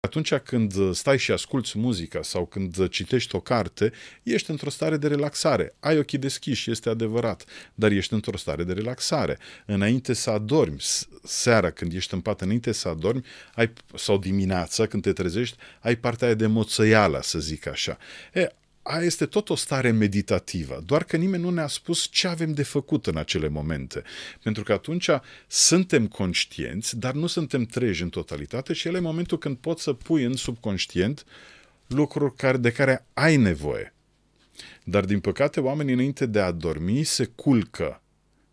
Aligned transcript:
Atunci 0.00 0.34
când 0.34 0.94
stai 0.94 1.18
și 1.18 1.32
asculți 1.32 1.78
muzica 1.78 2.22
sau 2.22 2.46
când 2.46 2.88
citești 2.88 3.34
o 3.34 3.40
carte, 3.40 3.92
ești 4.22 4.50
într-o 4.50 4.70
stare 4.70 4.96
de 4.96 5.08
relaxare. 5.08 5.74
Ai 5.80 5.98
ochii 5.98 6.18
deschiși, 6.18 6.70
este 6.70 6.88
adevărat, 6.88 7.44
dar 7.74 7.90
ești 7.90 8.12
într-o 8.12 8.36
stare 8.36 8.64
de 8.64 8.72
relaxare. 8.72 9.38
Înainte 9.66 10.12
să 10.12 10.30
adormi, 10.30 10.82
seara 11.24 11.70
când 11.70 11.92
ești 11.92 12.14
în 12.14 12.20
pat, 12.20 12.40
înainte 12.40 12.72
să 12.72 12.88
adormi, 12.88 13.24
ai, 13.54 13.72
sau 13.94 14.18
dimineața 14.18 14.86
când 14.86 15.02
te 15.02 15.12
trezești, 15.12 15.56
ai 15.80 15.96
partea 15.96 16.26
aia 16.26 16.36
de 16.36 16.46
moțăială, 16.46 17.20
să 17.22 17.38
zic 17.38 17.66
așa. 17.66 17.98
E, 18.32 18.48
aia 18.88 19.04
este 19.04 19.26
tot 19.26 19.50
o 19.50 19.54
stare 19.54 19.90
meditativă, 19.90 20.82
doar 20.86 21.04
că 21.04 21.16
nimeni 21.16 21.42
nu 21.42 21.50
ne-a 21.50 21.66
spus 21.66 22.08
ce 22.10 22.28
avem 22.28 22.52
de 22.52 22.62
făcut 22.62 23.06
în 23.06 23.16
acele 23.16 23.48
momente. 23.48 24.02
Pentru 24.42 24.62
că 24.62 24.72
atunci 24.72 25.08
suntem 25.46 26.06
conștienți, 26.06 26.98
dar 26.98 27.14
nu 27.14 27.26
suntem 27.26 27.64
treji 27.64 28.02
în 28.02 28.08
totalitate 28.08 28.72
și 28.72 28.88
el 28.88 28.94
e 28.94 29.00
momentul 29.00 29.38
când 29.38 29.56
poți 29.56 29.82
să 29.82 29.92
pui 29.92 30.24
în 30.24 30.36
subconștient 30.36 31.24
lucruri 31.86 32.34
care, 32.34 32.56
de 32.56 32.72
care 32.72 33.06
ai 33.14 33.36
nevoie. 33.36 33.94
Dar, 34.84 35.04
din 35.04 35.20
păcate, 35.20 35.60
oamenii 35.60 35.92
înainte 35.92 36.26
de 36.26 36.40
a 36.40 36.50
dormi 36.50 37.02
se 37.02 37.24
culcă 37.24 38.02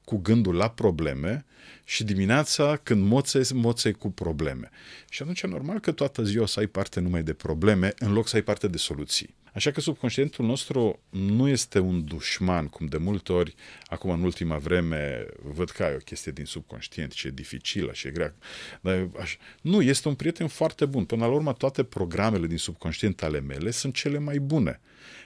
cu 0.04 0.18
gândul 0.18 0.56
la 0.56 0.70
probleme 0.70 1.46
și 1.84 2.04
dimineața 2.04 2.80
când 2.84 3.06
moței, 3.06 3.44
moței 3.54 3.94
cu 3.94 4.12
probleme. 4.12 4.70
Și 5.10 5.22
atunci 5.22 5.42
e 5.42 5.48
normal 5.48 5.80
că 5.80 5.92
toată 5.92 6.24
ziua 6.24 6.44
o 6.44 6.48
să 6.48 6.60
ai 6.60 6.68
parte 6.68 7.00
numai 7.00 7.24
de 7.24 7.34
probleme 7.34 7.94
în 8.00 8.14
loc 8.14 8.28
să 8.28 8.36
ai 8.36 8.42
parte 8.42 8.68
de 8.68 8.78
soluții. 8.78 9.36
Așa 9.56 9.72
că 9.72 9.82
subconștientul 9.82 10.46
nostru 10.46 11.00
nu 11.10 11.48
este 11.48 11.80
un 11.80 12.06
dușman, 12.06 12.68
cum 12.68 12.86
de 12.86 12.98
multe 12.98 13.34
ori, 13.34 13.56
acum 13.86 14.10
în 14.10 14.24
ultima 14.24 14.58
vreme, 14.58 15.26
văd 15.44 15.70
că 15.70 15.84
ai 15.84 15.94
o 15.94 15.98
chestie 15.98 16.32
din 16.32 16.46
subconștient, 16.46 17.14
ce 17.14 17.28
e 17.28 17.32
dificilă 17.32 17.94
și 17.94 18.08
e 18.08 18.12
grea. 18.12 18.36
Dar, 18.82 19.10
aș, 19.20 19.38
nu, 19.62 19.82
este 19.82 20.08
un 20.08 20.16
prieten 20.16 20.48
foarte 20.48 20.86
bun. 20.86 21.06
Până 21.06 21.26
la 21.26 21.32
urmă, 21.32 21.54
toate 21.54 21.84
programele 21.84 22.48
din 22.48 22.58
subconștient 22.58 23.24
ale 23.24 23.40
mele 23.40 23.72
sunt 23.72 23.94
cele 23.94 24.18
mai 24.18 24.40
bune. 24.40 24.80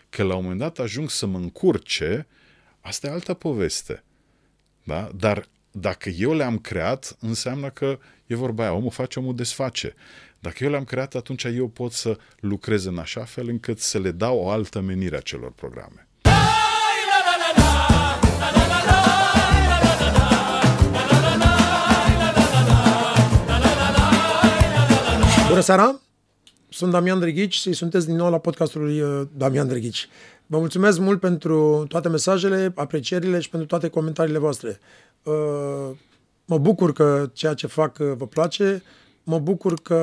Că 0.09 0.23
la 0.23 0.35
un 0.35 0.41
moment 0.41 0.59
dat 0.59 0.79
ajung 0.79 1.09
să 1.09 1.25
mă 1.25 1.37
încurce, 1.37 2.27
asta 2.79 3.07
e 3.07 3.11
altă 3.11 3.33
poveste. 3.33 4.03
Da? 4.83 5.11
Dar 5.15 5.47
dacă 5.71 6.09
eu 6.09 6.33
le-am 6.33 6.57
creat, 6.57 7.17
înseamnă 7.19 7.69
că 7.69 7.99
e 8.25 8.35
vorba 8.35 8.63
aia, 8.63 8.73
omul 8.73 8.91
face, 8.91 9.19
omul 9.19 9.35
desface. 9.35 9.95
Dacă 10.41 10.63
eu 10.63 10.69
le-am 10.69 10.83
creat, 10.83 11.15
atunci 11.15 11.43
eu 11.43 11.67
pot 11.67 11.91
să 11.91 12.17
lucrez 12.39 12.85
în 12.85 12.97
așa 12.97 13.23
fel 13.23 13.47
încât 13.47 13.79
să 13.79 13.99
le 13.99 14.11
dau 14.11 14.37
o 14.37 14.49
altă 14.49 14.79
menire 14.79 15.17
acelor 15.17 15.51
programe. 15.51 16.07
Bună 25.47 25.61
seara! 25.61 25.99
Sunt 26.69 26.91
Damian 26.91 27.19
Drăghici 27.19 27.55
și 27.55 27.73
sunteți 27.73 28.05
din 28.05 28.15
nou 28.15 28.29
la 28.29 28.37
podcastul 28.37 28.81
lui 28.81 29.01
uh, 29.01 29.27
Damian 29.37 29.67
Drăghici. 29.67 30.07
Vă 30.45 30.57
mulțumesc 30.57 30.99
mult 30.99 31.19
pentru 31.19 31.85
toate 31.87 32.09
mesajele, 32.09 32.71
aprecierile 32.75 33.39
și 33.39 33.49
pentru 33.49 33.67
toate 33.67 33.87
comentariile 33.87 34.39
voastre. 34.39 34.79
Uh, 35.23 35.89
mă 36.45 36.57
bucur 36.57 36.93
că 36.93 37.29
ceea 37.33 37.53
ce 37.53 37.67
fac 37.67 37.97
uh, 37.99 38.11
vă 38.17 38.27
place, 38.27 38.83
mă 39.29 39.39
bucur 39.39 39.73
că 39.81 39.95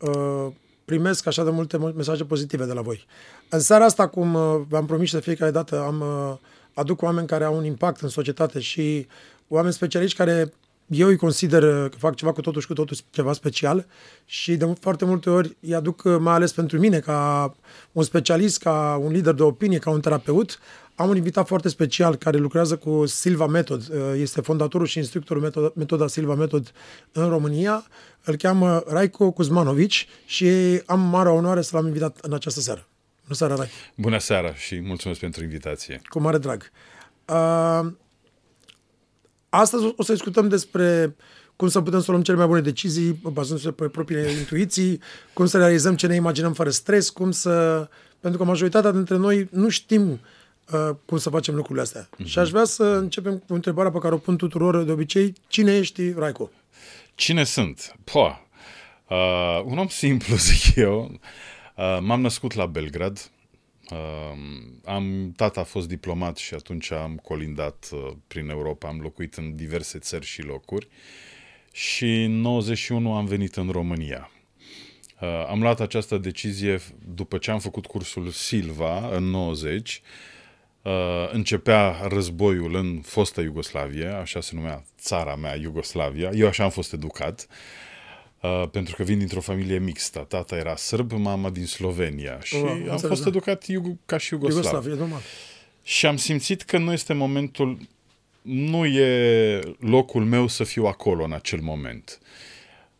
uh, 0.00 0.46
primesc 0.84 1.26
așa 1.26 1.44
de 1.44 1.50
multe 1.50 1.76
mesaje 1.76 2.24
pozitive 2.24 2.64
de 2.64 2.72
la 2.72 2.80
voi. 2.80 3.06
În 3.48 3.60
seara 3.60 3.84
asta, 3.84 4.08
cum 4.08 4.34
uh, 4.34 4.60
v-am 4.68 4.86
promis 4.86 5.12
de 5.12 5.20
fiecare 5.20 5.50
dată, 5.50 5.80
am 5.80 6.00
uh, 6.00 6.36
aduc 6.74 7.02
oameni 7.02 7.26
care 7.26 7.44
au 7.44 7.56
un 7.56 7.64
impact 7.64 8.00
în 8.00 8.08
societate 8.08 8.60
și 8.60 9.06
oameni 9.48 9.72
specialiști 9.72 10.16
care 10.16 10.52
eu 10.86 11.08
îi 11.08 11.16
consider 11.16 11.88
că 11.88 11.96
fac 11.98 12.14
ceva 12.14 12.32
cu 12.32 12.40
totul 12.40 12.60
și 12.60 12.66
cu 12.66 12.72
totul 12.72 12.96
ceva 13.10 13.32
special 13.32 13.86
și 14.24 14.56
de 14.56 14.74
foarte 14.80 15.04
multe 15.04 15.30
ori 15.30 15.56
îi 15.60 15.74
aduc 15.74 16.02
mai 16.18 16.34
ales 16.34 16.52
pentru 16.52 16.78
mine 16.78 16.98
ca 16.98 17.54
un 17.92 18.02
specialist, 18.02 18.58
ca 18.58 19.00
un 19.02 19.12
lider 19.12 19.34
de 19.34 19.42
opinie, 19.42 19.78
ca 19.78 19.90
un 19.90 20.00
terapeut, 20.00 20.58
am 20.94 21.08
un 21.08 21.16
invitat 21.16 21.46
foarte 21.46 21.68
special 21.68 22.16
care 22.16 22.36
lucrează 22.36 22.76
cu 22.76 23.06
Silva 23.06 23.46
Method. 23.46 23.88
Uh, 23.90 23.96
este 24.16 24.40
fondatorul 24.40 24.86
și 24.86 24.98
instructorul 24.98 25.42
metoda, 25.42 25.72
metoda 25.74 26.06
Silva 26.06 26.34
Method 26.34 26.72
în 27.12 27.28
România. 27.28 27.84
Îl 28.24 28.36
cheamă 28.36 28.84
Raiko 28.86 29.30
Kuzmanovici 29.30 30.08
și 30.26 30.46
am 30.86 31.00
mare 31.00 31.28
onoare 31.28 31.62
să 31.62 31.76
l-am 31.76 31.86
invitat 31.86 32.18
în 32.20 32.32
această 32.32 32.60
seară. 32.60 32.86
Bună 33.22 33.34
seara, 33.34 33.54
Rai. 33.54 33.68
Bună 33.96 34.18
seara 34.18 34.54
și 34.54 34.80
mulțumesc 34.80 35.20
pentru 35.20 35.42
invitație. 35.42 36.00
Cu 36.08 36.20
mare 36.20 36.38
drag. 36.38 36.70
Uh, 37.28 37.92
astăzi 39.48 39.94
o 39.96 40.02
să 40.02 40.12
discutăm 40.12 40.48
despre 40.48 41.16
cum 41.56 41.68
să 41.68 41.80
putem 41.80 42.00
să 42.00 42.10
luăm 42.10 42.22
cele 42.22 42.36
mai 42.36 42.46
bune 42.46 42.60
decizii, 42.60 43.20
bazându-se 43.32 43.70
pe 43.70 43.88
propriile 43.88 44.30
intuiții, 44.30 45.00
cum 45.32 45.46
să 45.46 45.58
realizăm 45.58 45.96
ce 45.96 46.06
ne 46.06 46.14
imaginăm 46.14 46.52
fără 46.52 46.70
stres, 46.70 47.10
cum 47.10 47.30
să... 47.30 47.88
Pentru 48.20 48.40
că 48.40 48.46
majoritatea 48.46 48.90
dintre 48.90 49.16
noi 49.16 49.48
nu 49.50 49.68
știm 49.68 50.10
uh, 50.10 50.18
cum 51.04 51.18
să 51.18 51.30
facem 51.30 51.54
lucrurile 51.54 51.82
astea. 51.82 52.08
Mm-hmm. 52.08 52.24
Și 52.24 52.38
aș 52.38 52.50
vrea 52.50 52.64
să 52.64 52.84
începem 52.84 53.38
cu 53.38 53.54
întrebarea 53.54 53.90
pe 53.90 53.98
care 53.98 54.14
o 54.14 54.18
pun 54.18 54.36
tuturor 54.36 54.82
de 54.82 54.92
obicei. 54.92 55.32
Cine 55.48 55.76
ești, 55.76 56.12
Raico? 56.12 56.50
Cine 57.14 57.44
sunt? 57.44 57.96
Po, 58.04 58.30
uh, 59.08 59.62
un 59.64 59.78
om 59.78 59.88
simplu, 59.88 60.36
zic 60.50 60.74
eu. 60.76 61.20
Uh, 61.76 61.98
m-am 62.00 62.20
născut 62.20 62.54
la 62.54 62.66
Belgrad. 62.66 63.30
Uh, 63.90 63.98
am, 64.84 65.32
tata 65.36 65.60
a 65.60 65.64
fost 65.64 65.88
diplomat 65.88 66.36
și 66.36 66.54
atunci 66.54 66.90
am 66.90 67.16
colindat 67.16 67.88
uh, 67.92 68.12
prin 68.26 68.48
Europa. 68.48 68.88
Am 68.88 69.00
locuit 69.00 69.34
în 69.34 69.56
diverse 69.56 69.98
țări 69.98 70.26
și 70.26 70.42
locuri. 70.42 70.88
Și 71.72 72.22
în 72.22 72.40
91 72.40 73.14
am 73.14 73.24
venit 73.24 73.56
în 73.56 73.68
România. 73.70 74.30
Uh, 75.20 75.46
am 75.48 75.60
luat 75.60 75.80
această 75.80 76.18
decizie 76.18 76.80
după 77.14 77.38
ce 77.38 77.50
am 77.50 77.58
făcut 77.58 77.86
cursul 77.86 78.28
Silva 78.28 79.16
în 79.16 79.24
90 79.24 79.90
uh, 79.90 80.31
începea 81.30 82.06
războiul 82.08 82.74
în 82.74 83.00
fostă 83.04 83.40
Iugoslavie, 83.40 84.06
așa 84.06 84.40
se 84.40 84.50
numea 84.54 84.84
țara 85.00 85.36
mea, 85.36 85.56
Iugoslavia. 85.56 86.30
Eu 86.34 86.46
așa 86.46 86.64
am 86.64 86.70
fost 86.70 86.92
educat, 86.92 87.46
uh, 88.40 88.64
pentru 88.70 88.94
că 88.96 89.02
vin 89.02 89.18
dintr-o 89.18 89.40
familie 89.40 89.78
mixtă. 89.78 90.24
Tata 90.28 90.56
era 90.56 90.76
sârb, 90.76 91.12
mama 91.12 91.50
din 91.50 91.66
Slovenia 91.66 92.40
și 92.42 92.54
uh, 92.54 92.86
am 92.90 92.98
fost 92.98 93.22
da. 93.22 93.28
educat 93.28 93.64
iug- 93.64 93.98
ca 94.06 94.16
și 94.16 94.32
Iugoslav. 94.32 94.64
Iugoslavie, 94.64 94.98
normal. 94.98 95.20
Și 95.82 96.06
am 96.06 96.16
simțit 96.16 96.62
că 96.62 96.78
nu 96.78 96.92
este 96.92 97.12
momentul, 97.12 97.78
nu 98.42 98.86
e 98.86 99.60
locul 99.78 100.24
meu 100.24 100.46
să 100.46 100.64
fiu 100.64 100.84
acolo 100.84 101.24
în 101.24 101.32
acel 101.32 101.60
moment. 101.60 102.18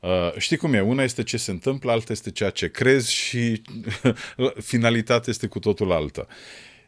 Uh, 0.00 0.32
știi 0.38 0.56
cum 0.56 0.74
e? 0.74 0.80
Una 0.80 1.02
este 1.02 1.22
ce 1.22 1.36
se 1.36 1.50
întâmplă, 1.50 1.90
alta 1.90 2.12
este 2.12 2.30
ceea 2.30 2.50
ce 2.50 2.70
crezi 2.70 3.12
și 3.12 3.62
finalitatea 4.72 5.32
este 5.32 5.46
cu 5.46 5.58
totul 5.58 5.92
alta. 5.92 6.26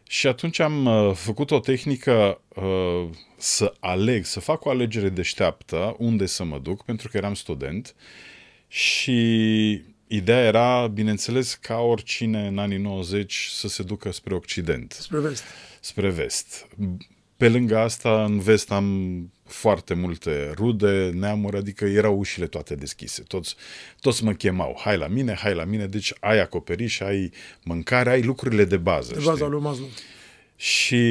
Și 0.09 0.26
atunci 0.26 0.59
am 0.59 0.87
uh, 0.87 1.15
făcut 1.15 1.50
o 1.50 1.60
tehnică 1.60 2.41
uh, 2.48 3.09
să 3.37 3.75
aleg, 3.81 4.25
să 4.25 4.41
fac 4.41 4.65
o 4.65 4.70
alegere 4.70 5.09
deșteaptă 5.09 5.94
unde 5.98 6.26
să 6.26 6.44
mă 6.44 6.59
duc, 6.59 6.84
pentru 6.84 7.09
că 7.09 7.16
eram 7.16 7.34
student 7.34 7.94
și 8.69 9.12
ideea 10.06 10.44
era, 10.44 10.87
bineînțeles, 10.87 11.54
ca 11.54 11.76
oricine 11.76 12.47
în 12.47 12.59
anii 12.59 12.78
90 12.78 13.48
să 13.53 13.69
se 13.69 13.82
ducă 13.82 14.12
spre 14.12 14.34
Occident. 14.34 14.93
Spre 14.93 15.19
vest. 15.19 15.43
Spre 15.81 16.10
vest. 16.10 16.69
Pe 17.37 17.48
lângă 17.48 17.78
asta, 17.78 18.25
în 18.25 18.41
vest 18.41 18.70
am 18.70 19.31
foarte 19.54 19.94
multe 19.94 20.53
rude, 20.56 21.10
neamuri, 21.15 21.56
adică 21.56 21.84
erau 21.84 22.19
ușile 22.19 22.47
toate 22.47 22.75
deschise. 22.75 23.22
Toți, 23.22 23.54
toți 24.00 24.25
mă 24.25 24.32
chemau, 24.32 24.81
hai 24.84 24.97
la 24.97 25.06
mine, 25.06 25.34
hai 25.34 25.54
la 25.54 25.65
mine, 25.65 25.87
deci 25.87 26.12
ai 26.20 26.41
acoperiș, 26.41 27.00
ai 27.00 27.32
mâncare, 27.62 28.10
ai 28.10 28.22
lucrurile 28.22 28.64
de 28.64 28.76
bază. 28.76 29.14
De 29.14 29.20
bază 29.25 29.44
lui 29.44 29.60
Maslow. 29.60 29.88
Și 30.56 31.03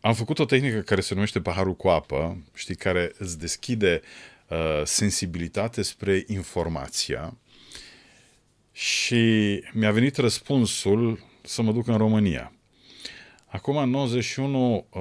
am 0.00 0.14
făcut 0.14 0.38
o 0.38 0.44
tehnică 0.44 0.78
care 0.78 1.00
se 1.00 1.14
numește 1.14 1.40
paharul 1.40 1.76
cu 1.76 1.88
apă, 1.88 2.42
știi, 2.54 2.74
care 2.74 3.12
îți 3.18 3.38
deschide 3.38 4.00
uh, 4.48 4.82
sensibilitate 4.84 5.82
spre 5.82 6.24
informația 6.26 7.36
și 8.72 9.62
mi-a 9.72 9.90
venit 9.90 10.16
răspunsul 10.16 11.20
să 11.42 11.62
mă 11.62 11.72
duc 11.72 11.86
în 11.86 11.96
România. 11.96 12.52
Acum, 13.50 13.76
în 13.76 13.90
91, 13.90 14.86
uh, 14.90 15.00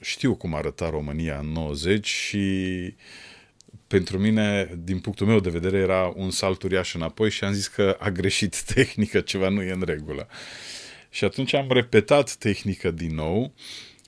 știu 0.00 0.34
cum 0.34 0.54
arăta 0.54 0.90
România 0.90 1.38
în 1.38 1.46
90 1.46 2.06
și 2.06 2.94
pentru 3.86 4.18
mine, 4.18 4.78
din 4.82 4.98
punctul 4.98 5.26
meu 5.26 5.40
de 5.40 5.50
vedere, 5.50 5.78
era 5.78 6.12
un 6.16 6.30
salt 6.30 6.62
uriaș 6.62 6.94
înapoi 6.94 7.30
și 7.30 7.44
am 7.44 7.52
zis 7.52 7.66
că 7.66 7.96
a 7.98 8.10
greșit 8.10 8.62
tehnică, 8.74 9.20
ceva 9.20 9.48
nu 9.48 9.62
e 9.62 9.72
în 9.72 9.82
regulă. 9.84 10.28
Și 11.08 11.24
atunci 11.24 11.54
am 11.54 11.66
repetat 11.70 12.34
tehnică 12.34 12.90
din 12.90 13.14
nou, 13.14 13.52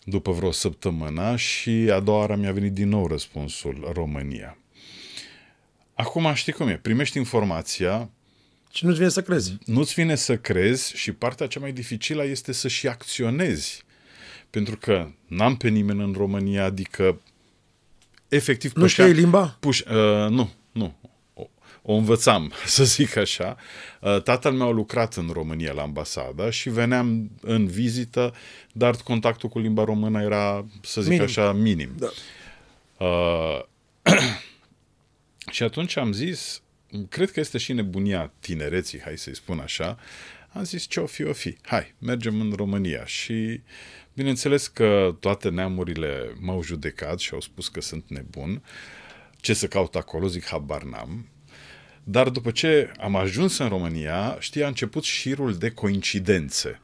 după 0.05 0.33
vreo 0.33 0.51
săptămână 0.51 1.37
și 1.37 1.71
a 1.71 2.01
doua 2.01 2.19
oară 2.19 2.37
mi-a 2.37 2.53
venit 2.53 2.73
din 2.73 2.89
nou 2.89 3.07
răspunsul 3.07 3.91
România. 3.93 4.59
Acum 5.95 6.35
știi 6.35 6.53
cum 6.53 6.69
e, 6.69 6.77
primești 6.77 7.19
informația, 7.19 8.11
și 8.73 8.85
nu-ți 8.85 8.97
vine 8.99 9.09
să 9.09 9.23
crezi. 9.23 9.57
Nu-ți 9.65 9.95
vine 9.95 10.15
să 10.15 10.37
crezi 10.37 10.97
și 10.97 11.13
partea 11.13 11.47
cea 11.47 11.61
mai 11.61 11.73
dificilă 11.73 12.25
este 12.25 12.53
să 12.53 12.69
și 12.69 12.89
acționezi. 12.89 13.85
Pentru 14.51 14.77
că 14.77 15.11
n-am 15.27 15.57
pe 15.57 15.69
nimeni 15.69 16.03
în 16.03 16.13
România, 16.17 16.65
adică 16.65 17.21
efectiv... 18.29 18.73
Nu 18.73 18.87
știi 18.87 19.13
limba? 19.13 19.57
Puș, 19.61 19.81
uh, 19.81 20.29
nu, 20.29 20.51
nu. 20.73 20.95
o 21.83 21.95
învățam, 21.95 22.53
să 22.67 22.85
zic 22.85 23.17
așa. 23.17 23.57
Uh, 24.01 24.23
tatăl 24.23 24.53
meu 24.53 24.69
a 24.69 24.73
lucrat 24.73 25.15
în 25.15 25.31
România 25.33 25.73
la 25.73 25.83
ambasada 25.83 26.51
și 26.51 26.71
veneam 26.71 27.31
în 27.41 27.67
vizită, 27.67 28.35
dar 28.73 28.97
contactul 28.97 29.49
cu 29.49 29.59
limba 29.59 29.85
română 29.85 30.23
era, 30.23 30.67
să 30.83 31.01
zic 31.01 31.11
minim. 31.11 31.25
așa, 31.25 31.53
minim. 31.53 31.91
Da. 31.99 32.09
Uh, 33.07 33.63
și 35.55 35.63
atunci 35.63 35.97
am 35.97 36.13
zis, 36.13 36.63
cred 37.09 37.31
că 37.31 37.41
este 37.41 37.59
și 37.59 37.73
nebunia 37.73 38.33
tinereții, 38.41 39.01
hai 39.01 39.19
să-i 39.19 39.37
spun 39.37 39.59
așa, 39.59 39.99
am 40.49 40.65
zis 40.65 40.85
ce 40.85 41.01
o 41.01 41.07
fi, 41.07 41.23
o 41.23 41.33
fi, 41.33 41.57
hai, 41.63 41.95
mergem 41.99 42.41
în 42.41 42.53
România. 42.57 43.05
Și 43.05 43.61
bineînțeles 44.15 44.67
că 44.67 45.17
toate 45.21 45.49
neamurile 45.49 46.37
m-au 46.41 46.63
judecat 46.63 47.19
și 47.19 47.35
au 47.35 47.41
spus 47.41 47.69
că 47.69 47.81
sunt 47.81 48.05
nebun, 48.09 48.63
ce 49.37 49.55
să 49.55 49.67
caut 49.67 49.95
acolo, 49.95 50.27
zic 50.27 50.47
habar 50.47 50.83
n-am, 50.83 51.29
dar 52.05 52.29
după 52.29 52.51
ce 52.51 52.93
am 52.99 53.17
ajuns 53.17 53.59
în 53.59 53.69
România, 53.69 54.37
știi, 54.39 54.65
a 54.65 54.67
început 54.67 55.03
șirul 55.03 55.57
de 55.57 55.71
coincidențe. 55.71 56.81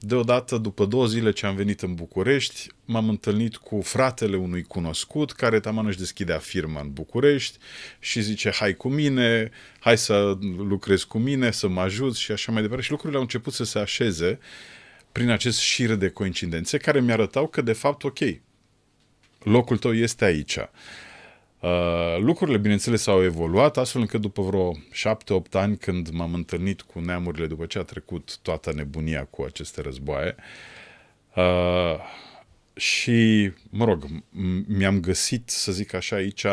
Deodată, 0.00 0.56
după 0.56 0.84
două 0.84 1.06
zile 1.06 1.30
ce 1.30 1.46
am 1.46 1.54
venit 1.54 1.82
în 1.82 1.94
București, 1.94 2.66
m-am 2.84 3.08
întâlnit 3.08 3.56
cu 3.56 3.80
fratele 3.80 4.36
unui 4.36 4.62
cunoscut 4.62 5.32
care 5.32 5.60
taman 5.60 5.86
își 5.86 5.98
deschidea 5.98 6.38
firma 6.38 6.80
în 6.80 6.92
București 6.92 7.58
și 7.98 8.20
zice, 8.20 8.50
hai 8.50 8.74
cu 8.74 8.88
mine, 8.88 9.50
hai 9.80 9.98
să 9.98 10.38
lucrezi 10.56 11.06
cu 11.06 11.18
mine, 11.18 11.50
să 11.50 11.68
mă 11.68 11.80
ajut 11.80 12.16
și 12.16 12.32
așa 12.32 12.52
mai 12.52 12.62
departe. 12.62 12.84
Și 12.84 12.90
lucrurile 12.90 13.18
au 13.18 13.24
început 13.24 13.52
să 13.52 13.64
se 13.64 13.78
așeze 13.78 14.38
prin 15.12 15.30
acest 15.30 15.58
șir 15.58 15.94
de 15.94 16.08
coincidențe 16.08 16.78
care 16.78 17.00
mi-arătau 17.00 17.46
că, 17.48 17.62
de 17.62 17.72
fapt, 17.72 18.04
ok, 18.04 18.18
locul 19.42 19.78
tău 19.78 19.94
este 19.94 20.24
aici. 20.24 20.58
Uh, 21.60 22.16
lucrurile, 22.18 22.58
bineînțeles, 22.58 23.06
au 23.06 23.24
evoluat, 23.24 23.76
astfel 23.76 24.00
încât 24.00 24.20
după 24.20 24.42
vreo 24.42 24.76
șapte-opt 24.90 25.54
ani, 25.54 25.76
când 25.76 26.08
m-am 26.08 26.34
întâlnit 26.34 26.80
cu 26.80 27.00
neamurile, 27.00 27.46
după 27.46 27.66
ce 27.66 27.78
a 27.78 27.82
trecut 27.82 28.38
toată 28.42 28.72
nebunia 28.72 29.24
cu 29.24 29.42
aceste 29.42 29.80
războaie, 29.80 30.34
uh, 31.36 31.98
și, 32.74 33.52
mă 33.70 33.84
rog, 33.84 34.04
mi-am 34.66 35.00
găsit, 35.00 35.48
să 35.48 35.72
zic 35.72 35.94
așa, 35.94 36.16
aici, 36.16 36.44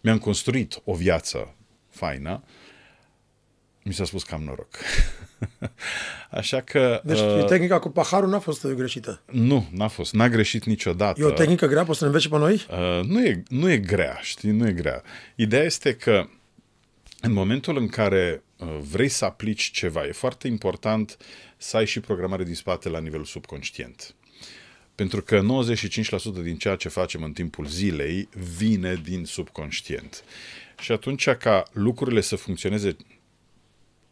mi-am 0.00 0.18
construit 0.18 0.80
o 0.84 0.94
viață 0.94 1.54
faină, 1.90 2.42
mi 3.86 3.94
s-a 3.94 4.04
spus 4.04 4.22
că 4.22 4.34
am 4.34 4.42
noroc. 4.42 4.68
Așa 6.40 6.60
că... 6.60 7.00
Deci 7.04 7.18
uh, 7.18 7.44
tehnica 7.44 7.78
cu 7.78 7.88
paharul 7.88 8.28
n-a 8.28 8.38
fost 8.38 8.66
greșită. 8.66 9.22
Nu, 9.30 9.68
n-a 9.70 9.88
fost. 9.88 10.12
N-a 10.12 10.28
greșit 10.28 10.64
niciodată. 10.64 11.20
E 11.20 11.24
o 11.24 11.30
tehnică 11.30 11.66
grea? 11.66 11.84
Poți 11.84 11.98
să 11.98 12.04
ne 12.04 12.10
înveți 12.10 12.28
pe 12.28 12.36
noi? 12.36 12.66
Uh, 12.70 13.04
nu, 13.04 13.24
e, 13.24 13.42
nu 13.48 13.70
e 13.70 13.78
grea, 13.78 14.18
știi? 14.22 14.50
Nu 14.50 14.68
e 14.68 14.72
grea. 14.72 15.02
Ideea 15.34 15.62
este 15.62 15.94
că 15.94 16.28
în 17.20 17.32
momentul 17.32 17.76
în 17.76 17.88
care 17.88 18.42
uh, 18.56 18.68
vrei 18.90 19.08
să 19.08 19.24
aplici 19.24 19.70
ceva, 19.70 20.06
e 20.06 20.12
foarte 20.12 20.46
important 20.46 21.16
să 21.56 21.76
ai 21.76 21.86
și 21.86 22.00
programare 22.00 22.44
din 22.44 22.54
spate 22.54 22.88
la 22.88 23.00
nivelul 23.00 23.24
subconștient. 23.24 24.14
Pentru 24.94 25.22
că 25.22 25.40
95% 25.40 26.42
din 26.42 26.56
ceea 26.56 26.76
ce 26.76 26.88
facem 26.88 27.22
în 27.22 27.32
timpul 27.32 27.66
zilei 27.66 28.28
vine 28.56 29.00
din 29.04 29.24
subconștient. 29.24 30.24
Și 30.80 30.92
atunci 30.92 31.28
ca 31.28 31.62
lucrurile 31.72 32.20
să 32.20 32.36
funcționeze 32.36 32.96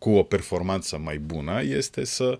cu 0.04 0.10
o 0.10 0.22
performanță 0.22 0.98
mai 0.98 1.18
bună 1.18 1.62
este 1.62 2.04
să 2.04 2.38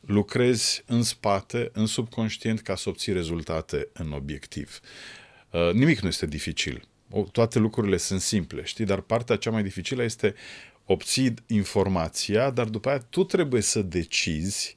lucrezi 0.00 0.82
în 0.86 1.02
spate, 1.02 1.70
în 1.72 1.86
subconștient, 1.86 2.60
ca 2.60 2.76
să 2.76 2.88
obții 2.88 3.12
rezultate 3.12 3.88
în 3.92 4.12
obiectiv. 4.12 4.80
Uh, 5.50 5.72
nimic 5.72 6.00
nu 6.00 6.08
este 6.08 6.26
dificil. 6.26 6.88
Toate 7.32 7.58
lucrurile 7.58 7.96
sunt 7.96 8.20
simple, 8.20 8.62
știi? 8.64 8.84
Dar 8.84 9.00
partea 9.00 9.36
cea 9.36 9.50
mai 9.50 9.62
dificilă 9.62 10.02
este 10.02 10.34
obții 10.84 11.34
informația, 11.46 12.50
dar 12.50 12.66
după 12.66 12.88
aia 12.88 12.98
tu 12.98 13.24
trebuie 13.24 13.62
să 13.62 13.82
decizi 13.82 14.76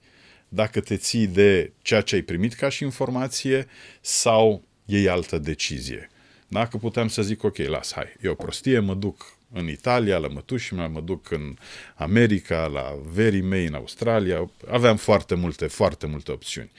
dacă 0.49 0.79
te 0.79 0.97
ții 0.97 1.27
de 1.27 1.71
ceea 1.81 2.01
ce 2.01 2.15
ai 2.15 2.21
primit 2.21 2.53
ca 2.53 2.69
și 2.69 2.83
informație 2.83 3.67
sau 4.01 4.63
iei 4.85 5.09
altă 5.09 5.37
decizie. 5.37 6.09
Dacă 6.47 6.77
puteam 6.77 7.07
să 7.07 7.21
zic, 7.21 7.43
ok, 7.43 7.57
las, 7.57 7.93
hai, 7.93 8.15
e 8.21 8.27
o 8.27 8.33
prostie, 8.33 8.79
mă 8.79 8.93
duc 8.93 9.34
în 9.55 9.69
Italia, 9.69 10.17
la 10.17 10.27
mătușii 10.27 10.75
mea, 10.75 10.87
mă 10.87 11.01
duc 11.01 11.31
în 11.31 11.55
America, 11.95 12.65
la 12.65 12.95
verii 13.13 13.41
mei 13.41 13.65
în 13.65 13.73
Australia. 13.73 14.51
Aveam 14.71 14.95
foarte 14.95 15.35
multe, 15.35 15.67
foarte 15.67 16.07
multe 16.07 16.31
opțiuni, 16.31 16.71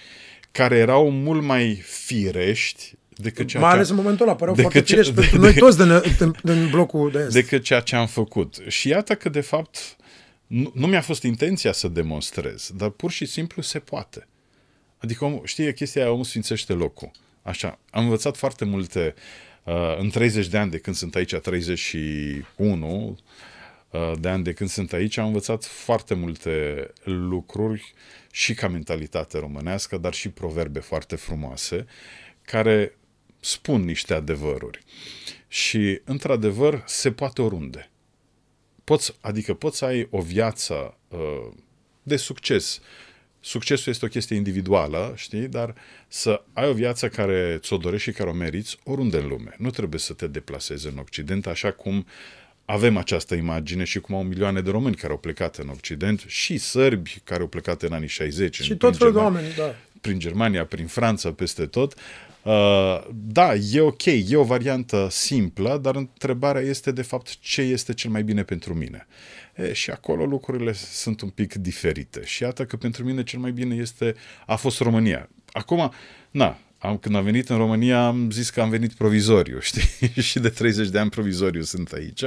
care 0.50 0.76
erau 0.76 1.10
mult 1.10 1.42
mai 1.42 1.74
firești 1.84 2.92
decât 3.08 3.46
ceea 3.46 3.62
Mai 3.62 3.72
ales 3.72 3.86
ce, 3.86 3.92
în 3.92 3.98
momentul 3.98 4.26
ăla, 4.26 4.36
păreau 4.36 4.56
foarte 4.56 4.80
ce, 4.80 4.92
firești 4.92 5.12
de, 5.12 5.20
pentru 5.20 5.38
de, 5.38 5.44
noi 5.44 5.54
toți 5.54 5.76
din, 5.76 6.02
din, 6.18 6.34
din 6.42 6.68
blocul 6.70 7.10
de 7.10 7.18
est. 7.18 7.32
Decât 7.32 7.62
ceea 7.62 7.80
ce 7.80 7.96
am 7.96 8.06
făcut. 8.06 8.56
Și 8.66 8.88
iată 8.88 9.14
că, 9.14 9.28
de 9.28 9.40
fapt, 9.40 9.96
nu, 10.46 10.70
nu 10.74 10.86
mi-a 10.86 11.00
fost 11.00 11.22
intenția 11.22 11.72
să 11.72 11.88
demonstrez, 11.88 12.70
dar 12.74 12.88
pur 12.88 13.10
și 13.10 13.24
simplu 13.24 13.62
se 13.62 13.78
poate. 13.78 14.26
Adică, 14.98 15.40
știi, 15.44 15.74
chestia 15.74 16.02
aia, 16.02 16.10
omul 16.10 16.24
sfințește 16.24 16.72
locul. 16.72 17.10
Așa, 17.42 17.78
am 17.90 18.02
învățat 18.02 18.36
foarte 18.36 18.64
multe 18.64 19.14
Uh, 19.16 19.22
în 19.98 20.10
30 20.10 20.46
de 20.46 20.58
ani 20.58 20.70
de 20.70 20.78
când 20.78 20.96
sunt 20.96 21.14
aici, 21.14 21.34
31 21.34 23.18
uh, 23.90 24.12
de 24.20 24.28
ani 24.28 24.44
de 24.44 24.52
când 24.52 24.70
sunt 24.70 24.92
aici, 24.92 25.16
am 25.16 25.26
învățat 25.26 25.64
foarte 25.64 26.14
multe 26.14 26.86
lucruri 27.04 27.94
și 28.30 28.54
ca 28.54 28.68
mentalitate 28.68 29.38
românească, 29.38 29.96
dar 29.96 30.14
și 30.14 30.28
proverbe 30.28 30.80
foarte 30.80 31.16
frumoase, 31.16 31.86
care 32.42 32.96
spun 33.40 33.84
niște 33.84 34.14
adevăruri. 34.14 34.84
Și, 35.48 36.00
într-adevăr, 36.04 36.82
se 36.86 37.12
poate 37.12 37.42
oriunde. 37.42 37.90
Poți, 38.84 39.16
adică 39.20 39.54
poți 39.54 39.78
să 39.78 39.84
ai 39.84 40.06
o 40.10 40.20
viață 40.20 40.96
uh, 41.08 41.48
de 42.02 42.16
succes 42.16 42.80
succesul 43.46 43.92
este 43.92 44.04
o 44.04 44.08
chestie 44.08 44.36
individuală, 44.36 45.12
știi, 45.16 45.48
dar 45.48 45.74
să 46.08 46.42
ai 46.52 46.68
o 46.68 46.72
viață 46.72 47.08
care 47.08 47.58
ți-o 47.60 47.76
dorești 47.76 48.10
și 48.10 48.16
care 48.16 48.30
o 48.30 48.32
meriți 48.32 48.78
oriunde 48.84 49.16
în 49.16 49.28
lume. 49.28 49.54
Nu 49.58 49.70
trebuie 49.70 50.00
să 50.00 50.12
te 50.12 50.26
deplasezi 50.26 50.86
în 50.86 50.98
Occident, 50.98 51.46
așa 51.46 51.70
cum 51.72 52.06
avem 52.64 52.96
această 52.96 53.34
imagine 53.34 53.84
și 53.84 54.00
cum 54.00 54.14
au 54.14 54.22
milioane 54.22 54.60
de 54.60 54.70
români 54.70 54.94
care 54.94 55.12
au 55.12 55.18
plecat 55.18 55.56
în 55.56 55.68
Occident 55.68 56.24
și 56.26 56.58
sărbi 56.58 57.20
care 57.24 57.40
au 57.40 57.46
plecat 57.48 57.82
în 57.82 57.92
anii 57.92 58.08
60. 58.08 58.62
Și 58.62 58.70
în, 58.70 58.76
tot 58.76 58.96
felul 58.96 59.12
de 59.12 59.18
oameni, 59.18 59.54
da. 59.56 59.74
Prin 60.06 60.18
Germania, 60.18 60.64
prin 60.64 60.86
Franța, 60.86 61.32
peste 61.32 61.66
tot. 61.66 61.94
Uh, 62.42 62.52
da, 63.14 63.54
e 63.54 63.80
ok, 63.80 64.04
e 64.04 64.36
o 64.36 64.42
variantă 64.42 65.08
simplă, 65.10 65.78
dar 65.82 65.96
întrebarea 65.96 66.62
este 66.62 66.92
de 66.92 67.02
fapt 67.02 67.38
ce 67.40 67.62
este 67.62 67.94
cel 67.94 68.10
mai 68.10 68.22
bine 68.22 68.42
pentru 68.42 68.74
mine. 68.74 69.06
E, 69.54 69.72
și 69.72 69.90
acolo 69.90 70.24
lucrurile 70.24 70.72
sunt 70.72 71.20
un 71.20 71.28
pic 71.28 71.54
diferite. 71.54 72.24
Și 72.24 72.42
iată 72.42 72.64
că 72.64 72.76
pentru 72.76 73.04
mine 73.04 73.22
cel 73.22 73.38
mai 73.38 73.50
bine 73.50 73.74
este, 73.74 74.14
a 74.46 74.56
fost 74.56 74.80
România. 74.80 75.28
Acum, 75.52 75.92
na, 76.30 76.58
am, 76.86 76.98
când 76.98 77.14
am 77.14 77.24
venit 77.24 77.48
în 77.48 77.56
România 77.56 78.06
am 78.06 78.30
zis 78.30 78.50
că 78.50 78.60
am 78.60 78.70
venit 78.70 78.92
provizoriu, 78.92 79.60
știi? 79.68 80.22
și 80.22 80.38
de 80.38 80.48
30 80.48 80.88
de 80.88 80.98
ani 80.98 81.10
provizoriu 81.10 81.62
sunt 81.62 81.92
aici. 81.92 82.22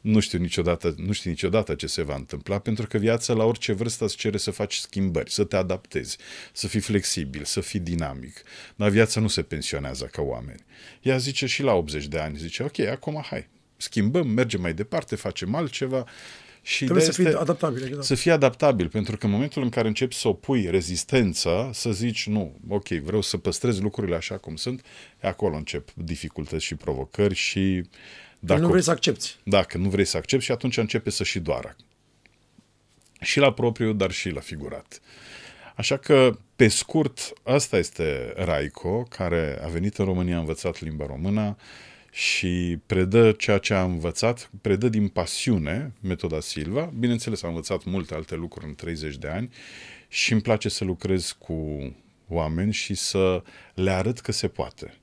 Nu 0.00 0.20
știu 0.20 0.38
niciodată, 0.38 0.94
nu 0.96 1.12
știu 1.12 1.30
niciodată 1.30 1.74
ce 1.74 1.86
se 1.86 2.02
va 2.02 2.14
întâmpla, 2.14 2.58
pentru 2.58 2.86
că 2.86 2.98
viața 2.98 3.32
la 3.32 3.44
orice 3.44 3.72
vârstă 3.72 4.04
îți 4.04 4.16
cere 4.16 4.36
să 4.36 4.50
faci 4.50 4.74
schimbări, 4.74 5.30
să 5.30 5.44
te 5.44 5.56
adaptezi, 5.56 6.18
să 6.52 6.66
fii 6.66 6.80
flexibil, 6.80 7.44
să 7.44 7.60
fii 7.60 7.80
dinamic. 7.80 8.42
Dar 8.76 8.88
viața 8.88 9.20
nu 9.20 9.28
se 9.28 9.42
pensionează 9.42 10.08
ca 10.12 10.22
oameni. 10.22 10.64
Ea 11.02 11.16
zice 11.16 11.46
și 11.46 11.62
la 11.62 11.72
80 11.72 12.06
de 12.06 12.18
ani, 12.18 12.36
zice, 12.36 12.62
ok, 12.62 12.78
acum 12.78 13.24
hai, 13.26 13.48
schimbăm, 13.76 14.28
mergem 14.28 14.60
mai 14.60 14.74
departe, 14.74 15.16
facem 15.16 15.54
altceva 15.54 16.06
și 16.62 16.84
Trebuie 16.84 17.04
să 17.04 17.12
fii 17.12 17.34
adaptabil. 17.34 17.84
Exact. 17.84 18.04
Să 18.04 18.14
fii 18.14 18.30
adaptabil, 18.30 18.88
pentru 18.88 19.16
că 19.16 19.26
în 19.26 19.32
momentul 19.32 19.62
în 19.62 19.68
care 19.68 19.88
începi 19.88 20.14
să 20.14 20.28
opui 20.28 20.70
rezistență, 20.70 21.70
să 21.72 21.90
zici, 21.92 22.26
nu, 22.26 22.56
ok, 22.68 22.88
vreau 22.88 23.20
să 23.20 23.36
păstrez 23.36 23.80
lucrurile 23.80 24.16
așa 24.16 24.36
cum 24.36 24.56
sunt, 24.56 24.84
acolo 25.22 25.56
încep 25.56 25.90
dificultăți 25.94 26.64
și 26.64 26.74
provocări 26.74 27.34
și... 27.34 27.82
Dacă 28.38 28.60
nu 28.60 28.68
vrei 28.68 28.82
să 28.82 28.90
accepti. 28.90 29.36
Dacă 29.44 29.78
nu 29.78 29.88
vrei 29.88 30.04
să 30.04 30.16
accepti 30.16 30.44
și 30.44 30.52
atunci 30.52 30.76
începe 30.76 31.10
să 31.10 31.24
și 31.24 31.38
doară. 31.38 31.76
Și 33.20 33.38
la 33.38 33.52
propriu, 33.52 33.92
dar 33.92 34.10
și 34.10 34.28
la 34.28 34.40
figurat. 34.40 35.00
Așa 35.76 35.96
că, 35.96 36.38
pe 36.56 36.68
scurt, 36.68 37.32
asta 37.42 37.76
este 37.76 38.32
Raico, 38.36 39.02
care 39.02 39.60
a 39.64 39.68
venit 39.68 39.98
în 39.98 40.04
România, 40.04 40.36
a 40.36 40.38
învățat 40.38 40.80
limba 40.80 41.06
română, 41.06 41.56
și 42.14 42.78
predă 42.86 43.32
ceea 43.32 43.58
ce 43.58 43.74
a 43.74 43.82
învățat, 43.82 44.50
predă 44.60 44.88
din 44.88 45.08
pasiune 45.08 45.92
metoda 46.00 46.40
Silva. 46.40 46.92
Bineînțeles, 46.98 47.42
am 47.42 47.48
învățat 47.48 47.84
multe 47.84 48.14
alte 48.14 48.34
lucruri 48.34 48.66
în 48.66 48.74
30 48.74 49.16
de 49.16 49.28
ani 49.28 49.50
și 50.08 50.32
îmi 50.32 50.40
place 50.40 50.68
să 50.68 50.84
lucrez 50.84 51.36
cu 51.38 51.56
oameni 52.28 52.72
și 52.72 52.94
să 52.94 53.42
le 53.74 53.90
arăt 53.90 54.18
că 54.18 54.32
se 54.32 54.48
poate. 54.48 54.94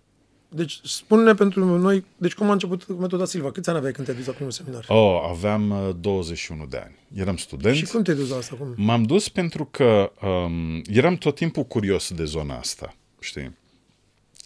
Deci, 0.49 0.79
spune-ne 0.83 1.33
pentru 1.33 1.77
noi, 1.77 2.05
deci 2.17 2.33
cum 2.33 2.49
a 2.49 2.51
început 2.51 2.99
metoda 2.99 3.25
Silva? 3.25 3.51
Câți 3.51 3.69
ani 3.69 3.77
aveai 3.77 3.93
când 3.93 4.05
te-ai 4.05 4.17
dus 4.17 4.27
la 4.27 4.33
primul 4.33 4.51
seminar? 4.51 4.85
Oh, 4.87 5.19
aveam 5.29 5.95
21 5.99 6.61
uh, 6.61 6.67
de 6.69 6.77
ani. 6.77 6.95
Eram 7.13 7.37
student. 7.37 7.75
Și 7.75 7.85
cum 7.85 8.03
te-ai 8.03 8.17
dus 8.17 8.29
la 8.29 8.37
asta? 8.37 8.55
Cum? 8.55 8.73
M-am 8.77 9.03
dus 9.03 9.29
pentru 9.29 9.65
că 9.65 10.11
um, 10.21 10.81
eram 10.85 11.15
tot 11.15 11.35
timpul 11.35 11.63
curios 11.63 12.11
de 12.13 12.23
zona 12.23 12.57
asta, 12.57 12.95
știi? 13.19 13.57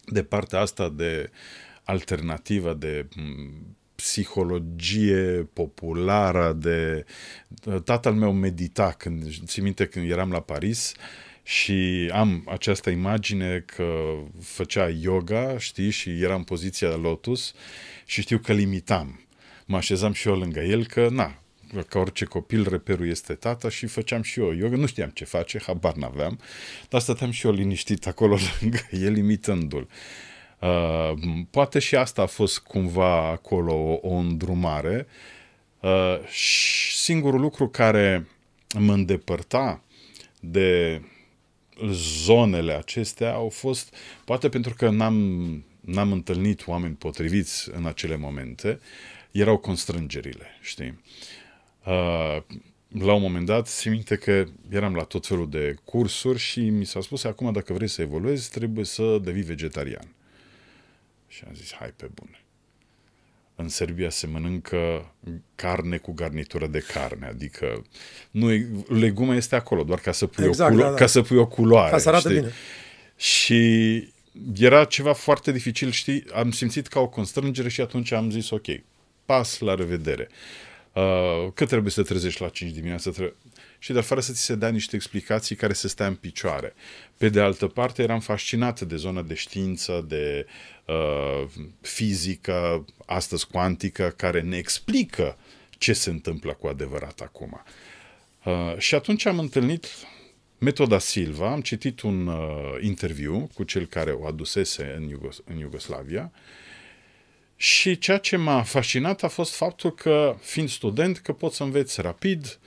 De 0.06 0.22
partea 0.22 0.60
asta 0.60 0.88
de 0.88 1.30
alternativă 1.84 2.74
de 2.74 3.06
psihologie 3.94 5.48
populară, 5.52 6.52
de... 6.52 7.04
Tatăl 7.84 8.12
meu 8.12 8.32
medita 8.32 8.94
când, 8.98 9.44
țin 9.46 9.62
minte 9.62 9.86
când 9.86 10.10
eram 10.10 10.30
la 10.30 10.40
Paris 10.40 10.94
și 11.42 12.10
am 12.12 12.44
această 12.48 12.90
imagine 12.90 13.64
că 13.66 14.14
făcea 14.40 14.88
yoga, 14.88 15.58
știi, 15.58 15.90
și 15.90 16.10
era 16.10 16.34
în 16.34 16.42
poziția 16.42 16.96
lotus 16.96 17.54
și 18.04 18.20
știu 18.20 18.38
că 18.38 18.52
limitam. 18.52 19.20
Mă 19.66 19.76
așezam 19.76 20.12
și 20.12 20.28
eu 20.28 20.34
lângă 20.34 20.60
el 20.60 20.86
că, 20.86 21.08
na, 21.10 21.38
ca 21.88 21.98
orice 21.98 22.24
copil, 22.24 22.68
reperul 22.68 23.08
este 23.08 23.34
tata 23.34 23.68
și 23.68 23.86
făceam 23.86 24.22
și 24.22 24.40
eu 24.40 24.52
yoga. 24.52 24.76
Nu 24.76 24.86
știam 24.86 25.10
ce 25.10 25.24
face, 25.24 25.60
habar 25.66 25.94
n-aveam, 25.94 26.38
dar 26.88 27.00
stăteam 27.00 27.30
și 27.30 27.46
eu 27.46 27.52
liniștit 27.52 28.06
acolo 28.06 28.36
lângă 28.60 28.78
el, 28.90 29.16
imitându-l. 29.16 29.82
Uh, 29.82 29.88
poate 31.50 31.78
și 31.78 31.96
asta 31.96 32.22
a 32.22 32.26
fost 32.26 32.58
cumva 32.58 33.28
acolo 33.28 33.72
o, 33.72 33.98
o 34.02 34.14
îndrumare. 34.14 35.06
Uh, 35.80 36.26
și 36.26 36.96
singurul 36.96 37.40
lucru 37.40 37.68
care 37.68 38.28
mă 38.78 38.92
îndepărta 38.92 39.82
de 40.40 41.02
zonele 41.90 42.72
acestea 42.72 43.32
au 43.32 43.48
fost, 43.48 43.94
poate 44.24 44.48
pentru 44.48 44.74
că 44.74 44.88
n-am, 44.90 45.64
n-am 45.80 46.12
întâlnit 46.12 46.66
oameni 46.66 46.94
potriviți 46.94 47.70
în 47.74 47.86
acele 47.86 48.16
momente, 48.16 48.80
erau 49.30 49.56
constrângerile, 49.56 50.46
știi? 50.60 51.00
Uh, 51.86 52.42
la 52.98 53.12
un 53.12 53.20
moment 53.20 53.46
dat, 53.46 53.68
țin 53.68 53.90
minte 53.90 54.16
că 54.16 54.44
eram 54.70 54.94
la 54.94 55.02
tot 55.02 55.26
felul 55.26 55.50
de 55.50 55.76
cursuri 55.84 56.38
și 56.38 56.60
mi 56.60 56.84
s-a 56.84 57.00
spus, 57.00 57.24
acum 57.24 57.52
dacă 57.52 57.72
vrei 57.72 57.88
să 57.88 58.02
evoluezi, 58.02 58.50
trebuie 58.50 58.84
să 58.84 59.18
devii 59.22 59.42
vegetarian. 59.42 60.14
Și 61.34 61.42
am 61.46 61.54
zis, 61.54 61.72
hai 61.72 61.92
pe 61.96 62.08
bune. 62.14 62.38
În 63.56 63.68
Serbia 63.68 64.10
se 64.10 64.26
mănâncă 64.26 65.12
carne 65.54 65.96
cu 65.96 66.12
garnitură 66.12 66.66
de 66.66 66.78
carne, 66.92 67.26
adică 67.26 67.84
nu 68.30 68.52
e, 68.52 68.68
leguma 68.88 69.34
este 69.34 69.56
acolo, 69.56 69.82
doar 69.82 69.98
ca 69.98 70.12
să 70.12 70.26
pui, 70.26 70.44
exact, 70.44 70.72
o, 70.72 70.74
culo- 70.74 70.80
da, 70.80 70.88
da. 70.88 70.94
Ca 70.94 71.06
să 71.06 71.22
pui 71.22 71.36
o 71.36 71.46
culoare. 71.46 71.90
Ca 71.90 71.98
să 71.98 72.08
arată 72.08 72.28
știi? 72.28 72.40
bine. 72.40 72.52
Și 73.16 74.12
era 74.56 74.84
ceva 74.84 75.12
foarte 75.12 75.52
dificil, 75.52 75.90
știi, 75.90 76.24
am 76.32 76.50
simțit 76.50 76.86
ca 76.86 77.00
o 77.00 77.08
constrângere 77.08 77.68
și 77.68 77.80
atunci 77.80 78.12
am 78.12 78.30
zis, 78.30 78.50
ok, 78.50 78.66
pas, 79.24 79.58
la 79.58 79.74
revedere. 79.74 80.28
Uh, 80.92 81.52
că 81.54 81.66
trebuie 81.66 81.90
să 81.92 82.02
trezești 82.02 82.42
la 82.42 82.48
5 82.48 82.70
dimineața, 82.72 83.10
tre- 83.10 83.34
și 83.84 83.92
de 83.92 84.00
fără 84.00 84.20
să 84.20 84.32
ți 84.32 84.40
se 84.40 84.54
dea 84.54 84.68
niște 84.68 84.96
explicații 84.96 85.56
care 85.56 85.72
să 85.72 85.88
stea 85.88 86.06
în 86.06 86.14
picioare. 86.14 86.74
Pe 87.16 87.28
de 87.28 87.40
altă 87.40 87.66
parte, 87.66 88.02
eram 88.02 88.20
fascinat 88.20 88.80
de 88.80 88.96
zona 88.96 89.22
de 89.22 89.34
știință, 89.34 90.04
de 90.08 90.46
uh, 90.84 91.44
fizică, 91.80 92.84
astăzi 93.06 93.46
cuantică, 93.46 94.14
care 94.16 94.40
ne 94.40 94.56
explică 94.56 95.36
ce 95.78 95.92
se 95.92 96.10
întâmplă 96.10 96.52
cu 96.52 96.66
adevărat 96.66 97.20
acum. 97.20 97.62
Uh, 98.44 98.74
și 98.78 98.94
atunci 98.94 99.26
am 99.26 99.38
întâlnit 99.38 99.86
Metoda 100.58 100.98
Silva, 100.98 101.50
am 101.50 101.60
citit 101.60 102.00
un 102.00 102.26
uh, 102.26 102.76
interviu 102.80 103.50
cu 103.54 103.62
cel 103.62 103.86
care 103.86 104.10
o 104.10 104.26
adusese 104.26 104.94
în, 104.96 105.08
Iugos- 105.08 105.42
în 105.44 105.58
Iugoslavia 105.58 106.32
și 107.56 107.98
ceea 107.98 108.18
ce 108.18 108.36
m-a 108.36 108.62
fascinat 108.62 109.22
a 109.22 109.28
fost 109.28 109.54
faptul 109.54 109.94
că, 109.94 110.36
fiind 110.40 110.68
student, 110.68 111.18
că 111.18 111.32
poți 111.32 111.56
să 111.56 111.62
înveți 111.62 112.00
rapid, 112.00 112.58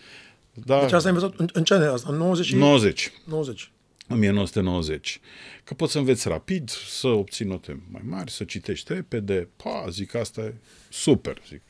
da. 0.65 0.79
Deci 0.79 0.91
asta 0.91 1.09
ai 1.09 1.15
învățat 1.15 1.39
în, 1.39 1.49
în 1.53 1.63
ce 1.63 1.73
an 1.73 1.81
asta? 1.81 2.11
În 2.11 2.17
90? 2.17 2.53
90. 2.53 3.11
90. 3.23 3.71
1990. 4.09 5.19
Că 5.63 5.73
poți 5.73 5.91
să 5.91 5.97
înveți 5.97 6.27
rapid, 6.27 6.69
să 6.69 7.07
obții 7.07 7.45
note 7.45 7.81
mai 7.91 8.01
mari, 8.05 8.31
să 8.31 8.43
citești 8.43 8.93
repede. 8.93 9.49
Pa, 9.63 9.85
zic, 9.89 10.15
asta 10.15 10.41
e 10.41 10.53
super, 10.89 11.41
zic. 11.47 11.61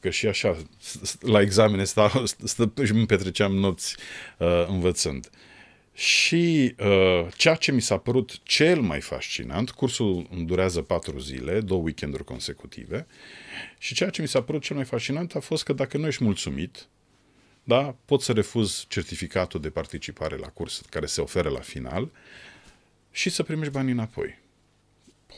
Că 0.00 0.10
și 0.10 0.26
așa, 0.26 0.56
la 1.20 1.40
examene 1.40 1.84
stau, 1.84 2.24
stă, 2.44 2.72
și 2.84 2.92
îmi 2.92 3.06
petreceam 3.06 3.54
nopți 3.54 3.96
uh, 4.38 4.66
învățând. 4.68 5.30
Și 5.92 6.74
uh, 6.78 7.26
ceea 7.36 7.54
ce 7.54 7.72
mi 7.72 7.80
s-a 7.80 7.96
părut 7.96 8.42
cel 8.42 8.80
mai 8.80 9.00
fascinant, 9.00 9.70
cursul 9.70 10.28
durează 10.44 10.80
patru 10.80 11.18
zile, 11.18 11.60
două 11.60 11.82
weekenduri 11.82 12.24
consecutive, 12.24 13.06
și 13.78 13.94
ceea 13.94 14.10
ce 14.10 14.22
mi 14.22 14.28
s-a 14.28 14.42
părut 14.42 14.62
cel 14.62 14.76
mai 14.76 14.84
fascinant 14.84 15.34
a 15.34 15.40
fost 15.40 15.64
că 15.64 15.72
dacă 15.72 15.96
nu 15.96 16.06
ești 16.06 16.24
mulțumit, 16.24 16.88
da, 17.68 17.94
poți 18.04 18.24
să 18.24 18.32
refuzi 18.32 18.84
certificatul 18.88 19.60
de 19.60 19.70
participare 19.70 20.36
la 20.36 20.46
curs 20.46 20.82
care 20.90 21.06
se 21.06 21.20
oferă 21.20 21.48
la 21.48 21.60
final 21.60 22.10
și 23.10 23.30
să 23.30 23.42
primești 23.42 23.72
banii 23.72 23.92
înapoi. 23.92 24.38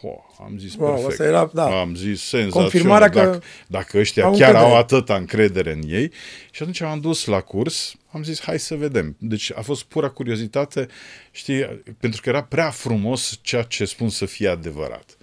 Po, 0.00 0.44
am 0.44 0.58
zis 0.58 0.74
wow, 0.74 0.88
perfect. 0.88 1.10
Asta 1.10 1.24
era, 1.24 1.50
da. 1.52 1.80
Am 1.80 1.94
zis 1.94 2.22
senzațional. 2.22 2.70
Confirmarea 2.70 3.08
dacă, 3.08 3.30
că 3.30 3.44
dacă 3.66 3.98
ăștia 3.98 4.22
chiar 4.22 4.32
încredere. 4.32 4.58
au 4.58 4.76
atâta 4.76 5.16
încredere 5.16 5.72
în 5.72 5.82
ei. 5.86 6.12
Și 6.50 6.62
atunci 6.62 6.80
am 6.80 7.00
dus 7.00 7.24
la 7.24 7.40
curs, 7.40 7.94
am 8.10 8.22
zis 8.22 8.40
hai 8.40 8.58
să 8.58 8.74
vedem. 8.74 9.16
Deci 9.18 9.52
a 9.54 9.60
fost 9.60 9.82
pura 9.82 10.08
curiozitate, 10.08 10.86
știi, 11.30 11.82
pentru 11.98 12.20
că 12.20 12.28
era 12.28 12.42
prea 12.42 12.70
frumos 12.70 13.38
ceea 13.42 13.62
ce 13.62 13.84
spun 13.84 14.08
să 14.08 14.26
fie 14.26 14.48
adevărat. 14.48 15.16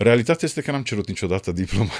Realitatea 0.00 0.48
este 0.48 0.60
că 0.60 0.70
n-am 0.70 0.82
cerut 0.82 1.08
niciodată 1.08 1.52
diploma, 1.52 1.90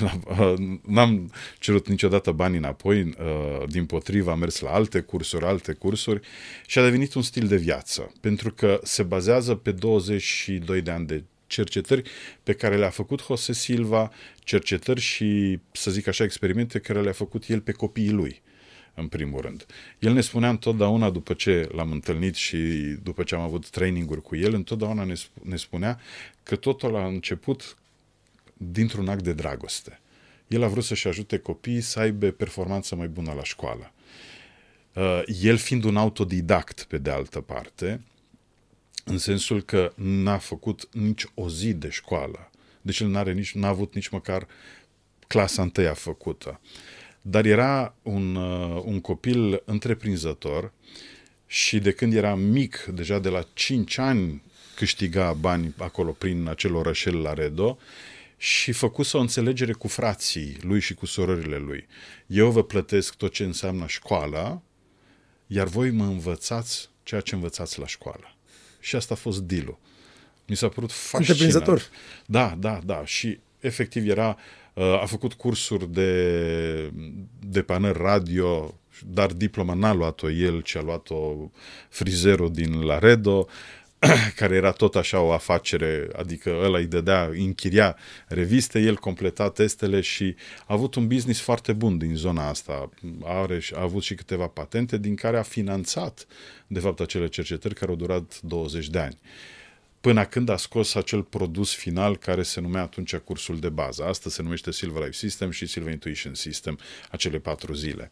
n-am 0.86 1.32
cerut 1.58 1.88
niciodată 1.88 2.32
bani 2.32 2.56
înapoi, 2.56 3.02
uh, 3.02 3.68
din 3.68 3.86
potrivă 3.86 4.30
am 4.30 4.38
mers 4.38 4.60
la 4.60 4.70
alte 4.70 5.00
cursuri, 5.00 5.44
alte 5.44 5.72
cursuri 5.72 6.20
și 6.66 6.78
a 6.78 6.82
devenit 6.82 7.14
un 7.14 7.22
stil 7.22 7.46
de 7.46 7.56
viață, 7.56 8.12
pentru 8.20 8.52
că 8.52 8.80
se 8.82 9.02
bazează 9.02 9.54
pe 9.54 9.72
22 9.72 10.80
de 10.80 10.90
ani 10.90 11.06
de 11.06 11.22
cercetări 11.46 12.10
pe 12.42 12.52
care 12.52 12.76
le-a 12.76 12.90
făcut 12.90 13.24
Jose 13.26 13.52
Silva, 13.52 14.12
cercetări 14.38 15.00
și, 15.00 15.58
să 15.72 15.90
zic 15.90 16.06
așa, 16.06 16.24
experimente 16.24 16.78
care 16.78 17.00
le-a 17.00 17.12
făcut 17.12 17.48
el 17.48 17.60
pe 17.60 17.72
copiii 17.72 18.10
lui 18.10 18.42
în 18.94 19.08
primul 19.08 19.40
rând. 19.40 19.66
El 19.98 20.12
ne 20.12 20.20
spunea 20.20 20.48
întotdeauna, 20.48 21.10
după 21.10 21.32
ce 21.32 21.68
l-am 21.72 21.90
întâlnit 21.90 22.34
și 22.34 22.56
după 23.02 23.22
ce 23.22 23.34
am 23.34 23.40
avut 23.40 23.68
traininguri 23.68 24.22
cu 24.22 24.36
el, 24.36 24.54
întotdeauna 24.54 25.04
ne, 25.04 25.14
ne 25.42 25.56
spunea 25.56 26.00
că 26.42 26.56
totul 26.56 26.96
a 26.96 27.06
început 27.06 27.76
dintr-un 28.58 29.08
act 29.08 29.22
de 29.22 29.32
dragoste. 29.32 30.00
El 30.48 30.62
a 30.62 30.68
vrut 30.68 30.84
să-și 30.84 31.08
ajute 31.08 31.38
copiii 31.38 31.80
să 31.80 32.00
aibă 32.00 32.30
performanță 32.30 32.94
mai 32.94 33.08
bună 33.08 33.32
la 33.32 33.42
școală. 33.42 33.92
Uh, 34.92 35.22
el 35.42 35.56
fiind 35.56 35.84
un 35.84 35.96
autodidact, 35.96 36.82
pe 36.82 36.98
de 36.98 37.10
altă 37.10 37.40
parte, 37.40 38.00
în 39.04 39.18
sensul 39.18 39.62
că 39.62 39.92
n-a 39.96 40.38
făcut 40.38 40.88
nici 40.92 41.26
o 41.34 41.48
zi 41.48 41.74
de 41.74 41.88
școală. 41.88 42.50
Deci 42.82 43.00
el 43.00 43.08
n-are 43.08 43.32
nici, 43.32 43.54
n-a 43.54 43.68
avut 43.68 43.94
nici 43.94 44.08
măcar 44.08 44.46
clasa 45.26 45.62
întâia 45.62 45.94
făcută. 45.94 46.60
Dar 47.22 47.44
era 47.44 47.94
un, 48.02 48.34
uh, 48.34 48.82
un 48.84 49.00
copil 49.00 49.62
întreprinzător 49.64 50.72
și 51.46 51.78
de 51.78 51.92
când 51.92 52.14
era 52.14 52.34
mic, 52.34 52.84
deja 52.94 53.18
de 53.18 53.28
la 53.28 53.46
5 53.52 53.98
ani, 53.98 54.42
câștiga 54.74 55.32
bani 55.32 55.74
acolo 55.78 56.10
prin 56.10 56.48
acel 56.48 56.74
orășel 56.74 57.20
la 57.20 57.34
Redo 57.34 57.78
și 58.40 58.72
făcuse 58.72 59.16
o 59.16 59.20
înțelegere 59.20 59.72
cu 59.72 59.88
frații 59.88 60.56
lui 60.60 60.80
și 60.80 60.94
cu 60.94 61.06
surorile 61.06 61.56
lui. 61.56 61.86
Eu 62.26 62.50
vă 62.50 62.64
plătesc 62.64 63.14
tot 63.14 63.32
ce 63.32 63.44
înseamnă 63.44 63.86
școala, 63.86 64.62
iar 65.46 65.66
voi 65.66 65.90
mă 65.90 66.04
învățați 66.04 66.90
ceea 67.02 67.20
ce 67.20 67.34
învățați 67.34 67.78
la 67.78 67.86
școală. 67.86 68.36
Și 68.80 68.96
asta 68.96 69.14
a 69.14 69.16
fost 69.16 69.40
deal 69.40 69.78
Mi 70.46 70.56
s-a 70.56 70.68
părut 70.68 70.92
fascinant. 70.92 71.90
Da, 72.26 72.56
da, 72.58 72.80
da. 72.84 73.04
Și 73.04 73.38
efectiv 73.60 74.08
era, 74.08 74.36
uh, 74.74 75.00
a 75.00 75.04
făcut 75.06 75.32
cursuri 75.32 75.92
de 75.92 76.92
depanări 77.38 77.98
radio, 77.98 78.74
dar 79.06 79.32
diploma 79.32 79.74
n-a 79.74 79.92
luat-o 79.92 80.30
el, 80.30 80.60
ci 80.60 80.74
a 80.74 80.80
luat-o 80.80 81.50
frizerul 81.88 82.52
din 82.52 82.80
Laredo. 82.80 83.48
care 84.36 84.54
era 84.54 84.72
tot 84.72 84.96
așa 84.96 85.20
o 85.20 85.32
afacere, 85.32 86.08
adică 86.16 86.60
ăla 86.62 86.78
îi 86.78 86.86
dădea, 86.86 87.30
închiria 87.32 87.96
reviste, 88.28 88.80
el 88.80 88.96
completa 88.96 89.50
testele 89.50 90.00
și 90.00 90.34
a 90.60 90.74
avut 90.74 90.94
un 90.94 91.06
business 91.06 91.40
foarte 91.40 91.72
bun 91.72 91.98
din 91.98 92.14
zona 92.14 92.48
asta. 92.48 92.90
Are, 93.24 93.60
a 93.74 93.80
avut 93.80 94.02
și 94.02 94.14
câteva 94.14 94.46
patente 94.46 94.98
din 94.98 95.14
care 95.14 95.38
a 95.38 95.42
finanțat, 95.42 96.26
de 96.66 96.80
fapt, 96.80 97.00
acele 97.00 97.28
cercetări 97.28 97.74
care 97.74 97.90
au 97.90 97.96
durat 97.96 98.40
20 98.40 98.88
de 98.88 98.98
ani 98.98 99.18
până 100.00 100.24
când 100.24 100.48
a 100.48 100.56
scos 100.56 100.94
acel 100.94 101.22
produs 101.22 101.74
final 101.74 102.16
care 102.16 102.42
se 102.42 102.60
numea 102.60 102.82
atunci 102.82 103.16
cursul 103.16 103.58
de 103.58 103.68
bază. 103.68 104.04
Asta 104.04 104.30
se 104.30 104.42
numește 104.42 104.72
Silver 104.72 105.02
Life 105.02 105.16
System 105.16 105.50
și 105.50 105.66
Silver 105.66 105.92
Intuition 105.92 106.34
System, 106.34 106.78
acele 107.10 107.38
patru 107.38 107.72
zile. 107.72 108.10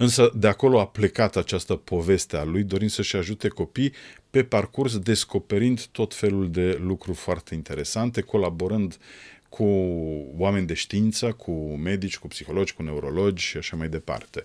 Însă 0.00 0.32
de 0.34 0.46
acolo 0.46 0.80
a 0.80 0.86
plecat 0.86 1.36
această 1.36 1.74
poveste 1.74 2.36
a 2.36 2.44
lui, 2.44 2.62
dorind 2.62 2.90
să-și 2.90 3.16
ajute 3.16 3.48
copii 3.48 3.92
pe 4.30 4.42
parcurs, 4.42 4.98
descoperind 4.98 5.84
tot 5.84 6.14
felul 6.14 6.50
de 6.50 6.78
lucruri 6.82 7.16
foarte 7.16 7.54
interesante, 7.54 8.20
colaborând 8.20 8.96
cu 9.48 9.64
oameni 10.36 10.66
de 10.66 10.74
știință, 10.74 11.32
cu 11.32 11.52
medici, 11.82 12.18
cu 12.18 12.28
psihologi, 12.28 12.74
cu 12.74 12.82
neurologi 12.82 13.44
și 13.44 13.56
așa 13.56 13.76
mai 13.76 13.88
departe. 13.88 14.44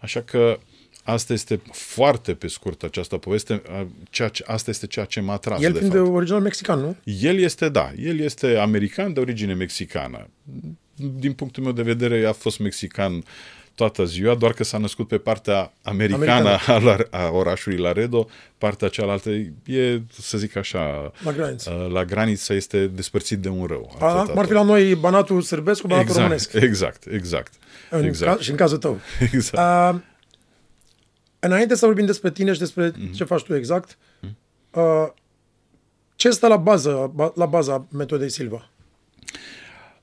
Așa 0.00 0.22
că 0.22 0.58
Asta 1.06 1.32
este 1.32 1.60
foarte 1.72 2.34
pe 2.34 2.46
scurt 2.46 2.82
această 2.82 3.16
poveste. 3.16 3.62
Ceea 4.10 4.28
ce, 4.28 4.44
asta 4.46 4.70
este 4.70 4.86
ceea 4.86 5.04
ce 5.04 5.20
m-a 5.20 5.32
atras. 5.32 5.62
El 5.62 5.72
de 5.72 5.78
fiind 5.78 5.92
fapt. 5.92 6.04
de 6.04 6.10
original 6.10 6.40
mexican, 6.40 6.80
nu? 6.80 6.96
El 7.04 7.38
este, 7.38 7.68
da, 7.68 7.92
el 7.96 8.18
este 8.18 8.56
american 8.56 9.12
de 9.12 9.20
origine 9.20 9.54
mexicană. 9.54 10.28
Din 10.94 11.32
punctul 11.32 11.62
meu 11.62 11.72
de 11.72 11.82
vedere, 11.82 12.26
a 12.26 12.32
fost 12.32 12.58
mexican 12.58 13.24
toată 13.74 14.04
ziua, 14.04 14.34
doar 14.34 14.52
că 14.52 14.64
s-a 14.64 14.78
născut 14.78 15.08
pe 15.08 15.18
partea 15.18 15.72
americană, 15.82 16.24
americană. 16.24 17.06
A, 17.10 17.18
a 17.18 17.30
orașului 17.30 17.78
Laredo, 17.78 18.28
partea 18.58 18.88
cealaltă 18.88 19.30
e, 19.64 20.02
să 20.20 20.38
zic 20.38 20.56
așa, 20.56 21.12
la 21.24 21.32
graniță, 21.32 21.88
la 21.92 22.04
graniță 22.04 22.54
este 22.54 22.86
despărțit 22.86 23.38
de 23.38 23.48
un 23.48 23.66
rău. 23.66 23.96
A, 23.98 24.32
ar 24.36 24.46
fi 24.46 24.52
la 24.52 24.62
noi 24.62 24.94
banatul 24.94 25.40
sârbesc 25.40 25.80
cu 25.80 25.86
banatul 25.86 26.08
exact, 26.08 26.24
românesc. 26.24 26.52
Exact, 26.52 27.06
exact. 27.06 27.52
În 27.90 28.04
exact. 28.04 28.36
Ca, 28.36 28.42
și 28.42 28.50
în 28.50 28.56
cazul 28.56 28.78
tău. 28.78 28.98
Exact. 29.32 29.94
Uh, 29.94 30.00
înainte 31.38 31.74
să 31.74 31.86
vorbim 31.86 32.06
despre 32.06 32.30
tine 32.30 32.52
și 32.52 32.58
despre 32.58 32.90
mm-hmm. 32.90 33.12
ce 33.14 33.24
faci 33.24 33.42
tu 33.42 33.54
exact, 33.54 33.98
uh, 34.70 35.06
ce 36.16 36.30
stă 36.30 36.46
la 36.46 36.56
bază, 36.56 37.12
la 37.34 37.46
baza 37.46 37.86
metodei 37.90 38.30
Silva? 38.30 38.68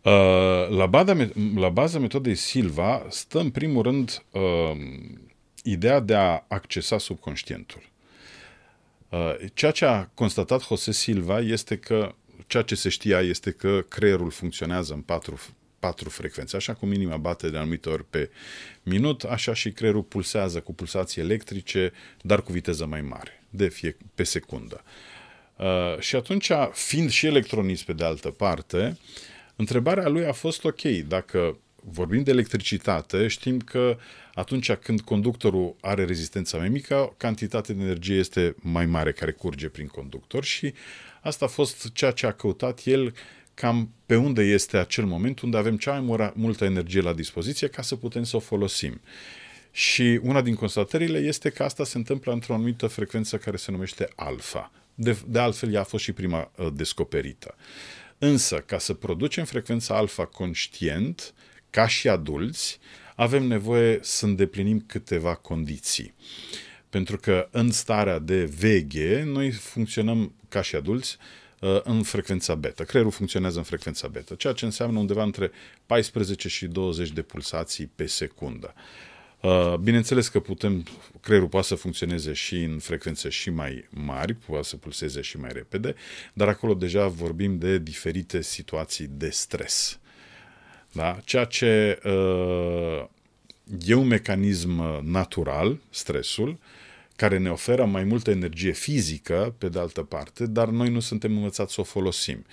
Uh, 0.03 0.69
la, 0.69 0.85
baza, 0.85 1.29
la 1.55 1.69
baza 1.69 1.99
metodei 1.99 2.35
Silva 2.35 3.05
stă 3.09 3.39
în 3.39 3.49
primul 3.49 3.83
rând 3.83 4.23
uh, 4.31 4.41
ideea 5.63 5.99
de 5.99 6.15
a 6.15 6.43
accesa 6.47 6.97
subconștientul. 6.97 7.81
Uh, 9.09 9.35
ceea 9.53 9.71
ce 9.71 9.85
a 9.85 10.05
constatat 10.13 10.61
Jose 10.61 10.91
Silva 10.91 11.39
este 11.39 11.77
că 11.77 12.15
ceea 12.47 12.63
ce 12.63 12.75
se 12.75 12.89
știa 12.89 13.19
este 13.19 13.51
că 13.51 13.81
creierul 13.87 14.31
funcționează 14.31 14.93
în 14.93 15.01
patru, 15.01 15.39
patru 15.79 16.09
frecvențe. 16.09 16.55
Așa 16.55 16.73
cum 16.73 16.93
inima 16.93 17.17
bate 17.17 17.49
de 17.49 17.57
anumite 17.57 17.89
ori 17.89 18.05
pe 18.09 18.29
minut, 18.83 19.23
așa 19.23 19.53
și 19.53 19.71
creierul 19.71 20.03
pulsează 20.03 20.59
cu 20.59 20.73
pulsații 20.73 21.21
electrice, 21.21 21.91
dar 22.21 22.41
cu 22.41 22.51
viteză 22.51 22.85
mai 22.85 23.01
mare, 23.01 23.43
de 23.49 23.67
fie 23.67 23.97
pe 24.15 24.23
secundă. 24.23 24.83
Uh, 25.55 25.99
și 25.99 26.15
atunci, 26.15 26.51
fiind 26.71 27.09
și 27.09 27.25
electronist 27.25 27.83
pe 27.83 27.93
de 27.93 28.03
altă 28.03 28.29
parte, 28.29 28.97
întrebarea 29.61 30.07
lui 30.07 30.25
a 30.25 30.31
fost 30.31 30.63
ok, 30.63 30.81
dacă 31.07 31.57
vorbim 31.83 32.23
de 32.23 32.31
electricitate, 32.31 33.27
știm 33.27 33.59
că 33.59 33.97
atunci 34.33 34.71
când 34.71 35.01
conductorul 35.01 35.75
are 35.81 36.05
rezistența 36.05 36.57
mai 36.57 36.69
mică, 36.69 37.13
cantitatea 37.17 37.75
de 37.75 37.81
energie 37.81 38.15
este 38.15 38.55
mai 38.59 38.85
mare 38.85 39.11
care 39.11 39.31
curge 39.31 39.67
prin 39.67 39.87
conductor 39.87 40.43
și 40.43 40.73
asta 41.21 41.45
a 41.45 41.47
fost 41.47 41.91
ceea 41.91 42.11
ce 42.11 42.25
a 42.25 42.31
căutat 42.31 42.81
el 42.83 43.13
cam 43.53 43.89
pe 44.05 44.15
unde 44.15 44.41
este 44.41 44.77
acel 44.77 45.05
moment 45.05 45.39
unde 45.39 45.57
avem 45.57 45.77
cea 45.77 45.99
mai 45.99 46.31
multă 46.35 46.65
energie 46.65 47.01
la 47.01 47.13
dispoziție 47.13 47.67
ca 47.67 47.81
să 47.81 47.95
putem 47.95 48.23
să 48.23 48.35
o 48.35 48.39
folosim. 48.39 49.01
Și 49.71 50.19
una 50.23 50.41
din 50.41 50.55
constatările 50.55 51.17
este 51.17 51.49
că 51.49 51.63
asta 51.63 51.83
se 51.83 51.97
întâmplă 51.97 52.31
într-o 52.31 52.53
anumită 52.53 52.87
frecvență 52.87 53.37
care 53.37 53.57
se 53.57 53.71
numește 53.71 54.09
alfa. 54.15 54.71
De, 54.95 55.17
de 55.27 55.39
altfel, 55.39 55.73
ea 55.73 55.79
a 55.79 55.83
fost 55.83 56.03
și 56.03 56.11
prima 56.11 56.51
uh, 56.55 56.67
descoperită. 56.73 57.55
Însă, 58.23 58.57
ca 58.57 58.77
să 58.77 58.93
producem 58.93 59.45
frecvența 59.45 59.95
alfa 59.95 60.25
conștient, 60.25 61.33
ca 61.69 61.87
și 61.87 62.09
adulți, 62.09 62.79
avem 63.15 63.43
nevoie 63.43 63.99
să 64.01 64.25
îndeplinim 64.25 64.83
câteva 64.87 65.35
condiții. 65.35 66.13
Pentru 66.89 67.17
că 67.17 67.47
în 67.51 67.71
starea 67.71 68.19
de 68.19 68.43
veche, 68.43 69.23
noi 69.25 69.51
funcționăm 69.51 70.33
ca 70.49 70.61
și 70.61 70.75
adulți 70.75 71.17
în 71.83 72.03
frecvența 72.03 72.55
beta. 72.55 72.83
Creierul 72.83 73.11
funcționează 73.11 73.57
în 73.57 73.63
frecvența 73.63 74.07
beta, 74.07 74.35
ceea 74.35 74.53
ce 74.53 74.65
înseamnă 74.65 74.99
undeva 74.99 75.23
între 75.23 75.51
14 75.85 76.47
și 76.47 76.65
20 76.65 77.11
de 77.11 77.21
pulsații 77.21 77.91
pe 77.95 78.05
secundă. 78.05 78.73
Bineînțeles 79.81 80.27
că 80.27 80.39
putem, 80.39 80.83
creierul 81.21 81.47
poate 81.47 81.67
să 81.67 81.75
funcționeze 81.75 82.33
și 82.33 82.63
în 82.63 82.79
frecvențe 82.79 83.29
și 83.29 83.49
mai 83.49 83.87
mari, 83.89 84.33
poate 84.33 84.67
să 84.67 84.77
pulseze 84.77 85.21
și 85.21 85.37
mai 85.37 85.49
repede, 85.53 85.95
dar 86.33 86.47
acolo 86.47 86.73
deja 86.73 87.07
vorbim 87.07 87.57
de 87.57 87.77
diferite 87.77 88.41
situații 88.41 89.09
de 89.11 89.29
stres. 89.29 89.99
Da? 90.91 91.19
Ceea 91.23 91.45
ce 91.45 91.99
uh, 92.05 93.05
e 93.85 93.93
un 93.93 94.07
mecanism 94.07 95.01
natural, 95.03 95.77
stresul, 95.89 96.59
care 97.21 97.37
ne 97.37 97.49
oferă 97.49 97.85
mai 97.85 98.03
multă 98.03 98.29
energie 98.31 98.71
fizică, 98.71 99.55
pe 99.57 99.69
de 99.69 99.79
altă 99.79 100.01
parte, 100.01 100.45
dar 100.45 100.67
noi 100.67 100.89
nu 100.89 100.99
suntem 100.99 101.35
învățați 101.35 101.73
să 101.73 101.81
o 101.81 101.83
folosim. 101.83 102.45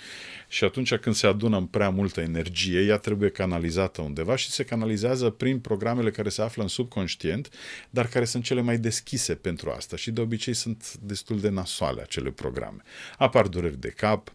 Și 0.47 0.63
atunci 0.63 0.95
când 0.95 1.15
se 1.15 1.27
adună 1.27 1.57
în 1.57 1.65
prea 1.65 1.89
multă 1.89 2.21
energie, 2.21 2.79
ea 2.79 2.97
trebuie 2.97 3.29
canalizată 3.29 4.01
undeva 4.01 4.35
și 4.35 4.49
se 4.49 4.63
canalizează 4.63 5.29
prin 5.29 5.59
programele 5.59 6.11
care 6.11 6.29
se 6.29 6.41
află 6.41 6.61
în 6.61 6.67
subconștient, 6.67 7.49
dar 7.89 8.07
care 8.07 8.25
sunt 8.25 8.43
cele 8.43 8.61
mai 8.61 8.77
deschise 8.77 9.35
pentru 9.35 9.69
asta 9.69 9.95
și 9.95 10.11
de 10.11 10.21
obicei 10.21 10.53
sunt 10.53 10.93
destul 10.93 11.39
de 11.39 11.49
nasoale 11.49 12.01
acele 12.01 12.29
programe. 12.29 12.81
Apar 13.17 13.47
dureri 13.47 13.79
de 13.79 13.89
cap, 13.89 14.27
uh, 14.27 14.33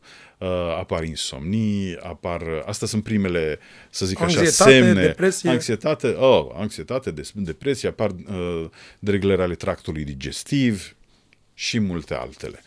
apar 0.79 1.05
insomnii, 1.05 1.97
apar... 2.03 2.43
Astea 2.67 2.87
sunt 2.87 3.03
primele, 3.03 3.59
să 3.91 4.07
zic 4.07 4.21
anxietate, 4.21 4.63
așa, 4.63 4.65
semne. 4.65 5.03
Depresie. 5.03 5.51
Anxietate, 5.51 6.09
oh, 6.09 6.47
anxietate, 6.55 7.15
depresie, 7.35 7.89
apar 7.89 8.11
uh, 8.11 8.65
dereglări 8.99 9.43
ale 9.43 9.55
tractului 9.55 10.05
digestiv 10.05 10.97
și 11.55 11.79
multe 11.79 12.15
altele. 12.15 12.63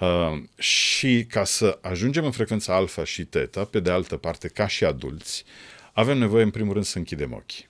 Uh, 0.00 0.42
și 0.58 1.26
ca 1.28 1.44
să 1.44 1.78
ajungem 1.80 2.24
în 2.24 2.30
frecvența 2.30 2.74
alfa 2.74 3.04
și 3.04 3.24
teta, 3.24 3.64
pe 3.64 3.80
de 3.80 3.90
altă 3.90 4.16
parte, 4.16 4.48
ca 4.48 4.66
și 4.66 4.84
adulți, 4.84 5.44
avem 5.92 6.18
nevoie, 6.18 6.42
în 6.42 6.50
primul 6.50 6.72
rând, 6.72 6.84
să 6.84 6.98
închidem 6.98 7.32
ochii. 7.32 7.68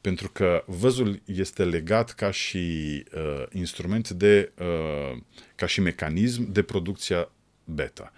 Pentru 0.00 0.30
că 0.30 0.64
văzul 0.66 1.22
este 1.24 1.64
legat 1.64 2.10
ca 2.10 2.30
și 2.30 2.58
uh, 3.14 3.42
instrument 3.52 4.10
de, 4.10 4.52
uh, 4.58 5.18
ca 5.54 5.66
și 5.66 5.80
mecanism 5.80 6.52
de 6.52 6.62
producția 6.62 7.30
beta. 7.68 8.12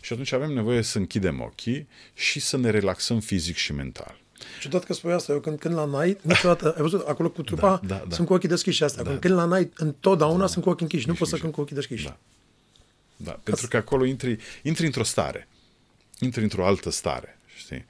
Și 0.00 0.12
atunci 0.12 0.32
avem 0.32 0.52
nevoie 0.52 0.82
să 0.82 0.98
închidem 0.98 1.40
ochii 1.40 1.88
și 2.14 2.40
să 2.40 2.56
ne 2.56 2.70
relaxăm 2.70 3.20
fizic 3.20 3.56
și 3.56 3.72
mental. 3.72 4.20
Ciudat 4.60 4.84
că 4.84 4.92
spui 4.92 5.12
asta. 5.12 5.32
Eu 5.32 5.40
când, 5.40 5.58
când 5.58 5.74
la 5.74 6.04
night, 6.04 6.22
niciodată, 6.22 6.74
ai 6.76 6.82
văzut, 6.82 7.06
acolo 7.06 7.30
cu 7.30 7.42
trupa, 7.42 7.80
Da, 7.86 7.96
da, 7.96 8.04
da. 8.08 8.14
sunt 8.14 8.26
cu 8.26 8.32
ochii 8.32 8.48
deschiși 8.48 8.84
astea. 8.84 9.02
Da, 9.02 9.08
când, 9.08 9.20
când 9.20 9.34
la 9.34 9.56
night, 9.56 9.78
întotdeauna 9.78 10.46
sunt 10.46 10.64
cu 10.64 10.70
ochii 10.70 10.82
închiși. 10.82 11.08
Nu 11.08 11.14
pot 11.14 11.28
să 11.28 11.36
cânt 11.36 11.52
cu 11.52 11.60
ochii 11.60 11.74
deschiși. 11.74 12.04
Da. 12.04 12.16
Da, 13.16 13.40
pentru 13.42 13.68
că 13.68 13.76
acolo 13.76 14.04
intri, 14.04 14.36
intri 14.62 14.86
într-o 14.86 15.02
stare. 15.02 15.48
Intri 16.18 16.42
într-o 16.42 16.66
altă 16.66 16.90
stare, 16.90 17.38
știi? 17.56 17.84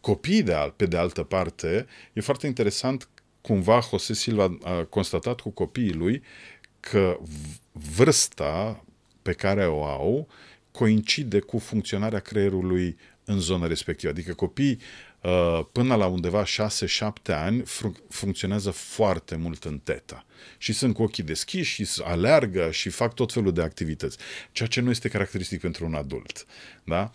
Copiii, 0.00 0.42
de 0.42 0.52
al, 0.52 0.70
pe 0.76 0.86
de 0.86 0.96
altă 0.96 1.22
parte, 1.22 1.86
e 2.12 2.20
foarte 2.20 2.46
interesant 2.46 3.08
cumva 3.40 3.80
Jose 3.90 4.14
Silva 4.14 4.58
a 4.62 4.84
constatat 4.84 5.40
cu 5.40 5.50
copiii 5.50 5.92
lui 5.92 6.22
că 6.80 7.18
vârsta 7.72 8.84
pe 9.22 9.32
care 9.32 9.66
o 9.66 9.84
au 9.84 10.28
coincide 10.78 11.38
cu 11.38 11.58
funcționarea 11.58 12.18
creierului 12.18 12.96
în 13.24 13.38
zona 13.38 13.66
respectivă. 13.66 14.12
Adică 14.12 14.34
copiii 14.34 14.80
până 15.72 15.94
la 15.94 16.06
undeva 16.06 16.44
6-7 16.44 16.48
ani 17.24 17.62
funcționează 18.08 18.70
foarte 18.70 19.36
mult 19.36 19.64
în 19.64 19.78
teta 19.78 20.26
și 20.58 20.72
sunt 20.72 20.94
cu 20.94 21.02
ochii 21.02 21.22
deschiși 21.22 21.84
și 21.84 22.02
aleargă 22.02 22.70
și 22.70 22.88
fac 22.88 23.14
tot 23.14 23.32
felul 23.32 23.52
de 23.52 23.62
activități, 23.62 24.16
ceea 24.52 24.68
ce 24.68 24.80
nu 24.80 24.90
este 24.90 25.08
caracteristic 25.08 25.60
pentru 25.60 25.84
un 25.84 25.94
adult. 25.94 26.46
Da? 26.84 27.10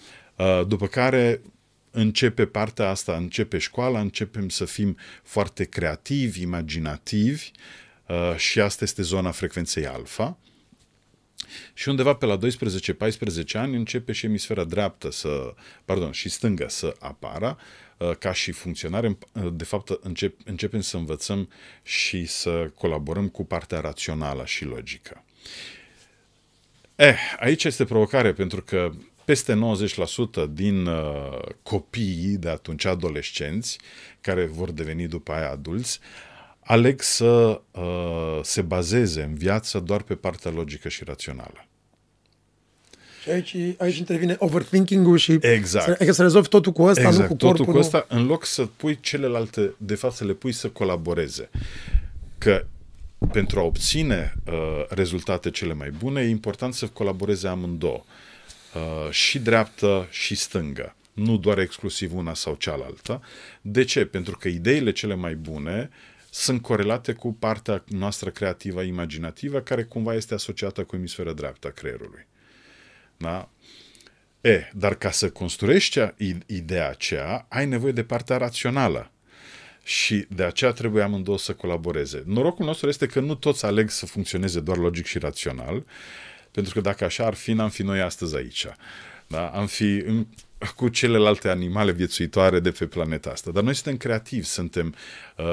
După 0.67 0.87
care 0.87 1.41
începe 1.91 2.45
partea 2.45 2.89
asta, 2.89 3.15
începe 3.15 3.57
școala, 3.57 3.99
începem 3.99 4.49
să 4.49 4.65
fim 4.65 4.97
foarte 5.23 5.63
creativi, 5.63 6.41
imaginativi 6.41 7.51
și 8.37 8.59
asta 8.59 8.83
este 8.83 9.01
zona 9.01 9.31
frecvenței 9.31 9.85
alfa. 9.85 10.37
Și 11.73 11.89
undeva 11.89 12.13
pe 12.13 12.25
la 12.25 12.37
12-14 12.37 12.41
ani 13.53 13.75
începe 13.75 14.11
și 14.11 14.25
emisfera 14.25 14.63
dreaptă 14.63 15.11
să, 15.11 15.53
pardon, 15.85 16.11
și 16.11 16.29
stângă 16.29 16.65
să 16.69 16.95
apară 16.99 17.57
ca 18.19 18.33
și 18.33 18.51
funcționare. 18.51 19.17
De 19.51 19.63
fapt, 19.63 19.89
încep, 20.01 20.35
începem 20.45 20.81
să 20.81 20.97
învățăm 20.97 21.49
și 21.83 22.25
să 22.25 22.71
colaborăm 22.75 23.27
cu 23.27 23.45
partea 23.45 23.79
rațională 23.79 24.45
și 24.45 24.65
logică. 24.65 25.23
Eh, 26.95 27.17
aici 27.39 27.63
este 27.63 27.85
provocare 27.85 28.33
pentru 28.33 28.61
că 28.61 28.91
peste 29.25 29.53
90% 29.53 30.49
din 30.49 30.85
uh, 30.85 31.39
copiii 31.63 32.37
de 32.37 32.49
atunci, 32.49 32.85
adolescenți, 32.85 33.77
care 34.21 34.45
vor 34.45 34.71
deveni 34.71 35.07
după 35.07 35.31
aia 35.31 35.51
adulți, 35.51 35.99
aleg 36.65 37.01
să 37.01 37.61
uh, 37.71 38.39
se 38.41 38.61
bazeze 38.61 39.21
în 39.21 39.35
viață 39.35 39.79
doar 39.79 40.01
pe 40.01 40.15
partea 40.15 40.51
logică 40.51 40.89
și 40.89 41.03
rațională. 41.03 41.67
Și 43.23 43.29
aici, 43.29 43.55
aici 43.77 43.97
intervine 43.97 44.35
overthinking-ul 44.39 45.17
și 45.17 45.37
exact. 45.41 45.85
să, 45.85 45.91
adică 45.91 46.11
să 46.11 46.21
rezolvi 46.21 46.47
totul 46.47 46.71
cu 46.71 46.81
ăsta, 46.81 47.01
exact, 47.01 47.17
nu 47.17 47.35
cu 47.35 47.45
corpul. 47.45 47.57
totul 47.57 47.73
cu 47.73 47.79
ăsta, 47.79 48.05
în 48.09 48.25
loc 48.25 48.45
să 48.45 48.65
pui 48.65 48.99
celelalte, 49.01 49.73
de 49.77 49.95
fapt 49.95 50.15
să 50.15 50.25
le 50.25 50.33
pui 50.33 50.51
să 50.51 50.69
colaboreze. 50.69 51.49
Că 52.37 52.65
pentru 53.31 53.59
a 53.59 53.63
obține 53.63 54.33
uh, 54.45 54.53
rezultate 54.89 55.49
cele 55.49 55.73
mai 55.73 55.89
bune, 55.89 56.21
e 56.21 56.29
important 56.29 56.73
să 56.73 56.87
colaboreze 56.87 57.47
amândouă. 57.47 58.03
Uh, 58.75 59.11
și 59.11 59.39
dreaptă 59.39 60.07
și 60.09 60.35
stângă. 60.35 60.95
Nu 61.13 61.37
doar 61.37 61.57
exclusiv 61.57 62.15
una 62.15 62.33
sau 62.33 62.55
cealaltă. 62.55 63.21
De 63.61 63.83
ce? 63.83 64.05
Pentru 64.05 64.37
că 64.37 64.47
ideile 64.47 64.91
cele 64.91 65.15
mai 65.15 65.35
bune 65.35 65.89
sunt 66.33 66.61
corelate 66.61 67.13
cu 67.13 67.33
partea 67.33 67.83
noastră 67.87 68.29
creativă, 68.29 68.81
imaginativă, 68.81 69.59
care 69.59 69.83
cumva 69.83 70.13
este 70.13 70.33
asociată 70.33 70.83
cu 70.83 70.95
emisfera 70.95 71.33
dreaptă 71.33 71.67
a 71.67 71.71
creierului. 71.71 72.27
Da? 73.17 73.49
E, 74.41 74.69
dar 74.73 74.95
ca 74.95 75.11
să 75.11 75.29
construiești 75.29 75.99
ideea 76.45 76.89
aceea, 76.89 77.45
ai 77.49 77.65
nevoie 77.65 77.91
de 77.91 78.03
partea 78.03 78.37
rațională. 78.37 79.11
Și 79.83 80.25
de 80.29 80.43
aceea 80.43 80.71
trebuie 80.71 81.03
amândouă 81.03 81.37
să 81.37 81.53
colaboreze. 81.53 82.23
Norocul 82.25 82.65
nostru 82.65 82.89
este 82.89 83.05
că 83.05 83.19
nu 83.19 83.35
toți 83.35 83.65
aleg 83.65 83.89
să 83.89 84.05
funcționeze 84.05 84.59
doar 84.59 84.77
logic 84.77 85.05
și 85.05 85.17
rațional, 85.17 85.85
pentru 86.51 86.73
că 86.73 86.81
dacă 86.81 87.03
așa 87.03 87.25
ar 87.25 87.33
fi, 87.33 87.53
n-am 87.53 87.69
fi 87.69 87.83
noi 87.83 88.01
astăzi 88.01 88.35
aici. 88.35 88.67
Da? 89.27 89.47
Am 89.47 89.67
fi 89.67 90.03
în, 90.05 90.25
cu 90.75 90.89
celelalte 90.89 91.49
animale 91.49 91.91
viețuitoare 91.91 92.59
de 92.59 92.71
pe 92.71 92.85
planeta 92.85 93.29
asta. 93.29 93.51
Dar 93.51 93.63
noi 93.63 93.73
suntem 93.73 93.97
creativi, 93.97 94.45
suntem 94.45 94.95
uh, 95.37 95.45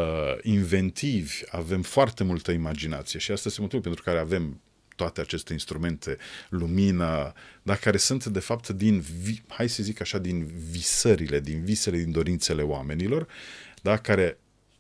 inventivi, 0.43 1.43
avem 1.51 1.83
foarte 1.83 2.25
multă 2.25 2.51
imaginație 2.51 3.19
și 3.19 3.33
asta 3.33 3.49
este 3.49 3.61
motivul 3.61 3.83
pentru 3.83 4.03
care 4.03 4.19
avem 4.19 4.61
toate 4.97 5.21
aceste 5.21 5.53
instrumente, 5.53 6.17
lumină, 6.49 7.33
dar 7.63 7.77
care 7.77 7.97
sunt 7.97 8.25
de 8.25 8.41
fapt 8.41 8.69
din, 8.69 9.05
hai 9.49 9.69
să 9.69 9.83
zic 9.83 10.01
așa, 10.01 10.19
din 10.19 10.51
visările, 10.71 11.41
din 11.41 11.65
visele, 11.65 11.99
din 11.99 12.13
dorințele 12.13 12.63
oamenilor, 12.63 13.27
da, 13.83 13.97
care 13.97 14.39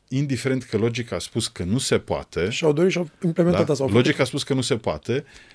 indiferent 0.08 0.62
că 0.62 0.76
logica 0.76 1.16
a 1.16 1.18
spus 1.18 1.48
că 1.48 1.64
nu 1.64 1.78
se 1.78 1.98
poate... 1.98 2.50
Și 2.50 2.64
au 2.64 2.72
dorit 2.72 2.90
și 2.90 2.98
au 2.98 3.10
implementat 3.22 3.66
da, 3.66 3.72
asta. 3.72 3.84
Logica 3.84 4.22
a 4.22 4.26
spus 4.26 4.42
că 4.42 4.54
nu 4.54 4.60
se 4.60 4.76
poate, 4.76 5.24
uh, 5.26 5.49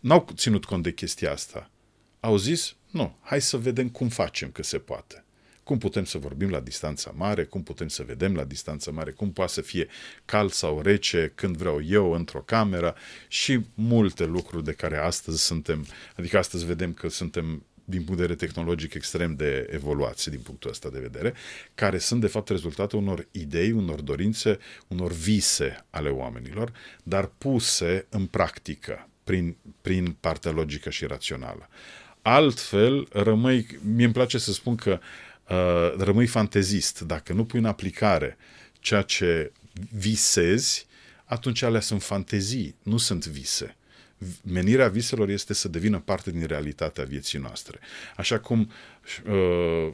n-au 0.00 0.28
ținut 0.34 0.64
cont 0.64 0.82
de 0.82 0.92
chestia 0.92 1.32
asta. 1.32 1.70
Au 2.20 2.36
zis, 2.36 2.76
nu, 2.90 3.16
hai 3.20 3.40
să 3.40 3.56
vedem 3.56 3.88
cum 3.88 4.08
facem 4.08 4.50
că 4.50 4.62
se 4.62 4.78
poate. 4.78 5.24
Cum 5.62 5.78
putem 5.78 6.04
să 6.04 6.18
vorbim 6.18 6.50
la 6.50 6.60
distanță 6.60 7.12
mare, 7.16 7.44
cum 7.44 7.62
putem 7.62 7.88
să 7.88 8.02
vedem 8.02 8.34
la 8.34 8.44
distanță 8.44 8.92
mare, 8.92 9.10
cum 9.10 9.32
poate 9.32 9.52
să 9.52 9.60
fie 9.60 9.88
cald 10.24 10.50
sau 10.50 10.80
rece 10.80 11.32
când 11.34 11.56
vreau 11.56 11.82
eu 11.82 12.12
într-o 12.12 12.40
cameră 12.40 12.94
și 13.28 13.60
multe 13.74 14.24
lucruri 14.24 14.64
de 14.64 14.72
care 14.72 14.96
astăzi 14.96 15.44
suntem, 15.44 15.86
adică 16.16 16.38
astăzi 16.38 16.64
vedem 16.64 16.92
că 16.92 17.08
suntem 17.08 17.66
din 17.92 18.02
punct 18.02 18.20
de 18.20 18.26
vedere 18.26 18.46
tehnologic 18.46 18.94
extrem 18.94 19.34
de 19.34 19.68
evoluați 19.70 20.30
din 20.30 20.40
punctul 20.40 20.70
ăsta 20.70 20.88
de 20.88 20.98
vedere, 20.98 21.34
care 21.74 21.98
sunt 21.98 22.20
de 22.20 22.26
fapt 22.26 22.48
rezultatul 22.48 22.98
unor 22.98 23.26
idei, 23.30 23.72
unor 23.72 24.00
dorințe, 24.00 24.58
unor 24.88 25.12
vise 25.12 25.84
ale 25.90 26.08
oamenilor, 26.08 26.72
dar 27.02 27.30
puse 27.38 28.06
în 28.08 28.26
practică 28.26 29.08
prin, 29.24 29.56
prin 29.80 30.16
partea 30.20 30.50
logică 30.50 30.90
și 30.90 31.04
rațională. 31.04 31.68
Altfel, 32.22 33.08
rămâi, 33.12 33.78
mie 33.94 34.04
îmi 34.04 34.14
place 34.14 34.38
să 34.38 34.52
spun 34.52 34.74
că 34.74 35.00
uh, 35.48 36.04
rămâi 36.04 36.26
fantezist. 36.26 37.00
Dacă 37.00 37.32
nu 37.32 37.44
pui 37.44 37.58
în 37.58 37.64
aplicare 37.64 38.36
ceea 38.80 39.02
ce 39.02 39.52
visezi, 39.90 40.86
atunci 41.24 41.62
alea 41.62 41.80
sunt 41.80 42.02
fantezii, 42.02 42.74
nu 42.82 42.96
sunt 42.96 43.26
vise 43.26 43.76
menirea 44.42 44.88
viselor 44.88 45.28
este 45.28 45.54
să 45.54 45.68
devină 45.68 46.00
parte 46.00 46.30
din 46.30 46.46
realitatea 46.46 47.04
vieții 47.04 47.38
noastre. 47.38 47.78
Așa 48.16 48.40
cum 48.40 48.70
uh, 49.26 49.92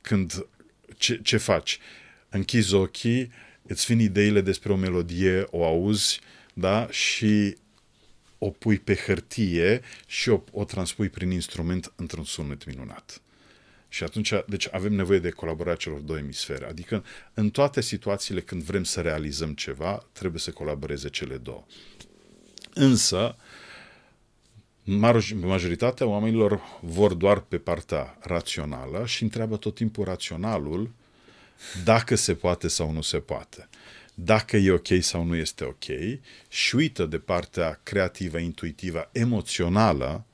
când 0.00 0.46
ce, 0.96 1.20
ce 1.22 1.36
faci? 1.36 1.78
Închizi 2.28 2.74
ochii, 2.74 3.32
îți 3.62 3.86
vin 3.86 3.98
ideile 3.98 4.40
despre 4.40 4.72
o 4.72 4.76
melodie, 4.76 5.46
o 5.50 5.64
auzi, 5.64 6.20
da? 6.54 6.88
Și 6.90 7.56
o 8.38 8.50
pui 8.50 8.78
pe 8.78 8.94
hârtie 8.94 9.80
și 10.06 10.28
o, 10.28 10.42
o 10.52 10.64
transpui 10.64 11.08
prin 11.08 11.30
instrument 11.30 11.92
într-un 11.96 12.24
sunet 12.24 12.66
minunat. 12.66 13.20
Și 13.88 14.02
atunci, 14.02 14.32
deci 14.46 14.68
avem 14.70 14.92
nevoie 14.92 15.18
de 15.18 15.30
colaborarea 15.30 15.78
celor 15.78 16.00
două 16.00 16.18
emisfere. 16.18 16.66
Adică 16.66 17.04
în 17.34 17.50
toate 17.50 17.80
situațiile 17.80 18.40
când 18.40 18.62
vrem 18.62 18.84
să 18.84 19.00
realizăm 19.00 19.54
ceva, 19.54 20.06
trebuie 20.12 20.40
să 20.40 20.50
colaboreze 20.50 21.08
cele 21.08 21.36
două. 21.36 21.66
Însă, 22.74 23.36
majoritatea 25.40 26.06
oamenilor 26.06 26.60
vor 26.80 27.14
doar 27.14 27.40
pe 27.40 27.58
partea 27.58 28.16
rațională 28.20 29.02
și 29.06 29.22
întreabă 29.22 29.56
tot 29.56 29.74
timpul 29.74 30.04
raționalul 30.04 30.90
dacă 31.84 32.14
se 32.14 32.34
poate 32.34 32.68
sau 32.68 32.90
nu 32.90 33.00
se 33.00 33.18
poate 33.18 33.68
dacă 34.18 34.56
e 34.56 34.70
ok 34.70 34.88
sau 35.00 35.24
nu 35.24 35.36
este 35.36 35.64
ok 35.64 35.84
și 36.48 36.76
uită 36.76 37.06
de 37.06 37.18
partea 37.18 37.80
creativă, 37.82 38.38
intuitivă, 38.38 39.08
emoțională, 39.12 40.24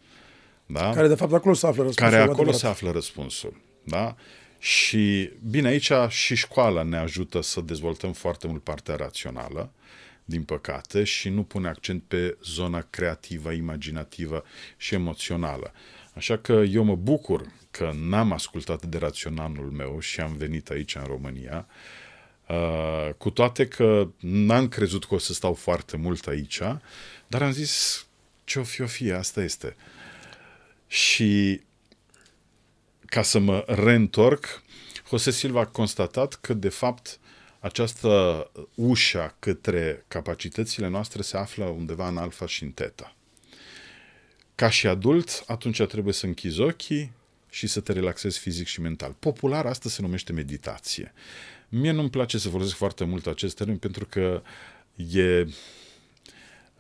da? 0.67 0.93
care 0.95 1.09
de 1.09 1.15
fapt 1.15 1.33
acolo 1.33 1.55
se 1.55 1.67
află 1.67 1.83
răspunsul. 1.83 2.17
Care 2.17 2.31
acolo 2.31 2.53
se 2.53 2.67
află 2.67 2.91
răspunsul. 2.91 3.61
Da? 3.85 4.17
Și 4.59 5.31
bine, 5.51 5.69
aici 5.69 5.93
și 6.09 6.35
școala 6.37 6.83
ne 6.83 6.97
ajută 6.97 7.41
să 7.41 7.61
dezvoltăm 7.61 8.13
foarte 8.13 8.47
mult 8.47 8.63
partea 8.63 8.97
rațională, 8.97 9.71
din 10.33 10.45
păcate, 10.45 11.05
și 11.05 11.29
nu 11.29 11.43
pune 11.43 11.69
accent 11.69 12.03
pe 12.09 12.37
zona 12.45 12.87
creativă, 12.91 13.51
imaginativă 13.53 14.45
și 14.77 14.95
emoțională. 14.95 15.73
Așa 16.15 16.39
că 16.39 16.53
eu 16.53 16.85
mă 16.85 16.97
bucur 16.97 17.47
că 17.71 17.93
n-am 17.95 18.33
ascultat 18.33 18.87
de 18.87 18.99
raționalul 18.99 19.71
meu 19.71 20.01
și 20.01 20.21
am 20.21 20.37
venit 20.37 20.71
aici 20.71 20.95
în 20.95 21.05
România, 21.05 21.67
uh, 22.49 23.15
cu 23.17 23.31
toate 23.31 23.69
că 23.69 24.09
n-am 24.21 24.69
crezut 24.69 25.05
că 25.05 25.15
o 25.15 25.19
să 25.19 25.33
stau 25.33 25.55
foarte 25.55 25.97
mult 25.97 26.27
aici, 26.27 26.61
dar 27.27 27.43
am 27.43 27.53
zis 27.53 28.07
ce-o 28.45 28.63
fi, 28.63 28.83
o 28.83 28.87
fi, 28.87 29.11
asta 29.11 29.43
este. 29.43 29.77
Și 30.87 31.61
ca 33.07 33.23
să 33.23 33.39
mă 33.39 33.65
reîntorc, 33.67 34.63
Jose 35.09 35.31
Silva 35.31 35.61
a 35.61 35.67
constatat 35.67 36.35
că, 36.35 36.55
de 36.55 36.69
fapt, 36.69 37.19
această 37.63 38.51
ușa 38.75 39.37
către 39.39 40.05
capacitățile 40.09 40.89
noastre 40.89 41.23
se 41.23 41.37
află 41.37 41.65
undeva 41.65 42.09
în 42.09 42.17
alfa 42.17 42.47
și 42.47 42.63
în 42.63 42.71
teta. 42.71 43.15
Ca 44.55 44.71
și 44.71 44.87
adult, 44.87 45.43
atunci 45.47 45.83
trebuie 45.83 46.15
să 46.15 46.27
închizi 46.27 46.61
ochii 46.61 47.13
și 47.51 47.67
să 47.67 47.81
te 47.81 47.93
relaxezi 47.93 48.39
fizic 48.39 48.67
și 48.67 48.81
mental. 48.81 49.15
Popular, 49.19 49.67
asta 49.67 49.89
se 49.89 50.03
numește 50.03 50.33
meditație. 50.33 51.13
Mie 51.69 51.91
nu-mi 51.91 52.11
place 52.11 52.39
să 52.39 52.49
folosesc 52.49 52.77
foarte 52.77 53.05
mult 53.05 53.27
acest 53.27 53.57
termen 53.57 53.77
pentru 53.77 54.07
că 54.07 54.43
e 54.97 55.47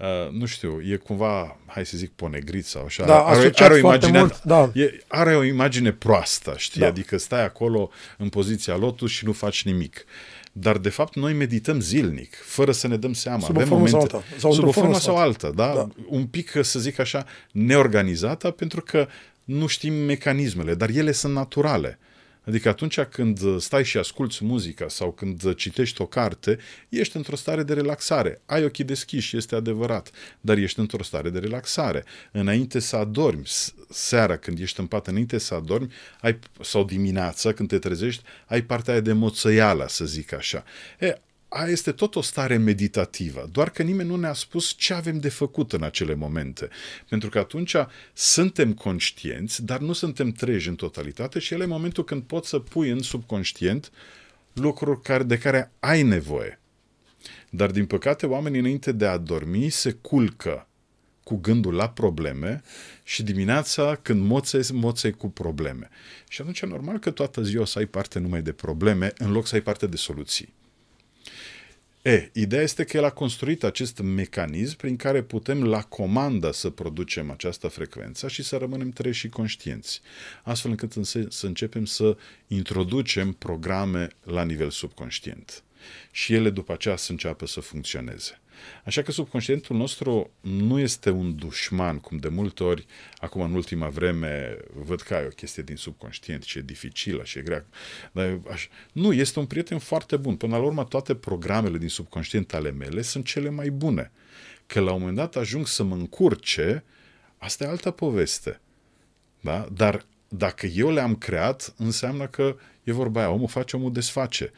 Uh, 0.02 0.30
nu 0.30 0.46
știu, 0.46 0.80
e 0.80 0.96
cumva, 0.96 1.58
hai 1.66 1.86
să 1.86 1.96
zic, 1.96 2.10
ponegrit 2.10 2.66
sau 2.66 2.84
așa. 2.84 3.04
Da, 3.04 3.24
are, 3.24 3.52
are, 3.56 3.74
o 3.74 3.76
imagine, 3.76 4.18
mult, 4.18 4.42
da. 4.42 4.70
e, 4.74 5.02
are 5.06 5.36
o 5.36 5.42
imagine 5.42 5.92
proastă, 5.92 6.54
știi? 6.56 6.80
Da. 6.80 6.86
Adică 6.86 7.16
stai 7.16 7.44
acolo 7.44 7.90
în 8.18 8.28
poziția 8.28 8.76
lotus 8.76 9.10
și 9.10 9.24
nu 9.24 9.32
faci 9.32 9.64
nimic. 9.64 10.04
Dar, 10.52 10.78
de 10.78 10.88
fapt, 10.88 11.14
noi 11.14 11.32
medităm 11.32 11.80
zilnic, 11.80 12.34
fără 12.34 12.72
să 12.72 12.86
ne 12.86 12.96
dăm 12.96 13.12
seama. 13.12 13.40
Sub 13.40 13.56
Avem 13.56 13.72
o 13.72 13.76
formă 13.76 13.88
momente, 13.88 14.08
sau 14.08 14.18
alta. 14.18 14.38
Sau 14.38 14.52
sub 14.52 14.66
o 14.66 14.70
formă 14.70 14.98
sau 14.98 15.16
alta, 15.16 15.50
da? 15.50 15.74
da? 15.74 15.88
Un 16.08 16.26
pic, 16.26 16.58
să 16.60 16.78
zic 16.78 16.98
așa, 16.98 17.26
neorganizată, 17.52 18.50
pentru 18.50 18.80
că 18.80 19.06
nu 19.44 19.66
știm 19.66 19.92
mecanismele, 19.92 20.74
dar 20.74 20.88
ele 20.88 21.12
sunt 21.12 21.32
naturale. 21.32 21.98
Adică 22.44 22.68
atunci 22.68 23.00
când 23.00 23.60
stai 23.60 23.84
și 23.84 23.98
asculți 23.98 24.44
muzica 24.44 24.88
sau 24.88 25.12
când 25.12 25.54
citești 25.54 26.02
o 26.02 26.06
carte, 26.06 26.58
ești 26.88 27.16
într-o 27.16 27.36
stare 27.36 27.62
de 27.62 27.74
relaxare. 27.74 28.40
Ai 28.46 28.64
ochii 28.64 28.84
deschiși, 28.84 29.36
este 29.36 29.54
adevărat, 29.54 30.10
dar 30.40 30.56
ești 30.56 30.78
într-o 30.78 31.02
stare 31.02 31.30
de 31.30 31.38
relaxare. 31.38 32.04
Înainte 32.32 32.78
să 32.78 32.96
adormi, 32.96 33.50
seara 33.90 34.36
când 34.36 34.58
ești 34.58 34.80
în 34.80 34.86
pat, 34.86 35.06
înainte 35.06 35.38
să 35.38 35.54
adormi, 35.54 35.92
ai, 36.20 36.38
sau 36.60 36.84
dimineața 36.84 37.52
când 37.52 37.68
te 37.68 37.78
trezești, 37.78 38.22
ai 38.46 38.62
partea 38.62 38.92
aia 38.92 39.02
de 39.02 39.12
moțăială, 39.12 39.86
să 39.88 40.04
zic 40.04 40.32
așa. 40.32 40.64
E, 40.98 41.14
aia 41.52 41.70
este 41.70 41.92
tot 41.92 42.14
o 42.16 42.20
stare 42.20 42.56
meditativă, 42.56 43.48
doar 43.52 43.70
că 43.70 43.82
nimeni 43.82 44.08
nu 44.08 44.16
ne-a 44.16 44.32
spus 44.32 44.74
ce 44.76 44.94
avem 44.94 45.18
de 45.18 45.28
făcut 45.28 45.72
în 45.72 45.82
acele 45.82 46.14
momente. 46.14 46.68
Pentru 47.08 47.28
că 47.28 47.38
atunci 47.38 47.74
suntem 48.12 48.72
conștienți, 48.72 49.64
dar 49.64 49.80
nu 49.80 49.92
suntem 49.92 50.30
treji 50.30 50.68
în 50.68 50.74
totalitate 50.74 51.38
și 51.38 51.54
el 51.54 51.60
e 51.60 51.64
momentul 51.64 52.04
când 52.04 52.22
poți 52.22 52.48
să 52.48 52.58
pui 52.58 52.90
în 52.90 53.02
subconștient 53.02 53.92
lucruri 54.52 55.02
care, 55.02 55.22
de 55.22 55.38
care 55.38 55.72
ai 55.80 56.02
nevoie. 56.02 56.60
Dar, 57.50 57.70
din 57.70 57.86
păcate, 57.86 58.26
oamenii 58.26 58.58
înainte 58.58 58.92
de 58.92 59.06
a 59.06 59.16
dormi 59.16 59.68
se 59.68 59.92
culcă 59.92 60.66
cu 61.24 61.36
gândul 61.36 61.74
la 61.74 61.88
probleme 61.88 62.62
și 63.02 63.22
dimineața 63.22 63.98
când 64.02 64.26
moței, 64.26 64.62
moței 64.72 65.12
cu 65.12 65.28
probleme. 65.30 65.88
Și 66.28 66.40
atunci 66.40 66.60
e 66.60 66.66
normal 66.66 66.98
că 66.98 67.10
toată 67.10 67.42
ziua 67.42 67.64
să 67.64 67.78
ai 67.78 67.86
parte 67.86 68.18
numai 68.18 68.42
de 68.42 68.52
probleme 68.52 69.12
în 69.18 69.32
loc 69.32 69.46
să 69.46 69.54
ai 69.54 69.60
parte 69.60 69.86
de 69.86 69.96
soluții. 69.96 70.52
E, 72.02 72.30
ideea 72.32 72.62
este 72.62 72.84
că 72.84 72.96
el 72.96 73.04
a 73.04 73.10
construit 73.10 73.64
acest 73.64 73.98
mecanism 73.98 74.76
prin 74.76 74.96
care 74.96 75.22
putem 75.22 75.64
la 75.64 75.82
comandă 75.82 76.50
să 76.50 76.70
producem 76.70 77.30
această 77.30 77.68
frecvență 77.68 78.28
și 78.28 78.42
să 78.42 78.56
rămânem 78.56 78.90
treji 78.90 79.18
și 79.18 79.28
conștienți, 79.28 80.00
astfel 80.42 80.70
încât 80.70 81.06
să 81.28 81.46
începem 81.46 81.84
să 81.84 82.16
introducem 82.46 83.32
programe 83.32 84.08
la 84.22 84.44
nivel 84.44 84.70
subconștient. 84.70 85.62
și 86.10 86.34
ele 86.34 86.50
după 86.50 86.72
aceea 86.72 86.96
să 86.96 87.10
înceapă 87.10 87.46
să 87.46 87.60
funcționeze. 87.60 88.41
Așa 88.84 89.02
că 89.02 89.12
subconștientul 89.12 89.76
nostru 89.76 90.30
nu 90.40 90.78
este 90.78 91.10
un 91.10 91.36
dușman, 91.36 91.98
cum 91.98 92.16
de 92.16 92.28
multe 92.28 92.64
ori, 92.64 92.86
acum 93.18 93.40
în 93.40 93.54
ultima 93.54 93.88
vreme, 93.88 94.56
văd 94.74 95.00
că 95.00 95.14
ai 95.14 95.24
o 95.24 95.28
chestie 95.28 95.62
din 95.62 95.76
subconștient 95.76 96.42
și 96.42 96.58
e 96.58 96.60
dificilă 96.60 97.24
și 97.24 97.38
e 97.38 97.42
grea. 97.42 97.66
Dar 98.12 98.40
aș... 98.50 98.68
Nu, 98.92 99.12
este 99.12 99.38
un 99.38 99.46
prieten 99.46 99.78
foarte 99.78 100.16
bun. 100.16 100.36
Până 100.36 100.56
la 100.56 100.62
urmă, 100.62 100.84
toate 100.84 101.14
programele 101.14 101.78
din 101.78 101.88
subconștient 101.88 102.54
ale 102.54 102.70
mele 102.70 103.02
sunt 103.02 103.24
cele 103.24 103.50
mai 103.50 103.70
bune. 103.70 104.12
Că 104.66 104.80
la 104.80 104.92
un 104.92 104.98
moment 104.98 105.16
dat 105.16 105.36
ajung 105.36 105.66
să 105.66 105.82
mă 105.82 105.94
încurce, 105.94 106.84
asta 107.38 107.64
e 107.64 107.68
altă 107.68 107.90
poveste. 107.90 108.60
Da? 109.40 109.68
Dar 109.72 110.06
dacă 110.28 110.66
eu 110.66 110.90
le-am 110.90 111.14
creat, 111.14 111.74
înseamnă 111.76 112.26
că 112.26 112.56
e 112.82 112.92
vorba 112.92 113.20
aia, 113.20 113.30
omul 113.30 113.48
face, 113.48 113.76
omul 113.76 113.92
desface. 113.92 114.52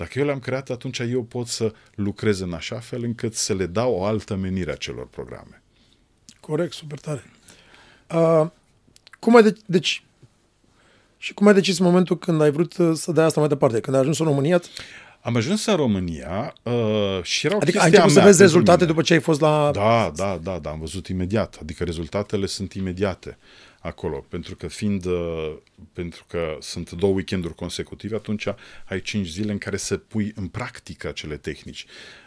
Dacă 0.00 0.18
eu 0.18 0.24
le-am 0.24 0.38
creat, 0.38 0.70
atunci 0.70 0.98
eu 0.98 1.22
pot 1.22 1.46
să 1.46 1.72
lucrez 1.94 2.40
în 2.40 2.52
așa 2.52 2.78
fel 2.78 3.02
încât 3.04 3.34
să 3.34 3.54
le 3.54 3.66
dau 3.66 3.92
o 3.94 4.04
altă 4.04 4.36
menire 4.36 4.72
acelor 4.72 5.06
programe. 5.06 5.62
Corect, 6.40 6.72
super 6.72 6.98
tare. 6.98 7.30
Uh, 8.14 8.46
cum 9.18 9.36
ai 9.36 9.42
de- 9.42 9.56
deci, 9.66 10.02
și 11.18 11.34
cum 11.34 11.46
ai 11.46 11.54
decis 11.54 11.78
momentul 11.78 12.18
când 12.18 12.40
ai 12.42 12.50
vrut 12.50 12.76
uh, 12.76 12.90
să 12.94 13.12
dai 13.12 13.24
asta 13.24 13.40
mai 13.40 13.48
departe? 13.48 13.80
Când 13.80 13.94
ai 13.96 14.00
ajuns 14.00 14.18
în 14.18 14.26
România? 14.26 14.60
Am 15.22 15.36
ajuns 15.36 15.66
în 15.66 15.76
România 15.76 16.54
uh, 16.62 17.22
și 17.22 17.46
era 17.46 17.54
o 17.54 17.58
Adică 17.62 17.78
ai 17.80 17.90
chestie 17.90 17.98
a 17.98 18.02
început 18.02 18.10
să 18.10 18.18
mea 18.18 18.24
vezi 18.24 18.38
pentru 18.38 18.38
rezultate 18.38 18.80
mine. 18.80 18.86
după 18.90 19.02
ce 19.02 19.12
ai 19.12 19.20
fost 19.20 19.40
la... 19.40 19.70
Da, 19.72 20.12
da, 20.14 20.38
da, 20.42 20.58
da, 20.58 20.70
am 20.70 20.78
văzut 20.78 21.06
imediat. 21.08 21.58
Adică 21.60 21.84
rezultatele 21.84 22.46
sunt 22.46 22.72
imediate 22.72 23.38
acolo, 23.80 24.26
pentru 24.28 24.56
că 24.56 24.68
fiind, 24.68 25.04
uh, 25.04 25.56
pentru 25.92 26.24
că 26.28 26.56
sunt 26.60 26.90
două 26.90 27.14
weekenduri 27.14 27.54
consecutive, 27.54 28.14
atunci 28.14 28.46
ai 28.84 29.00
cinci 29.00 29.26
zile 29.26 29.52
în 29.52 29.58
care 29.58 29.76
să 29.76 29.96
pui 29.96 30.32
în 30.34 30.48
practică 30.48 31.08
acele 31.08 31.36
tehnici. 31.36 31.86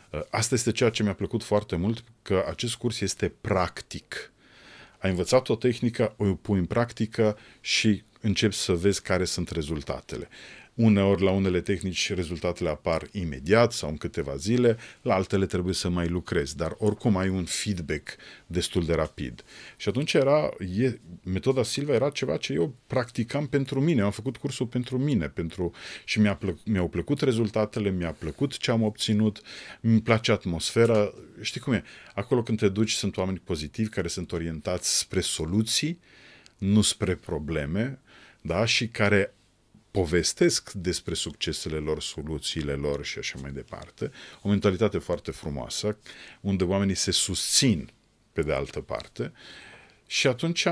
Uh, 0.09 0.19
Asta 0.29 0.55
este 0.55 0.71
ceea 0.71 0.89
ce 0.89 1.03
mi-a 1.03 1.13
plăcut 1.13 1.43
foarte 1.43 1.75
mult, 1.75 2.03
că 2.21 2.45
acest 2.49 2.75
curs 2.75 3.01
este 3.01 3.33
practic. 3.41 4.31
Ai 4.99 5.09
învățat 5.09 5.49
o 5.49 5.55
tehnică, 5.55 6.13
o 6.17 6.33
pui 6.33 6.59
în 6.59 6.65
practică 6.65 7.37
și 7.61 8.03
începi 8.21 8.55
să 8.55 8.73
vezi 8.73 9.01
care 9.01 9.25
sunt 9.25 9.49
rezultatele. 9.49 10.29
Uneori, 10.73 11.23
la 11.23 11.31
unele 11.31 11.61
tehnici, 11.61 12.13
rezultatele 12.13 12.69
apar 12.69 13.07
imediat 13.11 13.71
sau 13.71 13.89
în 13.89 13.97
câteva 13.97 14.35
zile, 14.35 14.77
la 15.01 15.13
altele 15.13 15.45
trebuie 15.45 15.73
să 15.73 15.89
mai 15.89 16.07
lucrezi, 16.07 16.57
dar 16.57 16.75
oricum 16.77 17.17
ai 17.17 17.29
un 17.29 17.43
feedback 17.45 18.15
destul 18.47 18.85
de 18.85 18.93
rapid. 18.93 19.43
Și 19.77 19.89
atunci 19.89 20.13
era, 20.13 20.49
e, 20.77 20.99
metoda 21.23 21.63
Silva 21.63 21.93
era 21.93 22.09
ceva 22.09 22.37
ce 22.37 22.53
eu 22.53 22.75
practicam 22.87 23.47
pentru 23.47 23.81
mine, 23.81 24.01
am 24.01 24.11
făcut 24.11 24.37
cursul 24.37 24.65
pentru 24.65 24.97
mine 24.97 25.27
pentru, 25.27 25.71
și 26.05 26.19
mi-a 26.19 26.35
plăc, 26.35 26.57
mi-au 26.65 26.87
plăcut 26.87 27.21
rezultatele, 27.21 27.89
mi-a 27.89 28.11
plăcut 28.11 28.57
ce 28.57 28.71
am 28.71 28.83
obținut, 28.83 29.41
mi 29.81 30.01
place 30.01 30.31
atmosfera, 30.31 31.13
știi 31.41 31.61
cum 31.61 31.73
e, 31.73 31.83
acolo 32.13 32.43
când 32.43 32.57
te 32.57 32.69
duci 32.69 32.91
sunt 32.91 33.17
oameni 33.17 33.41
pozitivi 33.43 33.89
care 33.89 34.07
sunt 34.07 34.31
orientați 34.31 34.97
spre 34.97 35.19
soluții, 35.19 35.99
nu 36.57 36.81
spre 36.81 37.15
probleme, 37.15 37.99
da, 38.41 38.65
și 38.65 38.87
care 38.87 39.33
povestesc 39.93 40.71
despre 40.71 41.13
succesele 41.13 41.77
lor, 41.77 42.01
soluțiile 42.01 42.73
lor 42.73 43.05
și 43.05 43.17
așa 43.17 43.39
mai 43.41 43.51
departe. 43.51 44.11
O 44.41 44.49
mentalitate 44.49 44.97
foarte 44.97 45.31
frumoasă, 45.31 45.97
unde 46.41 46.63
oamenii 46.63 46.95
se 46.95 47.11
susțin 47.11 47.89
pe 48.31 48.41
de 48.41 48.53
altă 48.53 48.79
parte. 48.79 49.31
Și 50.07 50.27
atunci 50.27 50.63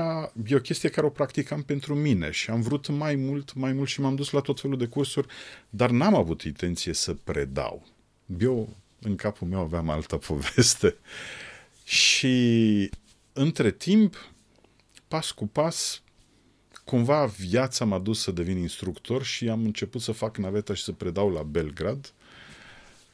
e 0.46 0.54
o 0.54 0.60
chestie 0.60 0.88
care 0.88 1.06
o 1.06 1.10
practicam 1.10 1.62
pentru 1.62 1.94
mine 1.94 2.30
și 2.30 2.50
am 2.50 2.60
vrut 2.60 2.88
mai 2.88 3.14
mult, 3.14 3.54
mai 3.54 3.72
mult 3.72 3.88
și 3.88 4.00
m-am 4.00 4.14
dus 4.14 4.30
la 4.30 4.40
tot 4.40 4.60
felul 4.60 4.78
de 4.78 4.86
cursuri, 4.86 5.26
dar 5.70 5.90
n-am 5.90 6.14
avut 6.14 6.42
intenție 6.42 6.92
să 6.92 7.14
predau. 7.14 7.86
Eu, 8.38 8.76
în 9.00 9.16
capul 9.16 9.46
meu, 9.46 9.60
aveam 9.60 9.88
altă 9.88 10.16
poveste. 10.16 10.96
Și 11.84 12.90
între 13.32 13.70
timp, 13.70 14.30
pas 15.08 15.30
cu 15.30 15.46
pas, 15.46 16.02
cumva 16.84 17.24
viața 17.26 17.84
m-a 17.84 17.98
dus 17.98 18.20
să 18.20 18.30
devin 18.30 18.56
instructor 18.56 19.24
și 19.24 19.48
am 19.48 19.64
început 19.64 20.00
să 20.00 20.12
fac 20.12 20.36
naveta 20.36 20.74
și 20.74 20.82
să 20.82 20.92
predau 20.92 21.30
la 21.30 21.42
Belgrad, 21.42 22.12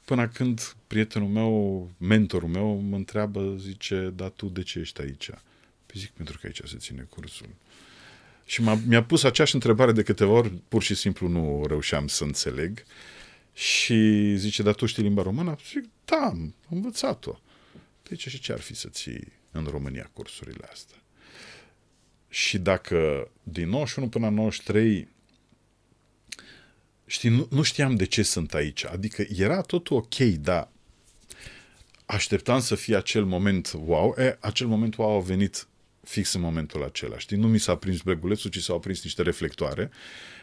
până 0.05 0.29
când 0.29 0.75
prietenul 0.87 1.29
meu, 1.29 1.91
mentorul 1.99 2.49
meu, 2.49 2.75
mă 2.75 2.97
întreabă, 2.97 3.55
zice, 3.59 4.13
dar 4.17 4.29
tu 4.29 4.47
de 4.47 4.63
ce 4.63 4.79
ești 4.79 5.01
aici? 5.01 5.31
Păi 5.87 6.01
zic, 6.01 6.11
pentru 6.11 6.39
că 6.39 6.47
aici 6.47 6.61
se 6.65 6.77
ține 6.77 7.07
cursul. 7.09 7.49
Și 8.45 8.63
m-a, 8.63 8.81
mi-a 8.87 9.05
pus 9.05 9.23
aceeași 9.23 9.55
întrebare 9.55 9.93
de 9.93 10.03
câteva 10.03 10.33
ori, 10.33 10.53
pur 10.69 10.83
și 10.83 10.95
simplu 10.95 11.29
nu 11.29 11.65
reușeam 11.67 12.07
să 12.07 12.25
înțeleg. 12.25 12.85
Și 13.53 14.35
zice, 14.37 14.63
dar 14.63 14.75
tu 14.75 14.87
știi 14.87 15.03
limba 15.03 15.23
română? 15.23 15.57
Zic, 15.69 15.85
da, 16.05 16.17
am 16.17 16.55
învățat-o. 16.71 17.41
Deci 18.09 18.29
și 18.29 18.41
ce 18.41 18.53
ar 18.53 18.61
fi 18.61 18.75
să 18.75 18.89
ții 18.89 19.33
în 19.51 19.65
România 19.65 20.11
cursurile 20.13 20.69
astea? 20.71 20.97
Și 22.29 22.59
dacă 22.59 23.31
din 23.43 23.69
91 23.69 24.09
până 24.09 24.25
la 24.25 24.33
93 24.33 25.09
știi, 27.07 27.31
nu, 27.31 27.47
nu 27.51 27.63
știam 27.63 27.97
de 27.97 28.05
ce 28.05 28.23
sunt 28.23 28.55
aici. 28.55 28.85
Adică 28.85 29.25
era 29.37 29.61
totul 29.61 29.97
ok, 29.97 30.17
dar 30.19 30.69
așteptam 32.07 32.61
să 32.61 32.75
fie 32.75 32.97
acel 32.97 33.25
moment 33.25 33.73
wow. 33.85 34.15
E, 34.19 34.37
acel 34.41 34.67
moment 34.67 34.97
wow 34.97 35.17
a 35.17 35.21
venit 35.21 35.69
fix 36.03 36.33
în 36.33 36.41
momentul 36.41 36.85
acela. 36.85 37.19
Știi, 37.19 37.37
nu 37.37 37.49
mi 37.49 37.59
s-a 37.59 37.77
prins 37.77 38.01
begulețul, 38.01 38.51
ci 38.51 38.63
s-au 38.63 38.77
aprins 38.77 39.03
niște 39.03 39.23
reflectoare. 39.23 39.91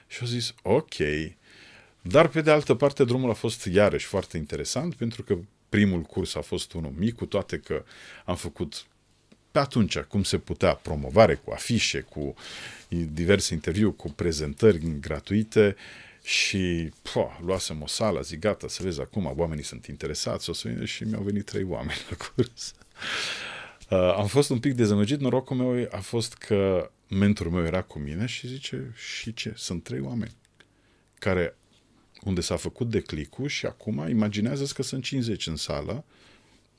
Și 0.07 0.17
au 0.21 0.27
zis, 0.27 0.53
ok. 0.61 0.95
Dar 2.01 2.27
pe 2.27 2.41
de 2.41 2.51
altă 2.51 2.75
parte 2.75 3.03
drumul 3.03 3.29
a 3.29 3.33
fost 3.33 3.65
iarăși 3.65 4.05
foarte 4.05 4.37
interesant 4.37 4.95
pentru 4.95 5.23
că 5.23 5.37
primul 5.69 6.01
curs 6.01 6.35
a 6.35 6.41
fost 6.41 6.73
unul 6.73 6.93
mic, 6.97 7.15
cu 7.15 7.25
toate 7.25 7.57
că 7.57 7.83
am 8.25 8.35
făcut 8.35 8.85
pe 9.55 9.61
atunci, 9.61 9.99
cum 9.99 10.23
se 10.23 10.37
putea, 10.37 10.73
promovare 10.73 11.35
cu 11.35 11.51
afișe, 11.51 11.99
cu 11.99 12.35
diverse 13.13 13.53
interviu, 13.53 13.91
cu 13.91 14.11
prezentări 14.11 14.99
gratuite 14.99 15.75
și 16.23 16.91
po, 17.13 17.31
luasem 17.45 17.81
o 17.81 17.87
sală, 17.87 18.21
zic 18.21 18.39
gata, 18.39 18.67
să 18.67 18.83
vezi 18.83 19.01
acum, 19.01 19.33
oamenii 19.35 19.63
sunt 19.63 19.85
interesați, 19.85 20.49
o 20.49 20.53
să 20.53 20.67
vină 20.67 20.85
și 20.85 21.03
mi-au 21.03 21.21
venit 21.21 21.45
trei 21.45 21.63
oameni 21.63 21.99
la 22.09 22.15
curs. 22.15 22.73
Uh, 23.89 24.15
am 24.17 24.27
fost 24.27 24.49
un 24.49 24.59
pic 24.59 24.73
dezamăgit, 24.73 25.19
norocul 25.19 25.55
meu 25.55 25.87
a 25.91 25.99
fost 25.99 26.33
că 26.33 26.91
mentorul 27.07 27.51
meu 27.51 27.65
era 27.65 27.81
cu 27.81 27.99
mine 27.99 28.25
și 28.25 28.47
zice, 28.47 28.93
și 28.95 29.33
ce, 29.33 29.53
sunt 29.55 29.83
trei 29.83 29.99
oameni 29.99 30.35
care 31.19 31.57
unde 32.23 32.41
s-a 32.41 32.55
făcut 32.55 32.89
declicul 32.89 33.47
și 33.47 33.65
acum 33.65 34.07
imaginează 34.09 34.65
că 34.73 34.83
sunt 34.83 35.03
50 35.03 35.47
în 35.47 35.55
sală, 35.55 36.03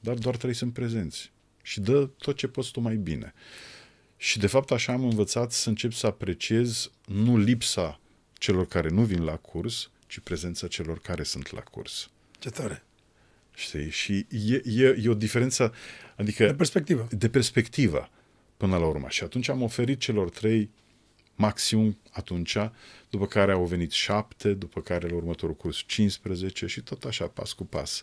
dar 0.00 0.14
doar 0.14 0.36
trei 0.36 0.54
sunt 0.54 0.72
prezenți 0.72 1.34
și 1.66 1.80
dă 1.80 2.06
tot 2.06 2.36
ce 2.36 2.48
poți 2.48 2.70
tu 2.70 2.80
mai 2.80 2.96
bine. 2.96 3.34
Și 4.16 4.38
de 4.38 4.46
fapt 4.46 4.70
așa 4.70 4.92
am 4.92 5.04
învățat 5.04 5.52
să 5.52 5.68
încep 5.68 5.92
să 5.92 6.06
apreciez 6.06 6.90
nu 7.06 7.36
lipsa 7.36 8.00
celor 8.32 8.66
care 8.66 8.88
nu 8.88 9.02
vin 9.02 9.24
la 9.24 9.36
curs, 9.36 9.90
ci 10.06 10.18
prezența 10.18 10.66
celor 10.66 10.98
care 10.98 11.22
sunt 11.22 11.50
la 11.50 11.60
curs. 11.60 12.10
Ce 12.38 12.50
tare. 12.50 12.84
Știi? 13.54 13.90
Și 13.90 14.26
e, 14.30 14.62
e, 14.64 14.98
e 15.02 15.08
o 15.08 15.14
diferență, 15.14 15.74
adică... 16.16 16.46
De 16.46 16.54
perspectivă. 16.54 17.08
De 17.10 17.28
perspectivă, 17.28 18.10
până 18.56 18.76
la 18.76 18.86
urmă. 18.86 19.06
Și 19.08 19.22
atunci 19.22 19.48
am 19.48 19.62
oferit 19.62 19.98
celor 19.98 20.30
trei 20.30 20.70
maximum 21.34 21.98
atunci, 22.10 22.56
după 23.10 23.26
care 23.26 23.52
au 23.52 23.64
venit 23.64 23.90
șapte, 23.90 24.52
după 24.52 24.80
care 24.80 25.08
la 25.08 25.14
următorul 25.14 25.56
curs 25.56 25.82
15 25.86 26.66
și 26.66 26.80
tot 26.80 27.04
așa, 27.04 27.26
pas 27.26 27.52
cu 27.52 27.64
pas. 27.64 28.02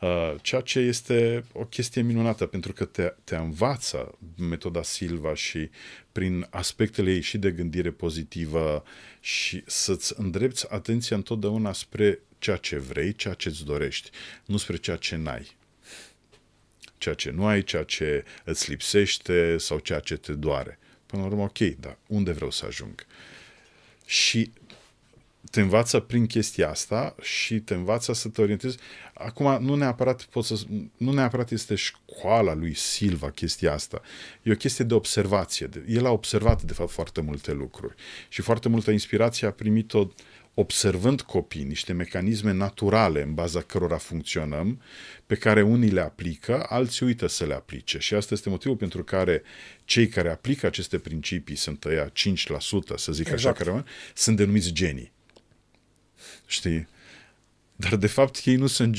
Uh, 0.00 0.34
ceea 0.42 0.60
ce 0.60 0.78
este 0.78 1.44
o 1.52 1.64
chestie 1.64 2.02
minunată, 2.02 2.46
pentru 2.46 2.72
că 2.72 2.84
te, 2.84 3.14
te 3.24 3.36
învață 3.36 4.18
metoda 4.38 4.82
Silva 4.82 5.34
și 5.34 5.70
prin 6.12 6.46
aspectele 6.50 7.12
ei 7.12 7.20
și 7.20 7.38
de 7.38 7.50
gândire 7.50 7.90
pozitivă 7.90 8.84
și 9.20 9.62
să-ți 9.66 10.14
îndrepți 10.16 10.72
atenția 10.72 11.16
întotdeauna 11.16 11.72
spre 11.72 12.18
ceea 12.38 12.56
ce 12.56 12.78
vrei, 12.78 13.14
ceea 13.14 13.34
ce 13.34 13.48
îți 13.48 13.64
dorești, 13.64 14.10
nu 14.44 14.56
spre 14.56 14.76
ceea 14.76 14.96
ce 14.96 15.16
n-ai. 15.16 15.56
Ceea 16.98 17.14
ce 17.14 17.30
nu 17.30 17.46
ai, 17.46 17.62
ceea 17.62 17.84
ce 17.84 18.24
îți 18.44 18.70
lipsește 18.70 19.58
sau 19.58 19.78
ceea 19.78 20.00
ce 20.00 20.16
te 20.16 20.32
doare. 20.32 20.78
Până 21.06 21.22
la 21.22 21.28
urmă, 21.28 21.42
ok, 21.42 21.58
dar 21.58 21.98
unde 22.06 22.32
vreau 22.32 22.50
să 22.50 22.66
ajung? 22.66 23.06
Și 24.06 24.52
te 25.50 25.60
învață 25.60 25.98
prin 25.98 26.26
chestia 26.26 26.70
asta 26.70 27.14
și 27.20 27.60
te 27.60 27.74
învață 27.74 28.12
să 28.12 28.28
te 28.28 28.40
orientezi. 28.40 28.78
Acum, 29.14 29.64
nu 29.64 29.74
neapărat, 29.74 30.22
pot 30.22 30.44
să, 30.44 30.60
nu 30.96 31.12
neapărat 31.12 31.50
este 31.50 31.74
școala 31.74 32.54
lui 32.54 32.74
Silva 32.74 33.30
chestia 33.30 33.72
asta. 33.72 34.00
E 34.42 34.52
o 34.52 34.56
chestie 34.56 34.84
de 34.84 34.94
observație. 34.94 35.68
El 35.88 36.06
a 36.06 36.10
observat, 36.10 36.62
de 36.62 36.72
fapt, 36.72 36.90
foarte 36.90 37.20
multe 37.20 37.52
lucruri. 37.52 37.94
Și 38.28 38.42
foarte 38.42 38.68
multă 38.68 38.90
inspirație 38.90 39.46
a 39.46 39.52
primit-o 39.52 40.06
observând 40.54 41.20
copii, 41.20 41.62
niște 41.62 41.92
mecanisme 41.92 42.52
naturale 42.52 43.22
în 43.22 43.34
baza 43.34 43.60
cărora 43.60 43.96
funcționăm, 43.96 44.80
pe 45.26 45.34
care 45.34 45.62
unii 45.62 45.90
le 45.90 46.00
aplică, 46.00 46.66
alții 46.68 47.06
uită 47.06 47.26
să 47.26 47.46
le 47.46 47.54
aplice. 47.54 47.98
Și 47.98 48.14
asta 48.14 48.34
este 48.34 48.48
motivul 48.48 48.76
pentru 48.76 49.04
care 49.04 49.42
cei 49.84 50.08
care 50.08 50.30
aplică 50.30 50.66
aceste 50.66 50.98
principii, 50.98 51.56
sunt 51.56 51.84
ăia 51.84 52.08
5%, 52.08 52.12
să 52.96 53.12
zic 53.12 53.28
exact. 53.28 53.32
așa, 53.32 53.52
care 53.52 53.84
sunt 54.14 54.36
denumiți 54.36 54.72
genii. 54.72 55.12
Știi? 56.50 56.88
Dar 57.76 57.96
de 57.96 58.06
fapt 58.06 58.40
ei 58.44 58.56
nu 58.56 58.66
sunt 58.66 58.96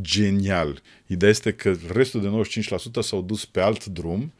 geniali. 0.00 0.80
Ideea 1.06 1.30
este 1.30 1.52
că 1.52 1.76
restul 1.92 2.20
de 2.20 2.60
95% 3.00 3.00
s-au 3.00 3.22
dus 3.22 3.44
pe 3.44 3.60
alt 3.60 3.84
drum 3.84 4.32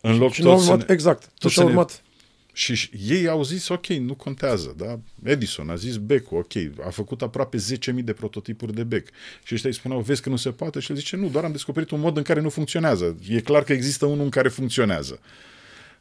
în 0.00 0.18
loc 0.18 0.32
și 0.32 0.42
tot 0.42 0.58
urmat, 0.58 0.86
ne, 0.86 0.92
exact, 0.92 1.30
tot 1.38 1.50
și 1.50 1.58
urmat. 1.58 1.90
Ne, 1.90 2.74
și 2.74 2.90
ei 3.08 3.28
au 3.28 3.42
zis, 3.42 3.68
ok, 3.68 3.86
nu 3.86 4.14
contează, 4.14 4.74
da? 4.76 4.98
Edison 5.22 5.70
a 5.70 5.74
zis 5.74 5.96
bec 5.96 6.32
ok, 6.32 6.52
a 6.86 6.90
făcut 6.90 7.22
aproape 7.22 7.56
10.000 7.56 8.04
de 8.04 8.12
prototipuri 8.12 8.74
de 8.74 8.84
bec. 8.84 9.08
Și 9.44 9.54
ăștia 9.54 9.70
îi 9.70 9.76
spuneau, 9.76 10.00
vezi 10.00 10.22
că 10.22 10.28
nu 10.28 10.36
se 10.36 10.50
poate? 10.50 10.80
Și 10.80 10.90
el 10.90 10.96
zice, 10.96 11.16
nu, 11.16 11.28
doar 11.28 11.44
am 11.44 11.52
descoperit 11.52 11.90
un 11.90 12.00
mod 12.00 12.16
în 12.16 12.22
care 12.22 12.40
nu 12.40 12.50
funcționează. 12.50 13.16
E 13.28 13.40
clar 13.40 13.64
că 13.64 13.72
există 13.72 14.06
unul 14.06 14.24
în 14.24 14.30
care 14.30 14.48
funcționează. 14.48 15.20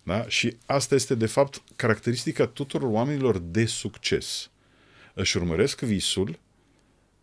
Da? 0.04 0.26
Și 0.28 0.56
asta 0.66 0.96
este, 0.96 1.16
de 1.16 1.26
fapt, 1.26 1.62
caracteristica 1.76 2.46
tuturor 2.46 2.90
oamenilor 2.92 3.38
de 3.38 3.66
succes. 3.66 4.50
Își 5.20 5.38
urmăresc 5.38 5.80
visul 5.80 6.40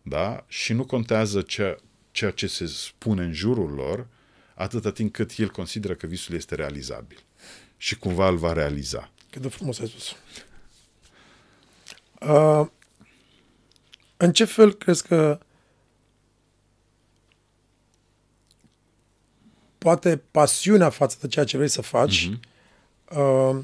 da? 0.01 0.45
și 0.47 0.73
nu 0.73 0.85
contează 0.85 1.41
ceea, 1.41 1.77
ceea 2.11 2.31
ce 2.31 2.47
se 2.47 2.65
spune 2.65 3.23
în 3.23 3.33
jurul 3.33 3.71
lor, 3.71 4.07
atâta 4.55 4.91
timp 4.91 5.13
cât 5.13 5.31
el 5.37 5.49
consideră 5.49 5.93
că 5.93 6.07
visul 6.07 6.35
este 6.35 6.55
realizabil 6.55 7.17
și 7.77 7.97
cumva 7.97 8.27
îl 8.27 8.37
va 8.37 8.53
realiza. 8.53 9.11
Cât 9.29 9.41
de 9.41 9.47
frumos 9.47 9.79
ai 9.79 9.87
spus. 9.87 10.15
Uh, 12.29 12.67
în 14.17 14.33
ce 14.33 14.45
fel 14.45 14.73
crezi 14.73 15.07
că 15.07 15.39
poate 19.77 20.21
pasiunea 20.31 20.89
față 20.89 21.17
de 21.21 21.27
ceea 21.27 21.45
ce 21.45 21.57
vrei 21.57 21.69
să 21.69 21.81
faci 21.81 22.29
uh-huh. 22.29 23.17
uh, 23.17 23.63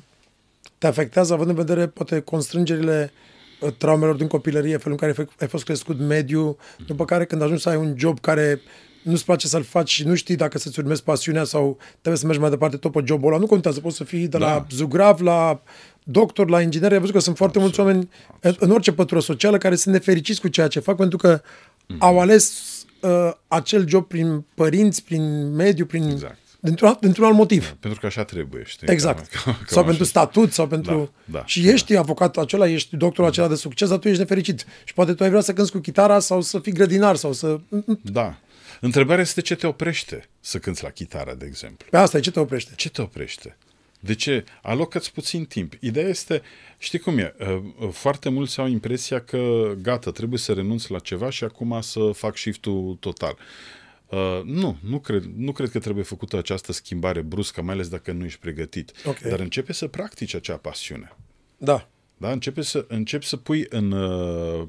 te 0.77 0.87
afectează 0.87 1.33
având 1.33 1.49
în 1.49 1.55
vedere 1.55 1.87
poate 1.87 2.21
constrângerile 2.21 3.11
uh, 3.13 3.29
traumelor 3.77 4.15
din 4.15 4.27
copilărie, 4.27 4.77
felul 4.77 4.97
în 5.01 5.07
care 5.07 5.27
ai 5.39 5.47
fost 5.47 5.63
crescut 5.63 5.99
mediu, 5.99 6.57
uh-huh. 6.57 6.85
după 6.85 7.05
care 7.05 7.25
când 7.25 7.41
ajungi 7.41 7.61
să 7.61 7.69
ai 7.69 7.75
un 7.75 7.93
job 7.97 8.19
care 8.19 8.61
nu-ți 9.03 9.25
place 9.25 9.47
să-l 9.47 9.63
faci 9.63 9.89
și 9.89 10.07
nu 10.07 10.15
știi 10.15 10.35
dacă 10.35 10.57
să-ți 10.57 10.79
urmezi 10.79 11.03
pasiunea 11.03 11.43
sau 11.43 11.77
trebuie 11.91 12.17
să 12.17 12.25
mergi 12.25 12.41
mai 12.41 12.49
departe 12.49 12.77
tot 12.77 12.91
pe 12.91 13.01
jobul 13.05 13.27
ăla, 13.27 13.39
nu 13.39 13.45
contează, 13.45 13.79
poți 13.79 13.95
să 13.95 14.03
fii 14.03 14.27
de 14.27 14.37
da. 14.37 14.45
la 14.45 14.65
zugrav 14.69 15.21
la 15.21 15.61
doctor, 16.03 16.49
la 16.49 16.61
inginer. 16.61 16.91
Ai 16.91 16.99
văzut 16.99 17.13
că 17.13 17.19
sunt 17.19 17.37
foarte 17.37 17.57
Absolut. 17.57 17.77
mulți 17.85 17.95
oameni 17.95 18.09
Absolut. 18.35 18.61
în 18.61 18.71
orice 18.71 18.91
pătură 18.91 19.19
socială 19.19 19.57
care 19.57 19.75
sunt 19.75 19.93
nefericiți 19.93 20.41
cu 20.41 20.47
ceea 20.47 20.67
ce 20.67 20.79
fac 20.79 20.95
pentru 20.95 21.17
că 21.17 21.41
mm. 21.87 21.95
au 21.99 22.19
ales 22.19 22.53
uh, 23.01 23.31
acel 23.47 23.87
job 23.87 24.07
prin 24.07 24.45
părinți, 24.53 25.03
prin 25.03 25.55
mediu, 25.55 25.85
prin... 25.85 26.09
Exact. 26.09 26.37
Dintr-un, 26.63 26.97
dintr-un 26.99 27.25
alt 27.25 27.35
motiv. 27.35 27.75
Pentru 27.79 27.99
că 27.99 28.05
așa 28.05 28.23
trebuie, 28.23 28.63
știi? 28.65 28.87
Exact. 28.89 29.27
Cam, 29.27 29.53
cam 29.53 29.65
sau 29.65 29.83
pentru 29.83 30.03
așa. 30.03 30.11
statut, 30.11 30.51
sau 30.51 30.67
pentru... 30.67 31.11
Da, 31.25 31.37
da, 31.37 31.45
și 31.45 31.69
ești 31.69 31.93
da. 31.93 31.99
avocatul 31.99 32.41
acela, 32.41 32.69
ești 32.69 32.95
doctorul 32.95 33.29
acela 33.29 33.47
de 33.47 33.55
succes, 33.55 33.89
dar 33.89 33.97
tu 33.97 34.07
ești 34.07 34.19
nefericit. 34.19 34.65
Și 34.83 34.93
poate 34.93 35.13
tu 35.13 35.23
ai 35.23 35.29
vrea 35.29 35.41
să 35.41 35.53
cânti 35.53 35.71
cu 35.71 35.79
chitara 35.79 36.19
sau 36.19 36.41
să 36.41 36.59
fii 36.59 36.71
grădinar 36.71 37.15
sau 37.15 37.33
să... 37.33 37.59
Da. 38.01 38.37
Întrebarea 38.79 39.21
este 39.21 39.41
ce 39.41 39.55
te 39.55 39.67
oprește 39.67 40.29
să 40.39 40.57
cânți 40.57 40.83
la 40.83 40.89
chitară, 40.89 41.35
de 41.37 41.45
exemplu. 41.45 41.87
Pe 41.89 41.97
asta 41.97 42.17
e, 42.17 42.19
ce 42.19 42.31
te 42.31 42.39
oprește? 42.39 42.71
Ce 42.75 42.89
te 42.89 43.01
oprește? 43.01 43.57
De 43.99 44.15
ce? 44.15 44.43
Alocă-ți 44.61 45.13
puțin 45.13 45.45
timp. 45.45 45.73
Ideea 45.79 46.07
este, 46.07 46.41
știi 46.77 46.99
cum 46.99 47.17
e, 47.17 47.35
uh, 47.39 47.47
uh, 47.79 47.89
foarte 47.91 48.29
mulți 48.29 48.59
au 48.59 48.67
impresia 48.67 49.19
că 49.19 49.71
gata, 49.81 50.11
trebuie 50.11 50.39
să 50.39 50.53
renunți 50.53 50.91
la 50.91 50.99
ceva 50.99 51.29
și 51.29 51.43
acum 51.43 51.81
să 51.81 51.99
fac 52.13 52.37
shift-ul 52.37 52.97
total. 52.99 53.37
Uh, 54.11 54.41
nu, 54.43 54.77
nu 54.81 54.99
cred, 54.99 55.23
nu 55.35 55.51
cred 55.51 55.69
că 55.69 55.79
trebuie 55.79 56.03
făcută 56.03 56.37
această 56.37 56.71
schimbare 56.71 57.21
bruscă, 57.21 57.61
mai 57.61 57.73
ales 57.73 57.87
dacă 57.87 58.11
nu 58.11 58.25
ești 58.25 58.39
pregătit. 58.39 58.91
Okay. 59.05 59.29
Dar 59.29 59.39
începe 59.39 59.73
să 59.73 59.87
practici 59.87 60.33
acea 60.33 60.57
pasiune. 60.57 61.15
Da. 61.57 61.89
Da, 62.17 62.31
începe 62.31 62.61
să, 62.61 62.85
începi 62.87 63.25
să 63.25 63.37
pui 63.37 63.65
în, 63.69 63.91
uh, 63.91 64.67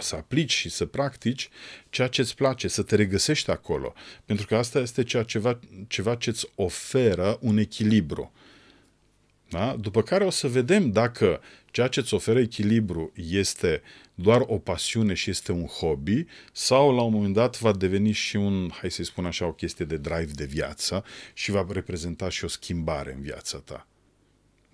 să 0.00 0.14
aplici 0.14 0.52
și 0.52 0.68
să 0.68 0.86
practici 0.86 1.48
ceea 1.90 2.08
ce 2.08 2.20
îți 2.20 2.34
place, 2.34 2.68
să 2.68 2.82
te 2.82 2.96
regăsești 2.96 3.50
acolo. 3.50 3.92
Pentru 4.24 4.46
că 4.46 4.56
asta 4.56 4.78
este 4.78 5.02
ceea 5.02 5.22
ceva, 5.22 5.58
ceva 5.88 6.14
ce 6.14 6.30
îți 6.30 6.46
oferă 6.54 7.38
un 7.40 7.56
echilibru. 7.56 8.32
Da? 9.48 9.76
După 9.80 10.02
care 10.02 10.24
o 10.24 10.30
să 10.30 10.48
vedem 10.48 10.90
dacă 10.90 11.40
ceea 11.70 11.88
ce 11.88 12.00
îți 12.00 12.14
oferă 12.14 12.38
echilibru 12.38 13.12
este 13.14 13.82
doar 14.14 14.42
o 14.46 14.58
pasiune 14.58 15.14
și 15.14 15.30
este 15.30 15.52
un 15.52 15.66
hobby 15.66 16.24
sau 16.52 16.94
la 16.94 17.02
un 17.02 17.12
moment 17.12 17.34
dat 17.34 17.60
va 17.60 17.72
deveni 17.72 18.12
și 18.12 18.36
un, 18.36 18.70
hai 18.72 18.90
să-i 18.90 19.04
spun 19.04 19.26
așa, 19.26 19.46
o 19.46 19.52
chestie 19.52 19.84
de 19.84 19.96
drive 19.96 20.30
de 20.34 20.44
viață 20.44 21.04
și 21.32 21.50
va 21.50 21.66
reprezenta 21.68 22.28
și 22.28 22.44
o 22.44 22.48
schimbare 22.48 23.12
în 23.12 23.20
viața 23.20 23.58
ta. 23.58 23.86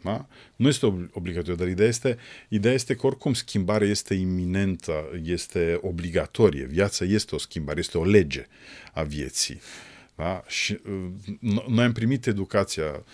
Da? 0.03 0.27
Nu 0.57 0.69
este 0.69 1.09
obligatoriu, 1.13 1.55
dar 1.55 1.69
ideea 1.69 1.89
este, 1.89 2.19
ideea 2.49 2.75
este 2.75 2.95
că 2.95 3.07
oricum 3.07 3.35
schimbarea 3.35 3.89
este 3.89 4.15
iminentă, 4.15 5.21
este 5.25 5.79
obligatorie. 5.83 6.65
Viața 6.65 7.05
este 7.05 7.35
o 7.35 7.39
schimbare, 7.39 7.79
este 7.79 7.99
o 7.99 8.05
lege 8.05 8.47
a 8.93 9.03
vieții. 9.03 9.61
Da? 10.15 10.45
Și 10.47 10.79
uh, 11.41 11.59
noi 11.67 11.85
am 11.85 11.93
primit 11.93 12.27
educația 12.27 13.05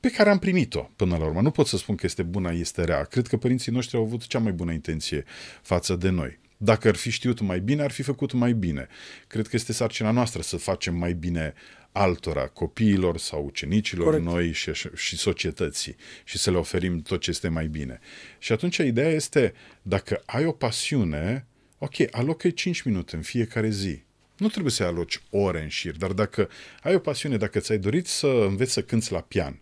pe 0.00 0.10
care 0.10 0.30
am 0.30 0.38
primit-o 0.38 0.90
până 0.96 1.16
la 1.16 1.24
urmă. 1.24 1.40
Nu 1.40 1.50
pot 1.50 1.66
să 1.66 1.76
spun 1.76 1.94
că 1.94 2.06
este 2.06 2.22
bună, 2.22 2.52
este 2.54 2.84
rea. 2.84 3.04
Cred 3.04 3.26
că 3.26 3.36
părinții 3.36 3.72
noștri 3.72 3.96
au 3.96 4.02
avut 4.02 4.26
cea 4.26 4.38
mai 4.38 4.52
bună 4.52 4.72
intenție 4.72 5.24
față 5.62 5.96
de 5.96 6.08
noi. 6.08 6.38
Dacă 6.56 6.88
ar 6.88 6.96
fi 6.96 7.10
știut 7.10 7.40
mai 7.40 7.60
bine, 7.60 7.82
ar 7.82 7.90
fi 7.90 8.02
făcut 8.02 8.32
mai 8.32 8.52
bine. 8.52 8.86
Cred 9.26 9.46
că 9.46 9.56
este 9.56 9.72
sarcina 9.72 10.10
noastră 10.10 10.42
să 10.42 10.56
facem 10.56 10.94
mai 10.94 11.12
bine 11.12 11.54
altora, 11.92 12.46
copiilor 12.46 13.18
sau 13.18 13.44
ucenicilor 13.44 14.04
Corect. 14.04 14.24
noi 14.24 14.52
și, 14.52 14.70
și 14.94 15.16
societății 15.16 15.96
și 16.24 16.38
să 16.38 16.50
le 16.50 16.56
oferim 16.56 17.00
tot 17.00 17.20
ce 17.20 17.30
este 17.30 17.48
mai 17.48 17.66
bine. 17.66 18.00
Și 18.38 18.52
atunci 18.52 18.76
ideea 18.76 19.10
este, 19.10 19.54
dacă 19.82 20.22
ai 20.26 20.44
o 20.44 20.52
pasiune, 20.52 21.46
ok, 21.78 21.94
alocă 22.10 22.50
5 22.50 22.82
minute 22.82 23.16
în 23.16 23.22
fiecare 23.22 23.68
zi. 23.68 24.04
Nu 24.36 24.48
trebuie 24.48 24.72
să 24.72 24.82
aloci 24.82 25.22
ore 25.30 25.62
în 25.62 25.68
șir, 25.68 25.96
dar 25.96 26.12
dacă 26.12 26.48
ai 26.82 26.94
o 26.94 26.98
pasiune, 26.98 27.36
dacă 27.36 27.58
ți-ai 27.58 27.78
dorit 27.78 28.06
să 28.06 28.26
înveți 28.26 28.72
să 28.72 28.82
cânți 28.82 29.12
la 29.12 29.20
pian, 29.20 29.60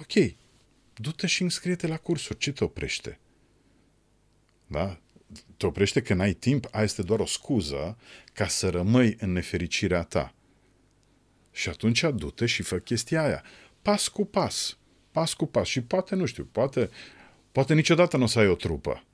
ok, 0.00 0.34
du-te 0.94 1.26
și 1.26 1.42
înscrie-te 1.42 1.86
la 1.86 1.96
cursuri. 1.96 2.38
Ce 2.38 2.52
te 2.52 2.64
oprește? 2.64 3.18
Da? 4.66 5.00
Te 5.56 5.66
oprește 5.66 6.02
că 6.02 6.14
n-ai 6.14 6.32
timp, 6.32 6.66
aia 6.70 6.84
este 6.84 7.02
doar 7.02 7.20
o 7.20 7.26
scuză 7.26 7.98
ca 8.32 8.46
să 8.46 8.68
rămâi 8.68 9.16
în 9.18 9.32
nefericirea 9.32 10.02
ta. 10.02 10.34
Și 11.52 11.68
atunci 11.68 12.04
du-te 12.14 12.46
și 12.46 12.62
fă 12.62 12.78
chestia 12.78 13.24
aia. 13.24 13.44
Pas 13.82 14.08
cu 14.08 14.24
pas. 14.24 14.78
Pas 15.10 15.34
cu 15.34 15.46
pas. 15.46 15.68
Și 15.68 15.80
poate, 15.80 16.14
nu 16.14 16.26
știu, 16.26 16.44
poate, 16.52 16.90
poate 17.52 17.74
niciodată 17.74 18.16
nu 18.16 18.22
o 18.22 18.26
să 18.26 18.38
ai 18.38 18.48
o 18.48 18.54
trupă. 18.54 19.04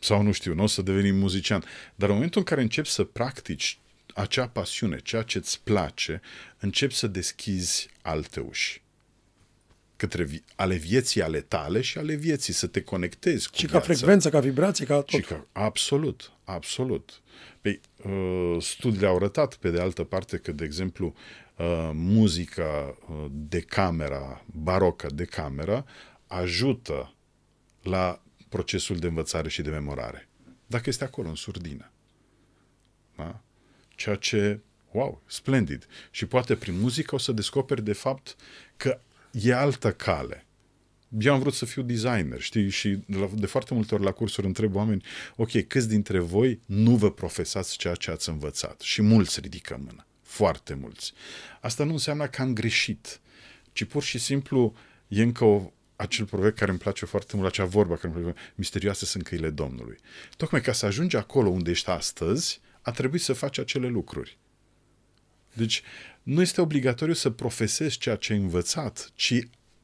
Sau 0.00 0.22
nu 0.22 0.32
știu, 0.32 0.54
nu 0.54 0.62
o 0.62 0.66
să 0.66 0.82
deveni 0.82 1.10
muzician. 1.10 1.64
Dar 1.94 2.08
în 2.08 2.14
momentul 2.14 2.40
în 2.40 2.46
care 2.46 2.60
începi 2.60 2.88
să 2.88 3.04
practici 3.04 3.78
acea 4.14 4.48
pasiune, 4.48 4.98
ceea 4.98 5.22
ce 5.22 5.38
îți 5.38 5.62
place, 5.62 6.20
începi 6.58 6.94
să 6.94 7.06
deschizi 7.06 7.88
alte 8.02 8.40
uși 8.40 8.83
către 9.96 10.24
vi- 10.24 10.42
ale 10.56 10.74
vieții 10.74 11.22
ale 11.22 11.40
tale 11.40 11.80
și 11.80 11.98
ale 11.98 12.14
vieții, 12.14 12.52
să 12.52 12.66
te 12.66 12.82
conectezi 12.82 13.48
cu 13.50 13.56
Și 13.56 13.66
viața. 13.66 13.78
ca 13.78 13.84
frecvență, 13.84 14.30
ca 14.30 14.40
vibrație, 14.40 14.84
ca 14.86 14.94
tot. 14.94 15.08
Și 15.08 15.20
ca, 15.20 15.46
absolut, 15.52 16.32
absolut. 16.44 17.22
Păi, 17.60 17.80
uh, 18.04 18.62
studiile 18.62 19.06
au 19.06 19.16
arătat, 19.16 19.54
pe 19.54 19.70
de 19.70 19.80
altă 19.80 20.02
parte, 20.04 20.36
că, 20.36 20.52
de 20.52 20.64
exemplu, 20.64 21.14
uh, 21.56 21.90
muzica 21.92 22.96
uh, 23.10 23.24
de 23.30 23.60
camera, 23.60 24.44
barocă 24.46 25.08
de 25.14 25.24
cameră, 25.24 25.84
ajută 26.26 27.14
la 27.82 28.22
procesul 28.48 28.96
de 28.96 29.06
învățare 29.06 29.48
și 29.48 29.62
de 29.62 29.70
memorare. 29.70 30.28
Dacă 30.66 30.82
este 30.88 31.04
acolo, 31.04 31.28
în 31.28 31.34
surdină. 31.34 31.90
Da? 33.16 33.40
Ceea 33.94 34.14
ce, 34.16 34.60
wow, 34.90 35.22
splendid. 35.26 35.86
Și 36.10 36.26
poate 36.26 36.56
prin 36.56 36.78
muzică 36.80 37.14
o 37.14 37.18
să 37.18 37.32
descoperi 37.32 37.82
de 37.84 37.92
fapt 37.92 38.36
că 38.76 39.00
e 39.42 39.54
altă 39.54 39.92
cale. 39.92 40.46
Eu 41.18 41.32
am 41.32 41.38
vrut 41.38 41.54
să 41.54 41.64
fiu 41.64 41.82
designer, 41.82 42.40
știi, 42.40 42.68
și 42.68 42.98
de 43.34 43.46
foarte 43.46 43.74
multe 43.74 43.94
ori 43.94 44.04
la 44.04 44.10
cursuri 44.10 44.46
întreb 44.46 44.74
oameni, 44.74 45.04
ok, 45.36 45.66
câți 45.66 45.88
dintre 45.88 46.18
voi 46.18 46.60
nu 46.66 46.96
vă 46.96 47.10
profesați 47.10 47.76
ceea 47.76 47.94
ce 47.94 48.10
ați 48.10 48.28
învățat? 48.28 48.80
Și 48.80 49.02
mulți 49.02 49.40
ridică 49.40 49.80
mâna, 49.86 50.06
foarte 50.22 50.74
mulți. 50.74 51.12
Asta 51.60 51.84
nu 51.84 51.92
înseamnă 51.92 52.26
că 52.26 52.42
am 52.42 52.52
greșit, 52.52 53.20
ci 53.72 53.84
pur 53.84 54.02
și 54.02 54.18
simplu 54.18 54.74
e 55.08 55.22
încă 55.22 55.44
o, 55.44 55.72
acel 55.96 56.24
proverb 56.24 56.54
care 56.54 56.70
îmi 56.70 56.80
place 56.80 57.06
foarte 57.06 57.36
mult, 57.36 57.48
acea 57.48 57.64
vorbă 57.64 57.94
care 57.94 58.12
îmi 58.14 58.22
place, 58.22 58.38
misterioase 58.54 59.04
sunt 59.04 59.22
căile 59.22 59.50
Domnului. 59.50 59.98
Tocmai 60.36 60.60
ca 60.60 60.72
să 60.72 60.86
ajungi 60.86 61.16
acolo 61.16 61.48
unde 61.48 61.70
ești 61.70 61.90
astăzi, 61.90 62.60
a 62.80 62.90
trebuit 62.90 63.20
să 63.20 63.32
faci 63.32 63.58
acele 63.58 63.88
lucruri. 63.88 64.38
Deci, 65.54 65.82
nu 66.22 66.40
este 66.40 66.60
obligatoriu 66.60 67.14
să 67.14 67.30
profesezi 67.30 67.98
ceea 67.98 68.16
ce 68.16 68.32
ai 68.32 68.38
învățat, 68.38 69.10
ci 69.14 69.34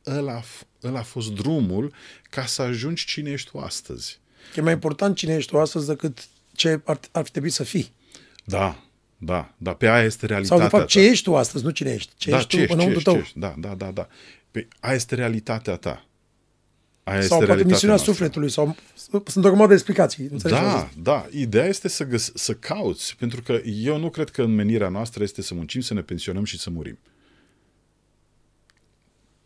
ăla, 0.07 0.43
ăla 0.83 0.99
a 0.99 1.03
fost 1.03 1.33
drumul 1.33 1.93
ca 2.31 2.47
să 2.47 2.63
ajungi 2.63 3.07
cine 3.07 3.31
ești 3.31 3.51
tu 3.51 3.59
astăzi. 3.59 4.19
E 4.57 4.61
mai 4.61 4.73
important 4.73 5.17
cine 5.17 5.35
ești 5.35 5.51
tu 5.51 5.59
astăzi 5.59 5.87
decât 5.87 6.29
ce 6.55 6.81
ar, 6.85 7.01
ar 7.11 7.29
trebui 7.29 7.51
să 7.51 7.65
fii. 7.65 7.93
Da, 8.45 8.85
da, 9.19 9.55
da, 9.57 9.75
pe 9.75 9.89
aia 9.89 10.05
este 10.05 10.27
realitatea 10.27 10.59
Sau, 10.59 10.69
de 10.69 10.77
fapt, 10.77 10.89
ce 10.89 11.01
ești 11.01 11.25
tu 11.25 11.37
astăzi, 11.37 11.65
nu 11.65 11.71
cine 11.71 11.91
ești. 11.93 12.13
Ce 12.17 12.31
da, 12.31 12.37
ești 12.37 12.49
ce 12.49 12.57
tu 12.57 12.63
ești, 12.63 12.77
ce 12.77 12.91
ești, 12.91 13.03
tău. 13.03 13.15
Ce 13.15 13.21
ești. 13.21 13.39
Da, 13.39 13.55
da, 13.59 13.75
da, 13.75 13.91
da. 13.91 14.09
Pe 14.51 14.69
aia 14.81 14.95
este 14.95 15.15
realitatea 15.15 15.77
ta. 15.77 16.05
Aia 17.11 17.21
sau 17.21 17.37
este 17.39 17.47
poate 17.53 17.65
misiunea 17.65 17.95
noastră. 17.95 18.13
sufletului, 18.13 18.51
sau 18.51 18.77
sunt 19.27 19.45
o 19.45 19.49
grămadă 19.49 19.69
de 19.69 19.75
explicații. 19.75 20.29
înțelegi 20.31 20.61
ce 20.61 20.67
Da, 20.67 20.89
zic? 20.93 21.03
da. 21.03 21.27
Ideea 21.31 21.65
este 21.67 21.89
să, 21.89 22.05
găs- 22.05 22.33
să 22.35 22.55
cauți, 22.55 23.17
pentru 23.19 23.43
că 23.43 23.61
eu 23.65 23.99
nu 23.99 24.11
cred 24.11 24.31
că 24.31 24.47
menirea 24.47 24.89
noastră 24.89 25.23
este 25.23 25.43
să 25.43 25.55
muncim, 25.55 25.81
să 25.81 25.95
ne 25.95 26.01
pensionăm 26.03 26.45
și 26.45 26.59
să 26.59 26.71
murim. 26.71 26.99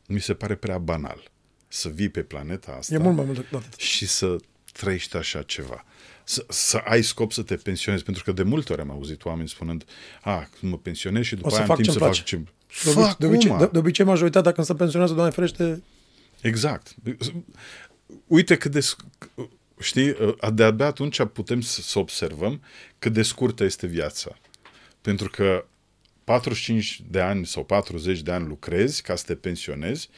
Mi 0.07 0.21
se 0.21 0.35
pare 0.35 0.55
prea 0.55 0.79
banal 0.79 1.23
să 1.69 1.89
vii 1.89 2.09
pe 2.09 2.23
planeta 2.23 2.77
asta 2.79 2.95
E 2.95 2.99
mult 2.99 3.17
mai 3.17 3.25
mult 3.25 3.37
decât 3.37 3.53
atât. 3.59 3.79
și 3.81 4.07
să 4.07 4.37
trăiești 4.73 5.17
așa 5.17 5.43
ceva. 5.43 5.85
Să, 6.25 6.45
să 6.49 6.77
ai 6.85 7.03
scop 7.03 7.33
să 7.33 7.43
te 7.43 7.55
pensionezi, 7.57 8.05
pentru 8.05 8.25
că 8.25 8.33
de 8.33 8.43
multe 8.43 8.73
ori 8.73 8.81
am 8.81 8.91
auzit 8.91 9.25
oameni 9.25 9.49
spunând, 9.49 9.85
a, 10.23 10.49
mă 10.61 10.79
pensionez 10.79 11.25
și 11.25 11.35
după 11.35 11.47
O 11.47 11.51
să 11.51 11.57
aia 11.57 11.65
am 11.65 11.69
fac 11.69 11.77
timp 11.81 11.89
să 11.91 11.99
ce-mi 11.99 12.11
fac 12.11 12.15
place." 12.17 12.37
ce... 12.37 12.37
De, 12.85 12.91
obicei, 12.91 13.03
Fac 13.05 13.19
de, 13.19 13.27
obicei, 13.27 13.49
cum, 13.51 13.59
de, 13.59 13.69
de 13.73 13.79
obicei, 13.79 14.05
majoritatea 14.05 14.53
când 14.53 14.67
se 14.67 14.75
pensionează, 14.75 15.15
Doamne 15.15 15.33
ferește, 15.33 15.83
Exact. 16.49 16.95
Uite 18.27 18.57
cât 18.57 18.71
de... 18.73 18.81
sc- 18.81 19.25
Știi, 19.81 20.17
de-abia 20.55 20.87
atunci 20.87 21.23
putem 21.33 21.61
să, 21.61 21.81
să 21.81 21.99
observăm 21.99 22.63
cât 22.99 23.13
de 23.13 23.23
scurtă 23.23 23.65
este 23.65 23.87
viața. 23.87 24.39
Pentru 25.01 25.31
că 25.31 25.67
45 26.25 27.03
de 27.11 27.21
ani 27.21 27.47
sau 27.47 27.65
40 27.65 28.21
de 28.21 28.33
ani 28.33 28.47
lucrezi 28.47 29.03
ca 29.03 29.15
să 29.17 29.25
te 29.27 29.35
pensionezi 29.35 30.09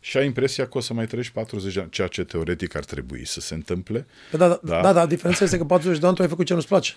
și 0.00 0.16
ai 0.16 0.24
impresia 0.26 0.68
că 0.68 0.78
o 0.78 0.80
să 0.80 0.94
mai 0.94 1.06
trăiești 1.06 1.32
40 1.32 1.74
de 1.74 1.80
ani, 1.80 1.90
ceea 1.90 2.06
ce 2.08 2.24
teoretic 2.24 2.74
ar 2.74 2.84
trebui 2.84 3.26
să 3.26 3.40
se 3.40 3.54
întâmple. 3.54 4.06
da, 4.30 4.36
da, 4.36 4.48
Da. 4.48 4.58
da, 4.62 4.80
da, 4.82 4.92
da, 4.92 5.06
diferența 5.06 5.44
este 5.44 5.56
că 5.56 5.64
40 5.64 5.98
de 6.00 6.06
ani 6.06 6.14
tu 6.16 6.22
ai 6.22 6.28
făcut 6.28 6.46
ce 6.46 6.54
nu-ți 6.54 6.66
place. 6.66 6.92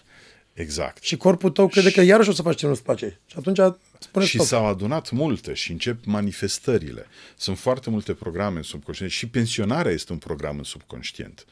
Exact. 0.54 1.04
Și 1.04 1.18
corpul 1.18 1.50
tău 1.50 1.68
crede 1.68 1.92
că 1.92 2.02
iarăși 2.02 2.30
o 2.30 2.34
să 2.34 2.42
faci 2.42 2.58
ce 2.58 2.68
nu-ți 2.68 2.84
place. 2.84 3.20
Și 3.26 3.36
atunci 3.38 3.60
spune 4.00 4.26
și 4.26 4.36
stop. 4.36 4.46
s-au 4.48 4.66
adunat 4.66 5.12
multe 5.12 5.54
și 5.54 5.72
încep 5.72 6.06
manifestările. 6.06 7.06
Sunt 7.38 7.58
foarte 7.58 7.90
multe 7.90 8.14
programe 8.14 8.58
în 8.58 8.64
subconștient 8.64 9.12
și 9.12 9.28
pensionarea 9.28 9.92
este 9.92 10.12
un 10.12 10.18
program 10.18 10.58
în 10.58 10.64
subconștient 10.64 11.46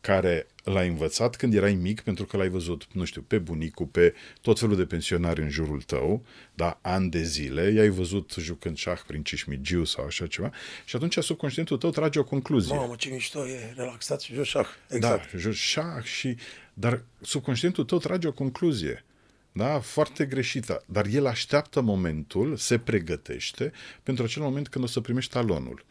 care 0.00 0.46
l-ai 0.70 0.88
învățat 0.88 1.36
când 1.36 1.54
erai 1.54 1.74
mic 1.74 2.00
pentru 2.00 2.24
că 2.24 2.36
l-ai 2.36 2.48
văzut, 2.48 2.86
nu 2.92 3.04
știu, 3.04 3.20
pe 3.20 3.38
bunicul, 3.38 3.86
pe 3.86 4.14
tot 4.40 4.58
felul 4.58 4.76
de 4.76 4.84
pensionari 4.84 5.42
în 5.42 5.48
jurul 5.48 5.82
tău, 5.82 6.24
da, 6.54 6.78
ani 6.82 7.10
de 7.10 7.22
zile, 7.22 7.70
i-ai 7.70 7.88
văzut 7.88 8.34
jucând 8.38 8.76
șah 8.76 9.00
prin 9.06 9.22
cișmigiu 9.22 9.84
sau 9.84 10.04
așa 10.04 10.26
ceva 10.26 10.50
și 10.84 10.96
atunci 10.96 11.18
subconștientul 11.18 11.76
tău 11.76 11.90
trage 11.90 12.18
o 12.18 12.24
concluzie. 12.24 12.74
Mamă, 12.74 12.94
ce 12.98 13.08
mișto 13.08 13.46
e, 13.46 13.72
relaxat 13.76 14.20
și 14.20 14.34
joci 14.34 14.46
șah. 14.46 14.66
Exact. 14.88 15.32
Da, 15.32 15.38
joci 15.38 15.54
șah 15.54 16.02
și... 16.02 16.36
Dar 16.74 17.02
subconștientul 17.20 17.84
tău 17.84 17.98
trage 17.98 18.28
o 18.28 18.32
concluzie. 18.32 19.04
Da? 19.52 19.80
Foarte 19.80 20.24
greșită. 20.24 20.84
Dar 20.86 21.06
el 21.06 21.26
așteaptă 21.26 21.80
momentul, 21.80 22.56
se 22.56 22.78
pregătește 22.78 23.72
pentru 24.02 24.24
acel 24.24 24.42
moment 24.42 24.68
când 24.68 24.84
o 24.84 24.88
să 24.88 25.00
primești 25.00 25.32
talonul. 25.32 25.84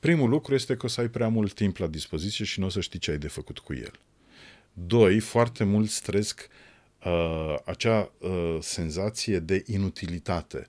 Primul 0.00 0.28
lucru 0.28 0.54
este 0.54 0.76
că 0.76 0.86
o 0.86 0.88
să 0.88 1.00
ai 1.00 1.08
prea 1.08 1.28
mult 1.28 1.52
timp 1.52 1.76
la 1.76 1.86
dispoziție 1.86 2.44
și 2.44 2.60
nu 2.60 2.66
o 2.66 2.68
să 2.68 2.80
știi 2.80 2.98
ce 2.98 3.10
ai 3.10 3.18
de 3.18 3.28
făcut 3.28 3.58
cu 3.58 3.74
el. 3.74 3.92
Doi, 4.72 5.20
foarte 5.20 5.64
mulți 5.64 6.02
trăiesc 6.02 6.48
uh, 7.04 7.54
acea 7.64 8.12
uh, 8.18 8.58
senzație 8.60 9.38
de 9.38 9.62
inutilitate. 9.66 10.68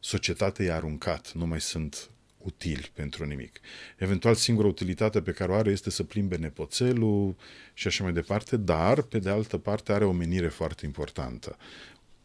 Societatea 0.00 0.64
i-a 0.64 0.74
aruncat, 0.74 1.32
nu 1.32 1.46
mai 1.46 1.60
sunt 1.60 2.10
utili 2.38 2.90
pentru 2.94 3.24
nimic. 3.24 3.60
Eventual, 3.96 4.34
singura 4.34 4.68
utilitate 4.68 5.22
pe 5.22 5.32
care 5.32 5.52
o 5.52 5.54
are 5.54 5.70
este 5.70 5.90
să 5.90 6.02
plimbe 6.02 6.36
nepoțelul 6.36 7.36
și 7.74 7.86
așa 7.86 8.04
mai 8.04 8.12
departe, 8.12 8.56
dar, 8.56 9.02
pe 9.02 9.18
de 9.18 9.28
altă 9.30 9.58
parte, 9.58 9.92
are 9.92 10.04
o 10.04 10.12
menire 10.12 10.48
foarte 10.48 10.86
importantă. 10.86 11.56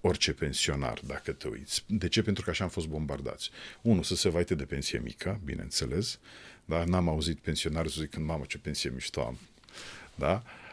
Orice 0.02 0.34
pensionar, 0.34 1.00
dacă 1.08 1.32
te 1.32 1.48
uiți. 1.48 1.84
De 1.88 2.08
ce? 2.08 2.22
Pentru 2.22 2.44
că 2.44 2.50
așa 2.50 2.64
am 2.64 2.70
fost 2.70 2.88
bombardați. 2.88 3.50
Unu, 3.82 4.02
să 4.02 4.16
se 4.16 4.30
vaite 4.30 4.56
de 4.56 4.64
pensie 4.66 5.00
mică, 5.00 5.40
bineînțeles. 5.44 6.20
Da? 6.66 6.84
N-am 6.84 7.10
auzit 7.10 7.40
pensionari 7.40 7.92
să 7.92 8.02
zic, 8.02 8.18
mamă, 8.18 8.44
ce 8.48 8.58
pensie 8.58 8.90
mișto 8.90 9.22
am. 9.22 9.40
Da? 10.16 10.44
Uh, 10.46 10.71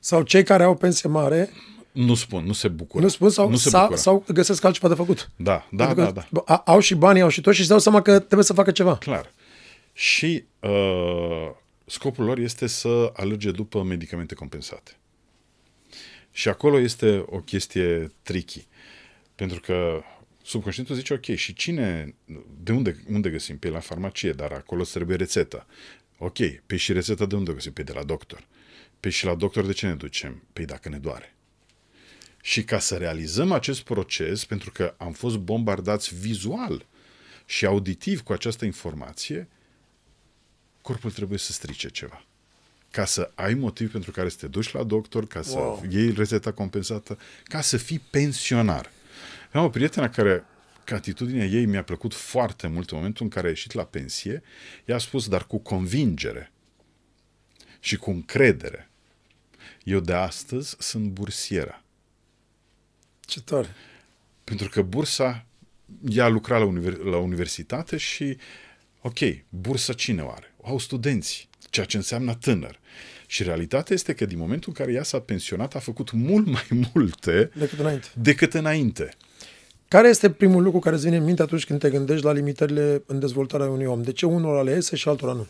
Sau 0.00 0.22
cei 0.22 0.42
care 0.42 0.62
au 0.62 0.74
pensie 0.74 1.08
mare, 1.08 1.50
nu 1.92 2.14
spun, 2.14 2.44
nu 2.44 2.52
se 2.52 2.68
bucură. 2.68 3.02
nu 3.02 3.08
spun, 3.08 3.30
sau, 3.30 3.48
nu 3.48 3.56
se 3.56 3.68
sau, 3.68 3.80
bucură. 3.80 3.98
sau 4.00 4.24
găsesc 4.32 4.64
altceva 4.64 4.88
de 4.88 4.94
făcut. 4.94 5.30
Da, 5.36 5.66
da, 5.70 5.86
Pentru 5.86 6.04
da, 6.04 6.12
că 6.12 6.26
da. 6.30 6.42
a- 6.54 6.62
Au 6.66 6.80
și 6.80 6.94
banii, 6.94 7.22
au 7.22 7.28
și 7.28 7.40
tot 7.40 7.54
și 7.54 7.60
își 7.60 7.68
dau 7.68 7.78
seama 7.78 8.02
că 8.02 8.18
trebuie 8.18 8.44
să 8.44 8.52
facă 8.52 8.70
ceva. 8.70 8.96
Clar. 8.98 9.32
Și 9.92 10.44
uh, 10.60 11.50
scopul 11.86 12.24
lor 12.24 12.38
este 12.38 12.66
să 12.66 13.10
alerge 13.16 13.50
după 13.50 13.82
medicamente 13.82 14.34
compensate. 14.34 14.96
Și 16.30 16.48
acolo 16.48 16.78
este 16.78 17.24
o 17.26 17.38
chestie 17.38 18.12
tricky. 18.22 18.66
Pentru 19.34 19.60
că 19.60 20.00
subconștientul 20.42 20.94
zice, 20.96 21.12
ok, 21.12 21.24
și 21.34 21.54
cine, 21.54 22.14
de 22.62 22.72
unde, 22.72 23.02
unde 23.12 23.30
găsim? 23.30 23.58
Pe 23.58 23.68
la 23.68 23.78
farmacie, 23.80 24.32
dar 24.32 24.52
acolo 24.52 24.80
îți 24.80 24.92
trebuie 24.92 25.16
rețeta. 25.16 25.66
Ok, 26.18 26.36
pe 26.66 26.76
și 26.76 26.92
rețeta 26.92 27.26
de 27.26 27.34
unde 27.34 27.52
găsim? 27.52 27.72
Pe 27.72 27.82
de 27.82 27.92
la 27.92 28.02
doctor. 28.02 28.44
Pe 29.02 29.08
și 29.08 29.24
la 29.24 29.34
doctor 29.34 29.66
de 29.66 29.72
ce 29.72 29.86
ne 29.86 29.94
ducem? 29.94 30.42
Păi 30.52 30.64
dacă 30.64 30.88
ne 30.88 30.98
doare. 30.98 31.34
Și 32.42 32.64
ca 32.64 32.78
să 32.78 32.96
realizăm 32.96 33.52
acest 33.52 33.80
proces, 33.80 34.44
pentru 34.44 34.70
că 34.70 34.94
am 34.98 35.12
fost 35.12 35.36
bombardați 35.36 36.14
vizual 36.14 36.86
și 37.46 37.66
auditiv 37.66 38.20
cu 38.20 38.32
această 38.32 38.64
informație, 38.64 39.48
corpul 40.80 41.10
trebuie 41.10 41.38
să 41.38 41.52
strice 41.52 41.88
ceva. 41.88 42.24
Ca 42.90 43.04
să 43.04 43.30
ai 43.34 43.54
motiv 43.54 43.92
pentru 43.92 44.10
care 44.10 44.28
să 44.28 44.36
te 44.36 44.46
duci 44.46 44.72
la 44.72 44.82
doctor, 44.82 45.26
ca 45.26 45.42
să 45.42 45.58
Wow. 45.58 45.84
iei 45.90 46.12
rețeta 46.12 46.52
compensată, 46.52 47.18
ca 47.44 47.60
să 47.60 47.76
fii 47.76 47.98
pensionar. 48.10 48.90
Am 49.52 49.64
o 49.64 49.68
prietenă 49.70 50.08
care, 50.08 50.44
că 50.84 50.94
atitudinea 50.94 51.46
ei 51.46 51.66
mi-a 51.66 51.82
plăcut 51.84 52.14
foarte 52.14 52.66
mult 52.66 52.90
în 52.90 52.96
momentul 52.96 53.24
în 53.24 53.30
care 53.30 53.46
a 53.46 53.50
ieșit 53.50 53.72
la 53.72 53.84
pensie, 53.84 54.42
i-a 54.84 54.98
spus, 54.98 55.28
dar 55.28 55.46
cu 55.46 55.58
convingere 55.58 56.52
și 57.80 57.96
cu 57.96 58.10
încredere. 58.10 58.86
Eu 59.84 60.00
de 60.00 60.12
astăzi 60.12 60.76
sunt 60.78 61.04
bursieră. 61.08 61.82
Ce 63.20 63.40
tare. 63.40 63.68
Pentru 64.44 64.68
că 64.68 64.82
bursa, 64.82 65.46
ea 66.08 66.28
lucra 66.28 66.58
la, 66.58 66.64
univers- 66.64 67.02
la 67.04 67.16
universitate 67.16 67.96
și, 67.96 68.36
ok, 69.00 69.18
bursa 69.48 69.92
cine 69.92 70.22
o 70.22 70.30
are? 70.30 70.54
O 70.60 70.68
au 70.68 70.78
studenții, 70.78 71.48
ceea 71.70 71.86
ce 71.86 71.96
înseamnă 71.96 72.34
tânăr. 72.34 72.80
Și 73.26 73.42
realitatea 73.42 73.94
este 73.94 74.14
că 74.14 74.24
din 74.24 74.38
momentul 74.38 74.72
în 74.76 74.84
care 74.84 74.96
ea 74.96 75.02
s-a 75.02 75.20
pensionat, 75.20 75.74
a 75.74 75.78
făcut 75.78 76.10
mult 76.10 76.46
mai 76.46 76.66
multe 76.94 77.50
Decât 77.58 77.78
înainte. 77.78 78.06
decât 78.14 78.54
înainte. 78.54 79.08
Care 79.88 80.08
este 80.08 80.30
primul 80.30 80.62
lucru 80.62 80.78
care 80.78 80.94
îți 80.94 81.04
vine 81.04 81.16
în 81.16 81.24
minte 81.24 81.42
atunci 81.42 81.64
când 81.66 81.78
te 81.80 81.90
gândești 81.90 82.24
la 82.24 82.32
limitările 82.32 83.02
în 83.06 83.18
dezvoltarea 83.18 83.66
unui 83.70 83.84
om? 83.84 84.02
De 84.02 84.12
ce 84.12 84.26
unora 84.26 84.62
le 84.62 84.70
iese 84.74 84.96
și 84.96 85.08
altora 85.08 85.32
nu? 85.32 85.46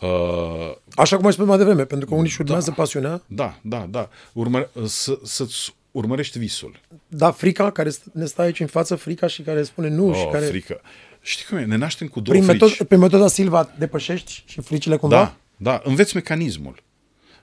Uh, 0.00 0.74
Așa 0.94 1.16
cum 1.16 1.26
ai 1.26 1.32
spus 1.32 1.46
mai 1.46 1.56
devreme, 1.58 1.84
pentru 1.84 2.08
că 2.08 2.14
unii 2.14 2.26
își 2.26 2.40
urmează 2.40 2.70
pasiunea, 2.70 3.22
da, 3.26 3.58
da, 3.62 3.86
da. 3.90 4.08
Urmă, 4.32 4.70
să, 4.86 5.18
să-ți 5.24 5.74
urmărești 5.90 6.38
visul. 6.38 6.80
dar 7.08 7.32
frica 7.32 7.70
care 7.70 7.90
st- 7.90 8.12
ne 8.12 8.24
stă 8.24 8.42
aici 8.42 8.60
în 8.60 8.66
față, 8.66 8.94
frica 8.94 9.26
și 9.26 9.42
care 9.42 9.62
spune 9.62 9.88
nu 9.88 10.12
și 10.14 10.20
Oh, 10.24 10.28
care... 10.32 10.44
frică. 10.46 10.80
Știi 11.20 11.44
cum 11.46 11.56
e? 11.58 11.64
Ne 11.64 11.76
naștem 11.76 12.08
cu 12.08 12.20
două 12.20 12.36
Prin, 12.38 12.48
frici. 12.48 12.60
metod, 12.70 12.86
prin 12.86 13.00
metoda 13.00 13.28
Silva 13.28 13.70
depășești 13.78 14.42
și 14.46 14.60
fricile 14.60 14.96
cumva? 14.96 15.16
Da, 15.16 15.36
da, 15.56 15.80
înveți 15.84 16.14
mecanismul. 16.14 16.82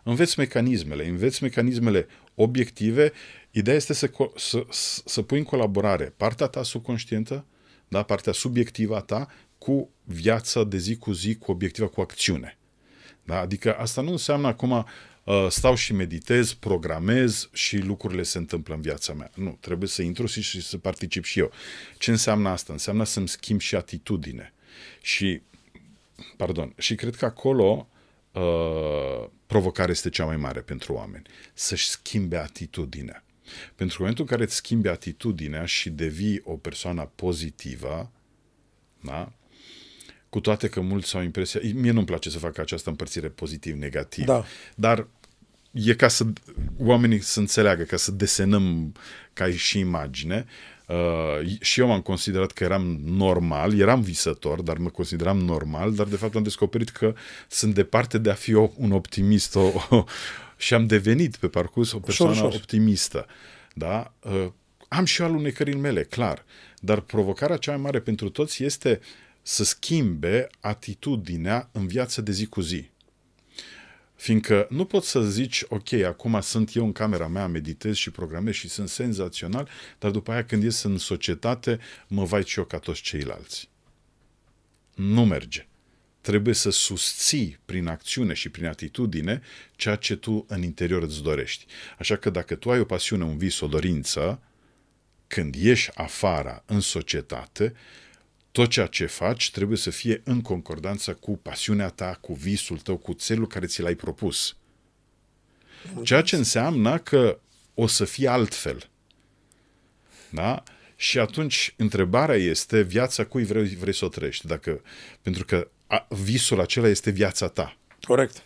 Înveți 0.03 0.39
mecanismele, 0.39 1.07
înveți 1.07 1.43
mecanismele 1.43 2.07
obiective. 2.35 3.11
Ideea 3.51 3.75
este 3.75 3.93
să, 3.93 4.07
co- 4.07 4.35
să, 4.35 4.63
să, 4.69 5.01
să 5.05 5.21
pui 5.21 5.37
în 5.37 5.43
colaborare 5.43 6.13
partea 6.17 6.47
ta 6.47 6.63
subconștientă, 6.63 7.45
da, 7.87 8.03
partea 8.03 8.33
subiectivă 8.33 8.95
a 8.95 8.99
ta, 8.99 9.27
cu 9.57 9.89
viața 10.05 10.63
de 10.63 10.77
zi 10.77 10.95
cu 10.95 11.11
zi, 11.11 11.35
cu 11.35 11.51
obiectiva, 11.51 11.87
cu 11.87 12.01
acțiune. 12.01 12.57
Da? 13.23 13.39
Adică 13.39 13.75
asta 13.77 14.01
nu 14.01 14.11
înseamnă 14.11 14.47
acum 14.47 14.71
uh, 14.71 15.47
stau 15.49 15.75
și 15.75 15.93
meditez, 15.93 16.53
programez 16.53 17.49
și 17.53 17.77
lucrurile 17.77 18.23
se 18.23 18.37
întâmplă 18.37 18.73
în 18.73 18.81
viața 18.81 19.13
mea. 19.13 19.31
Nu, 19.35 19.57
trebuie 19.59 19.89
să 19.89 20.01
intru 20.01 20.25
și, 20.25 20.41
și 20.41 20.61
să 20.61 20.77
particip 20.77 21.23
și 21.23 21.39
eu. 21.39 21.51
Ce 21.97 22.11
înseamnă 22.11 22.49
asta? 22.49 22.73
Înseamnă 22.73 23.03
să-mi 23.03 23.27
schimb 23.27 23.59
și 23.59 23.75
atitudine. 23.75 24.53
Și 25.01 25.41
pardon, 26.37 26.73
și 26.77 26.95
cred 26.95 27.15
că 27.15 27.25
acolo 27.25 27.87
uh, 28.31 29.29
provocarea 29.45 29.91
este 29.91 30.09
cea 30.09 30.25
mai 30.25 30.37
mare 30.37 30.61
pentru 30.61 30.93
oameni. 30.93 31.23
Să-și 31.53 31.87
schimbe 31.87 32.37
atitudinea. 32.37 33.23
Pentru 33.75 33.75
că 33.75 33.83
în 33.83 33.97
momentul 33.97 34.23
în 34.23 34.29
care 34.29 34.43
îți 34.43 34.55
schimbi 34.55 34.87
atitudinea 34.87 35.65
și 35.65 35.89
devii 35.89 36.41
o 36.43 36.53
persoană 36.53 37.11
pozitivă, 37.15 38.11
da? 39.01 39.31
Cu 40.35 40.41
toate 40.41 40.67
că 40.67 40.81
mulți 40.81 41.15
au 41.15 41.21
impresia... 41.21 41.59
Mie 41.73 41.91
nu-mi 41.91 42.05
place 42.05 42.29
să 42.29 42.37
fac 42.37 42.57
această 42.57 42.89
împărțire 42.89 43.27
pozitiv-negativ, 43.27 44.25
Da. 44.25 44.45
dar 44.75 45.07
e 45.71 45.93
ca 45.93 46.07
să 46.07 46.25
oamenii 46.77 47.19
să 47.19 47.39
înțeleagă, 47.39 47.83
ca 47.83 47.97
să 47.97 48.11
desenăm 48.11 48.93
ca 49.33 49.49
și 49.51 49.79
imagine. 49.79 50.45
Uh, 50.87 51.59
și 51.61 51.79
eu 51.79 51.87
m-am 51.87 52.01
considerat 52.01 52.51
că 52.51 52.63
eram 52.63 52.99
normal, 53.05 53.79
eram 53.79 54.01
visător, 54.01 54.61
dar 54.61 54.77
mă 54.77 54.89
consideram 54.89 55.37
normal, 55.37 55.93
dar 55.93 56.05
de 56.07 56.15
fapt 56.15 56.35
am 56.35 56.43
descoperit 56.43 56.89
că 56.89 57.13
sunt 57.47 57.73
departe 57.73 58.17
de 58.17 58.29
a 58.29 58.33
fi 58.33 58.53
o, 58.53 58.71
un 58.75 58.91
optimist 58.91 59.55
o, 59.55 59.71
o, 59.89 60.03
și 60.57 60.73
am 60.73 60.87
devenit 60.87 61.35
pe 61.35 61.47
parcurs 61.47 61.91
o 61.91 61.99
persoană 61.99 62.31
ușor. 62.31 62.53
optimistă. 62.53 63.25
Da? 63.73 64.13
Uh, 64.19 64.47
am 64.87 65.05
și 65.05 65.21
alunecările 65.21 65.79
mele, 65.79 66.03
clar, 66.03 66.45
dar 66.79 66.99
provocarea 66.99 67.57
cea 67.57 67.71
mai 67.71 67.81
mare 67.81 67.99
pentru 67.99 68.29
toți 68.29 68.63
este 68.63 68.99
să 69.47 69.63
schimbe 69.63 70.47
atitudinea 70.59 71.69
în 71.71 71.87
viața 71.87 72.21
de 72.21 72.31
zi 72.31 72.45
cu 72.45 72.61
zi. 72.61 72.89
Fiindcă 74.15 74.67
nu 74.69 74.85
poți 74.85 75.09
să 75.09 75.21
zici, 75.21 75.63
ok, 75.67 75.93
acum 75.93 76.41
sunt 76.41 76.75
eu 76.75 76.85
în 76.85 76.91
camera 76.91 77.27
mea, 77.27 77.47
meditez 77.47 77.95
și 77.95 78.11
programez 78.11 78.53
și 78.53 78.67
sunt 78.67 78.89
senzațional, 78.89 79.69
dar 79.99 80.11
după 80.11 80.31
aia 80.31 80.45
când 80.45 80.63
ies 80.63 80.81
în 80.81 80.97
societate, 80.97 81.79
mă 82.07 82.23
vai 82.23 82.45
și 82.45 82.59
eu 82.59 82.65
ca 82.65 82.79
toți 82.79 83.01
ceilalți. 83.01 83.69
Nu 84.95 85.25
merge. 85.25 85.67
Trebuie 86.21 86.53
să 86.53 86.69
susții 86.69 87.59
prin 87.65 87.87
acțiune 87.87 88.33
și 88.33 88.49
prin 88.49 88.65
atitudine 88.65 89.41
ceea 89.75 89.95
ce 89.95 90.15
tu 90.15 90.45
în 90.47 90.63
interior 90.63 91.03
îți 91.03 91.23
dorești. 91.23 91.65
Așa 91.99 92.15
că 92.15 92.29
dacă 92.29 92.55
tu 92.55 92.71
ai 92.71 92.79
o 92.79 92.85
pasiune, 92.85 93.23
un 93.23 93.37
vis, 93.37 93.59
o 93.59 93.67
dorință, 93.67 94.41
când 95.27 95.55
ieși 95.55 95.91
afară 95.93 96.63
în 96.65 96.79
societate, 96.79 97.73
tot 98.55 98.69
ceea 98.69 98.85
ce 98.85 99.05
faci 99.05 99.51
trebuie 99.51 99.77
să 99.77 99.89
fie 99.89 100.21
în 100.23 100.41
concordanță 100.41 101.13
cu 101.13 101.37
pasiunea 101.37 101.89
ta, 101.89 102.17
cu 102.21 102.33
visul 102.33 102.77
tău, 102.77 102.97
cu 102.97 103.13
țelul 103.13 103.47
care 103.47 103.65
ți 103.65 103.81
l-ai 103.81 103.95
propus. 103.95 104.55
Ceea 106.03 106.21
ce 106.21 106.35
înseamnă 106.35 106.97
că 106.97 107.39
o 107.73 107.87
să 107.87 108.05
fie 108.05 108.27
altfel. 108.27 108.89
Da? 110.29 110.63
Și 110.95 111.19
atunci 111.19 111.73
întrebarea 111.77 112.35
este 112.35 112.81
viața 112.81 113.25
cui 113.25 113.43
vrei, 113.43 113.65
vrei 113.65 113.93
să 113.93 114.05
o 114.05 114.07
trăiești. 114.07 114.47
Dacă, 114.47 114.81
pentru 115.21 115.45
că 115.45 115.67
a, 115.87 116.07
visul 116.09 116.59
acela 116.59 116.87
este 116.87 117.11
viața 117.11 117.47
ta. 117.47 117.77
Corect. 118.01 118.43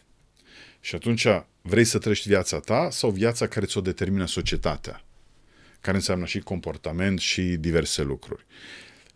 Și 0.79 0.95
atunci 0.95 1.27
vrei 1.61 1.85
să 1.85 1.97
trăiești 1.97 2.27
viața 2.27 2.59
ta 2.59 2.89
sau 2.91 3.09
viața 3.09 3.47
care 3.47 3.65
ți-o 3.65 3.81
determină 3.81 4.25
societatea? 4.25 5.03
Care 5.81 5.97
înseamnă 5.97 6.25
și 6.25 6.39
comportament 6.39 7.19
și 7.19 7.41
diverse 7.41 8.01
lucruri. 8.01 8.45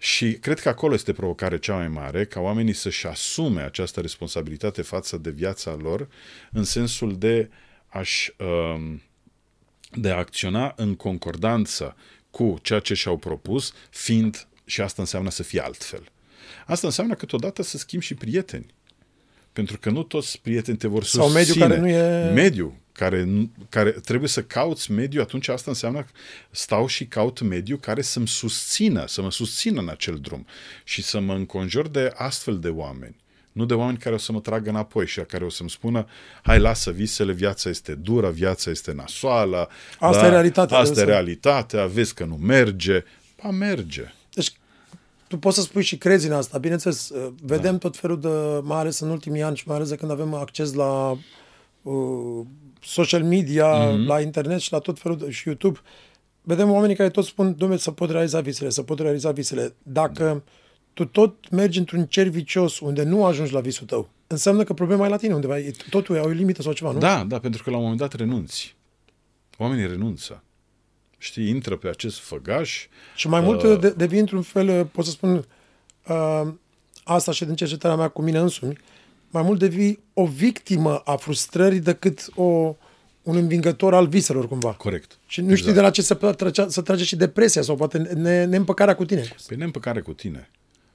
Și 0.04 0.34
cred 0.34 0.60
că 0.60 0.70
acolo 0.70 0.94
este 0.94 1.14
provocarea 1.14 1.58
cea 1.58 1.76
mai 1.76 1.88
mare, 1.88 2.26
ca 2.26 2.40
oamenii 2.40 2.74
să-și 2.74 3.08
asume 3.08 3.62
această 3.62 4.00
responsabilitate 4.00 4.82
față 4.82 5.18
de 5.18 5.30
viața 5.30 5.78
lor, 5.82 6.08
în 6.52 6.64
sensul 6.64 7.18
de 7.18 7.50
a-și, 7.88 8.34
um, 8.38 9.02
de 9.92 10.10
a 10.10 10.18
acționa 10.18 10.74
în 10.76 10.96
concordanță 10.96 11.96
cu 12.32 12.58
ceea 12.62 12.80
ce 12.80 12.94
și-au 12.94 13.18
propus, 13.18 13.74
fiind, 13.90 14.48
și 14.66 14.82
asta 14.82 15.02
înseamnă 15.02 15.30
să 15.30 15.44
fie 15.44 15.60
altfel. 15.60 16.04
Asta 16.66 16.88
înseamnă 16.88 17.14
câteodată 17.14 17.62
să 17.62 17.78
schimbi 17.78 18.06
și 18.06 18.14
prieteni. 18.14 18.66
Pentru 19.54 19.80
că 19.80 19.90
nu 19.90 20.04
toți 20.04 20.42
prieteni 20.42 20.78
te 20.78 20.88
vor 20.88 21.04
susține. 21.04 21.24
Sau 21.24 21.34
mediul 21.34 21.58
care 21.58 21.80
nu 21.80 21.88
e... 21.88 22.32
Mediu 22.32 22.82
care, 22.94 23.50
care 23.70 23.92
trebuie 23.92 24.30
să 24.30 24.44
cauți 24.44 24.92
mediu, 24.92 25.22
atunci 25.22 25.48
asta 25.48 25.72
înseamnă 25.72 26.06
stau 26.50 26.88
și 26.88 27.06
caut 27.06 27.42
mediu 27.42 27.78
care 27.78 28.02
să-mi 28.02 28.28
susțină, 28.28 29.06
să 29.08 29.22
mă 29.22 29.32
susțină 29.32 29.82
în 29.82 29.90
acel 29.90 30.18
drum 30.22 30.46
și 30.84 31.02
să 31.02 31.20
mă 31.20 31.34
înconjur 31.34 31.88
de 31.88 32.12
astfel 32.16 32.60
de 32.60 32.70
oameni. 32.70 33.16
Nu 33.52 33.66
de 33.66 33.74
oameni 33.74 33.98
care 33.98 34.16
o 34.16 34.18
să 34.18 34.32
mă 34.32 34.40
tragă 34.40 34.70
înapoi 34.70 35.08
și 35.08 35.20
care 35.22 35.46
o 35.46 35.50
să-mi 35.50 35.70
spună 35.70 36.08
hai, 36.44 36.60
lasă 36.60 36.92
visele, 36.92 37.32
viața 37.32 37.70
este 37.70 37.96
dură, 37.96 38.30
viața 38.30 38.70
este 38.70 38.92
nasoală. 38.92 39.70
Asta 40.00 40.22
da, 40.22 40.28
e 40.28 40.30
realitatea. 40.30 40.78
Asta 40.78 41.00
e 41.00 41.04
realitatea, 41.04 41.86
vezi 41.86 42.14
că 42.14 42.26
nu 42.26 42.36
merge. 42.36 43.04
Pa, 43.36 43.50
merge. 43.50 44.14
Deci 44.34 44.54
tu 45.28 45.38
poți 45.38 45.56
să 45.56 45.62
spui 45.62 45.84
și 45.84 45.98
crezi 45.98 46.28
în 46.28 46.34
asta. 46.34 46.58
Bineînțeles, 46.58 47.12
vedem 47.42 47.72
da. 47.72 47.78
tot 47.78 47.98
felul 47.98 48.20
de, 48.20 48.60
mai 48.64 48.80
ales 48.80 49.00
în 49.00 49.10
ultimii 49.10 49.42
ani 49.42 49.58
și 49.58 49.68
mai 49.68 49.76
ales 49.76 49.90
de 49.90 49.96
când 49.96 50.12
avem 50.12 50.34
acces 50.34 50.74
la 50.74 51.18
uh, 51.82 52.46
social 52.84 53.24
media, 53.24 53.66
mm-hmm. 53.66 54.06
la 54.06 54.22
internet 54.22 54.60
și 54.60 54.72
la 54.72 54.80
tot 54.80 55.00
felul 55.00 55.18
de, 55.18 55.32
și 55.32 55.48
YouTube, 55.48 55.80
vedem 56.42 56.72
oamenii 56.72 56.96
care 56.96 57.10
tot 57.10 57.26
spun, 57.26 57.56
domnule, 57.58 57.80
să 57.80 57.92
pot 57.92 58.10
realiza 58.10 58.42
visele, 58.42 58.70
să 58.70 58.84
pot 58.84 59.00
realiza 59.00 59.32
visele. 59.32 59.76
Dacă 59.84 60.24
da. 60.24 60.42
tu 60.94 61.06
tot 61.06 61.50
mergi 61.50 61.80
într-un 61.80 62.06
cer 62.06 62.28
vicios 62.28 62.80
unde 62.80 63.04
nu 63.04 63.26
ajungi 63.26 63.54
la 63.54 63.60
visul 63.60 63.88
tău, 63.88 64.10
înseamnă 64.28 64.64
că 64.64 64.74
problema 64.74 65.06
e 65.06 65.10
la 65.10 65.18
tine 65.18 65.34
undeva. 65.34 65.56
Totul 65.90 66.16
e 66.16 66.20
o 66.20 66.28
limită 66.28 66.62
sau 66.62 66.74
ceva, 66.74 66.92
nu? 66.92 67.00
Da, 67.00 67.24
da, 67.24 67.40
pentru 67.40 67.64
că 67.64 67.70
la 67.70 67.76
un 67.76 67.82
moment 67.82 68.00
dat 68.00 68.14
renunți. 68.14 68.76
Oamenii 69.58 69.88
renunță. 69.88 70.44
Știi, 71.18 71.50
intră 71.50 71.76
pe 71.76 71.88
acest 71.88 72.20
făgaș. 72.20 72.88
Și 73.16 73.28
mai 73.28 73.42
mult 73.42 73.64
uh, 73.64 73.80
de, 73.80 73.90
devii 73.90 74.20
într-un 74.20 74.42
fel, 74.42 74.68
uh, 74.68 74.86
pot 74.92 75.06
să 75.06 75.12
spun, 75.12 75.46
uh, 76.08 76.48
asta 77.04 77.32
și 77.32 77.46
din 77.46 77.56
cercetarea 77.56 77.98
mea 77.98 78.08
cu 78.08 78.22
mine 78.22 78.40
însumi, 78.40 78.78
mai 79.34 79.44
mult 79.44 79.60
devii 79.60 80.04
o 80.14 80.26
victimă 80.26 80.98
a 80.98 81.16
frustrării 81.16 81.80
decât 81.80 82.30
o, 82.36 82.76
un 83.24 83.36
învingător 83.36 83.94
al 83.94 84.08
viselor, 84.08 84.48
cumva. 84.48 84.74
Corect. 84.74 85.18
Și 85.28 85.40
nu 85.40 85.46
exact. 85.46 85.62
știi 85.62 85.74
de 85.74 85.82
la 85.82 85.90
ce 85.90 86.02
să, 86.02 86.14
trage, 86.14 86.68
să 86.68 86.82
trage 86.82 87.04
și 87.04 87.16
depresia 87.16 87.62
sau 87.62 87.76
poate 87.76 87.98
ne, 87.98 88.46
neîmpăcarea 88.46 88.96
cu 88.96 89.06
tine. 89.06 89.28
Păi 89.48 89.58
neîmpăcare 89.58 90.02
cu 90.02 90.14
tine. 90.14 90.50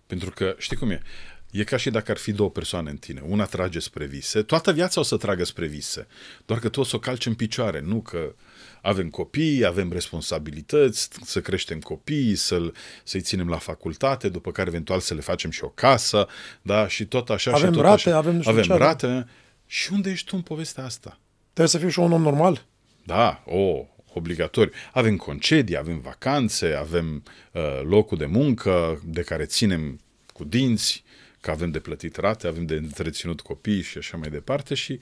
Pentru 0.07 0.31
că, 0.31 0.55
știi 0.59 0.77
cum 0.77 0.91
e? 0.91 1.03
E 1.51 1.65
ca 1.65 1.77
și 1.77 1.91
dacă 1.91 2.11
ar 2.11 2.17
fi 2.17 2.33
două 2.33 2.51
persoane 2.51 2.91
în 2.91 2.97
tine. 2.97 3.23
Una 3.29 3.45
trage 3.45 3.79
spre 3.79 4.05
vise. 4.07 4.43
Toată 4.43 4.73
viața 4.73 5.01
o 5.01 5.03
să 5.03 5.17
tragă 5.17 5.45
spre 5.45 5.67
vise. 5.67 6.07
Doar 6.47 6.59
că 6.59 6.69
tu 6.69 6.81
o 6.81 6.85
să 6.85 6.97
o 6.97 6.99
calci 6.99 7.27
în 7.27 7.35
picioare. 7.35 7.81
Nu 7.81 8.01
că 8.01 8.35
avem 8.83 9.09
copii, 9.09 9.67
avem 9.67 9.93
responsabilități, 9.93 11.09
să 11.25 11.41
creștem 11.41 11.79
copii, 11.79 12.35
să-l, 12.35 12.75
să-i 13.05 13.21
ținem 13.21 13.49
la 13.49 13.59
facultate, 13.59 14.29
după 14.29 14.53
care 14.53 14.69
eventual 14.69 15.01
să 15.01 15.15
le 15.15 15.21
facem 15.21 15.51
și 15.51 15.65
o 15.65 15.69
casă, 15.69 16.27
da, 16.63 16.89
și 16.89 17.07
tot 17.07 17.31
așa 17.31 17.51
avem 17.51 17.71
și 17.71 17.73
tot 17.73 17.83
rate, 17.83 18.09
așa. 18.09 18.17
Avem 18.17 18.35
nu 18.35 18.43
avem 18.45 18.63
ce 18.63 18.73
rate. 18.73 19.27
Și 19.67 19.93
unde 19.93 20.11
ești 20.11 20.27
tu 20.27 20.37
în 20.37 20.43
povestea 20.43 20.85
asta? 20.85 21.19
Trebuie 21.43 21.69
să 21.69 21.79
fiu 21.79 21.89
și 21.89 21.99
un 21.99 22.13
om 22.13 22.23
normal? 22.23 22.67
Da, 23.05 23.43
o, 23.47 23.87
obligatoriu. 24.13 24.73
Avem 24.93 25.17
concedii, 25.17 25.77
avem 25.77 26.01
vacanțe, 26.01 26.75
avem 26.75 27.23
uh, 27.53 27.63
locul 27.83 28.19
de 28.19 28.27
muncă 28.27 29.03
de 29.05 29.23
care 29.23 29.45
ținem 29.45 30.01
cu 30.33 30.45
dinți, 30.45 31.05
că 31.41 31.51
avem 31.51 31.71
de 31.71 31.79
plătit 31.79 32.17
rate, 32.17 32.47
avem 32.47 32.67
de 32.67 32.75
întreținut 32.75 33.41
copii 33.41 33.83
și 33.83 33.99
așa 33.99 34.17
mai 34.17 34.31
departe 34.31 34.75
și 34.75 35.01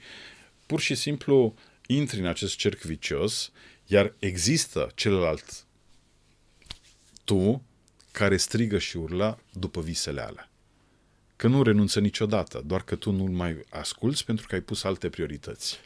pur 0.65 0.79
și 0.79 0.95
simplu 0.95 1.53
intri 1.87 2.19
în 2.19 2.25
acest 2.25 2.55
cerc 2.55 2.81
vicios, 2.81 3.51
iar 3.85 4.13
există 4.19 4.91
celălalt 4.95 5.65
tu 7.23 7.61
care 8.11 8.37
strigă 8.37 8.77
și 8.77 8.97
urla 8.97 9.37
după 9.53 9.81
visele 9.81 10.21
alea. 10.21 10.49
Că 11.35 11.47
nu 11.47 11.63
renunță 11.63 11.99
niciodată, 11.99 12.63
doar 12.65 12.83
că 12.83 12.95
tu 12.95 13.11
nu-l 13.11 13.29
mai 13.29 13.65
asculți 13.69 14.25
pentru 14.25 14.47
că 14.47 14.55
ai 14.55 14.61
pus 14.61 14.83
alte 14.83 15.09
priorități. 15.09 15.79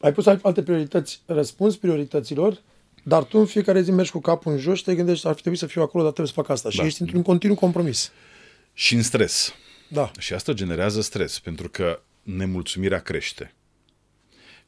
Ai 0.00 0.12
pus 0.12 0.26
alte 0.26 0.62
priorități, 0.62 1.20
răspuns 1.26 1.76
priorităților, 1.76 2.62
dar 3.02 3.24
tu 3.24 3.38
în 3.38 3.46
fiecare 3.46 3.82
zi 3.82 3.90
mergi 3.90 4.10
cu 4.10 4.20
capul 4.20 4.52
în 4.52 4.58
jos 4.58 4.78
și 4.78 4.84
te 4.84 4.94
gândești, 4.94 5.26
ar 5.26 5.34
trebui 5.34 5.58
să 5.58 5.66
fiu 5.66 5.82
acolo, 5.82 6.02
dar 6.02 6.12
trebuie 6.12 6.34
să 6.34 6.40
fac 6.40 6.50
asta. 6.50 6.68
Da. 6.68 6.74
Și 6.74 6.86
ești 6.86 7.00
într-un 7.00 7.22
continuu 7.22 7.56
compromis. 7.56 8.12
Și 8.72 8.94
în 8.94 9.02
stres. 9.02 9.52
Da. 9.88 10.10
Și 10.18 10.34
asta 10.34 10.52
generează 10.52 11.00
stres, 11.00 11.38
pentru 11.38 11.68
că 11.68 12.02
nemulțumirea 12.22 13.00
crește. 13.00 13.54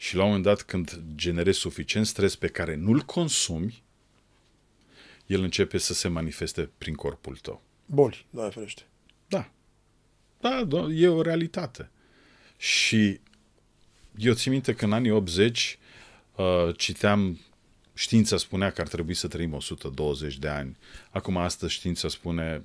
Și 0.00 0.16
la 0.16 0.22
un 0.22 0.26
moment 0.26 0.44
dat, 0.44 0.62
când 0.62 1.02
generezi 1.14 1.58
suficient 1.58 2.06
stres 2.06 2.36
pe 2.36 2.48
care 2.48 2.74
nu-l 2.74 3.00
consumi, 3.00 3.82
el 5.26 5.42
începe 5.42 5.78
să 5.78 5.94
se 5.94 6.08
manifeste 6.08 6.70
prin 6.78 6.94
corpul 6.94 7.36
tău. 7.36 7.62
Boli, 7.86 8.26
da, 8.30 8.50
ferește. 8.50 8.82
Da. 9.28 9.50
Da, 10.40 10.64
da, 10.64 10.86
e 10.92 11.08
o 11.08 11.22
realitate. 11.22 11.90
Și 12.56 13.20
eu 14.16 14.34
țin 14.34 14.52
minte 14.52 14.74
că 14.74 14.84
în 14.84 14.92
anii 14.92 15.10
80 15.10 15.78
uh, 16.34 16.76
citeam, 16.76 17.40
știința 17.94 18.36
spunea 18.36 18.70
că 18.70 18.80
ar 18.80 18.88
trebui 18.88 19.14
să 19.14 19.28
trăim 19.28 19.52
120 19.52 20.38
de 20.38 20.48
ani. 20.48 20.76
Acum 21.10 21.36
astăzi 21.36 21.72
știința 21.72 22.08
spune 22.08 22.62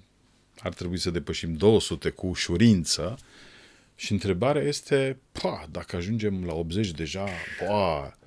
ar 0.60 0.74
trebui 0.74 0.98
să 0.98 1.10
depășim 1.12 1.54
200 1.54 2.10
cu 2.10 2.28
ușurință 2.28 3.18
și 3.96 4.12
întrebarea 4.12 4.62
este, 4.62 5.20
pa, 5.42 5.66
dacă 5.72 5.96
ajungem 5.96 6.44
la 6.46 6.54
80 6.54 6.92
deja, 6.92 7.28
pa, 7.68 8.18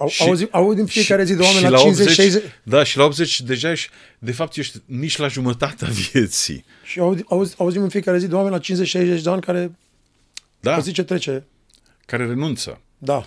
au, 0.00 0.08
și, 0.08 0.22
auzim, 0.22 0.48
auzim 0.50 0.86
fiecare 0.86 1.24
zi 1.24 1.34
de 1.34 1.42
oameni 1.42 1.62
la, 1.62 1.68
la 1.68 1.78
50, 1.78 2.10
60. 2.10 2.42
Da, 2.62 2.82
și 2.82 2.96
la 2.96 3.04
80 3.04 3.40
deja 3.40 3.70
ești, 3.70 3.90
de 4.18 4.32
fapt 4.32 4.56
ești 4.56 4.82
nici 4.84 5.16
la 5.16 5.28
jumătatea 5.28 5.88
vieții. 6.10 6.64
Și 6.84 7.00
auzim, 7.00 7.54
auzim 7.56 7.82
în 7.82 7.88
fiecare 7.88 8.18
zi 8.18 8.26
de 8.26 8.34
oameni 8.34 8.54
la 8.54 8.84
50-60 9.18 9.22
de 9.22 9.30
ani 9.30 9.40
care 9.40 9.72
da. 10.60 10.76
o 10.76 10.80
zi 10.80 10.92
ce 10.92 11.02
trece. 11.02 11.46
Care 12.06 12.26
renunță. 12.26 12.80
Da. 12.98 13.24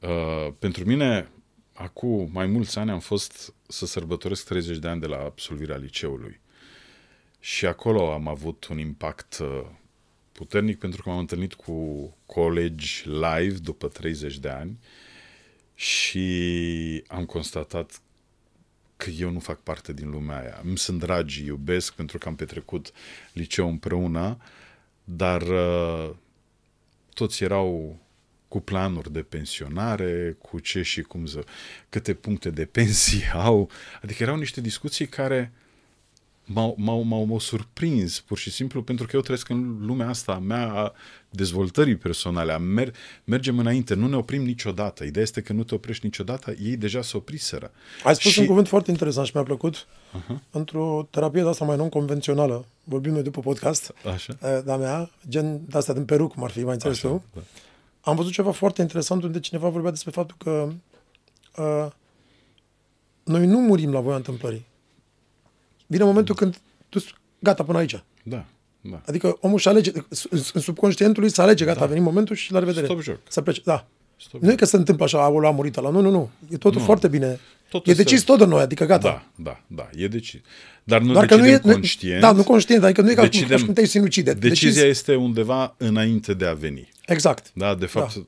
Uh, 0.00 0.52
pentru 0.58 0.84
mine, 0.84 1.28
acum 1.72 2.30
mai 2.32 2.46
mulți 2.46 2.78
ani 2.78 2.90
am 2.90 3.00
fost 3.00 3.54
să 3.68 3.86
sărbătoresc 3.86 4.44
30 4.44 4.78
de 4.78 4.88
ani 4.88 5.00
de 5.00 5.06
la 5.06 5.16
absolvirea 5.16 5.76
liceului. 5.76 6.40
Și 7.40 7.66
acolo 7.66 8.12
am 8.12 8.28
avut 8.28 8.66
un 8.70 8.78
impact 8.78 9.38
uh, 9.40 9.66
puternic 10.34 10.78
pentru 10.78 11.02
că 11.02 11.08
m-am 11.08 11.18
întâlnit 11.18 11.54
cu 11.54 12.08
colegi 12.26 13.02
live 13.04 13.58
după 13.58 13.88
30 13.88 14.38
de 14.38 14.48
ani 14.48 14.78
și 15.74 17.04
am 17.06 17.24
constatat 17.24 18.00
că 18.96 19.10
eu 19.10 19.30
nu 19.30 19.38
fac 19.38 19.60
parte 19.60 19.92
din 19.92 20.10
lumea 20.10 20.40
aia. 20.40 20.60
Îmi 20.64 20.78
sunt 20.78 20.98
dragi, 20.98 21.44
iubesc 21.44 21.94
pentru 21.94 22.18
că 22.18 22.28
am 22.28 22.36
petrecut 22.36 22.92
liceu 23.32 23.68
împreună, 23.68 24.36
dar 25.04 25.42
uh, 25.42 26.10
toți 27.14 27.42
erau 27.42 27.98
cu 28.48 28.60
planuri 28.60 29.12
de 29.12 29.22
pensionare, 29.22 30.36
cu 30.38 30.58
ce 30.58 30.82
și 30.82 31.02
cum 31.02 31.26
să, 31.26 31.44
câte 31.88 32.14
puncte 32.14 32.50
de 32.50 32.64
pensie 32.78 33.30
au. 33.34 33.70
Adică 34.02 34.22
erau 34.22 34.36
niște 34.36 34.60
discuții 34.60 35.06
care 35.06 35.52
m-au, 36.44 36.74
m-au, 36.78 37.02
m-au, 37.02 37.24
m-au 37.24 37.38
surprins, 37.38 38.20
pur 38.20 38.38
și 38.38 38.50
simplu, 38.50 38.82
pentru 38.82 39.06
că 39.06 39.16
eu 39.16 39.22
trăiesc 39.22 39.48
în 39.48 39.86
lumea 39.86 40.08
asta 40.08 40.32
a 40.32 40.38
mea 40.38 40.72
a 40.72 40.92
dezvoltării 41.30 41.96
personale, 41.96 42.52
a 42.52 42.58
mer- 42.58 42.94
mergem 43.24 43.58
înainte, 43.58 43.94
nu 43.94 44.08
ne 44.08 44.16
oprim 44.16 44.42
niciodată. 44.42 45.04
Ideea 45.04 45.24
este 45.24 45.40
că 45.40 45.52
nu 45.52 45.62
te 45.62 45.74
oprești 45.74 46.04
niciodată, 46.04 46.54
ei 46.62 46.76
deja 46.76 47.02
se 47.02 47.16
opriseră. 47.16 47.70
Ai 48.04 48.14
spus 48.14 48.30
și... 48.30 48.40
un 48.40 48.46
cuvânt 48.46 48.68
foarte 48.68 48.90
interesant 48.90 49.26
și 49.26 49.32
mi-a 49.34 49.44
plăcut. 49.44 49.86
Uh-huh. 49.86 50.50
Într-o 50.50 51.08
terapie 51.10 51.42
de 51.42 51.48
asta 51.48 51.64
mai 51.64 51.76
non-convențională, 51.76 52.64
vorbim 52.84 53.12
noi 53.12 53.22
după 53.22 53.40
podcast, 53.40 53.94
Așa. 54.14 54.60
de-a 54.64 54.76
mea, 54.76 55.10
gen 55.28 55.60
de 55.66 55.78
asta 55.78 55.92
din 55.92 56.04
Peru, 56.04 56.28
cum 56.28 56.44
ar 56.44 56.50
fi, 56.50 56.62
mai 56.62 56.72
înțeles 56.72 56.96
Așa, 56.96 57.08
tu, 57.08 57.22
da. 57.34 57.40
am 58.00 58.16
văzut 58.16 58.32
ceva 58.32 58.50
foarte 58.50 58.82
interesant 58.82 59.22
unde 59.22 59.40
cineva 59.40 59.68
vorbea 59.68 59.90
despre 59.90 60.10
faptul 60.10 60.36
că 60.38 60.72
uh, 61.56 61.90
noi 63.24 63.46
nu 63.46 63.58
murim 63.58 63.92
la 63.92 64.00
voia 64.00 64.16
întâmplării. 64.16 64.66
Vine 65.86 66.04
momentul 66.04 66.34
când 66.34 66.60
tu 66.88 66.98
gata 67.38 67.62
până 67.62 67.78
aici. 67.78 68.02
Da. 68.22 68.44
Da. 68.80 69.00
Adică 69.06 69.36
omul 69.40 69.58
și 69.58 69.68
alege, 69.68 69.90
în 70.54 70.60
subconștientul 70.60 71.22
lui 71.22 71.30
să 71.30 71.42
alege, 71.42 71.64
gata, 71.64 71.78
da. 71.78 71.84
a 71.84 71.88
venit 71.88 72.02
momentul 72.02 72.36
și 72.36 72.52
la 72.52 72.58
revedere. 72.58 72.86
Stop 72.86 73.00
joc. 73.00 73.18
Să 73.28 73.40
plece, 73.40 73.60
da. 73.64 73.86
Stop 74.16 74.42
nu 74.42 74.50
e 74.50 74.54
că 74.54 74.64
se 74.64 74.76
întâmplă 74.76 75.04
așa, 75.04 75.24
a 75.24 75.28
murit 75.28 75.80
la. 75.80 75.90
Nu, 75.90 76.00
nu, 76.00 76.10
nu. 76.10 76.30
E 76.48 76.56
totul 76.56 76.78
nu. 76.78 76.84
foarte 76.84 77.08
bine. 77.08 77.40
Totul 77.68 77.92
e 77.92 77.96
decis 77.96 78.18
se... 78.18 78.24
tot 78.24 78.38
de 78.38 78.44
noi, 78.44 78.60
adică 78.60 78.84
gata. 78.84 79.08
Da, 79.08 79.50
da, 79.50 79.60
da, 79.66 79.90
e 80.02 80.08
decis. 80.08 80.40
Dar 80.84 81.00
nu 81.00 81.12
Doar 81.12 81.26
decidem 81.26 81.58
că 81.58 81.66
nu 81.66 81.72
e, 81.72 81.72
conștient. 81.72 82.20
Da, 82.20 82.32
nu 82.32 82.42
conștient, 82.42 82.84
adică 82.84 83.00
nu 83.00 83.10
e 83.10 83.14
ca 83.14 83.22
decidem, 83.22 83.64
cum 83.64 83.72
te 83.72 83.86
sinucide. 83.86 84.32
Decizia 84.32 84.68
Decizi... 84.68 84.86
este 84.86 85.14
undeva 85.14 85.74
înainte 85.78 86.34
de 86.34 86.46
a 86.46 86.52
veni. 86.52 86.88
Exact. 87.06 87.50
Da, 87.54 87.74
de 87.74 87.86
fapt, 87.86 88.14
da. 88.14 88.22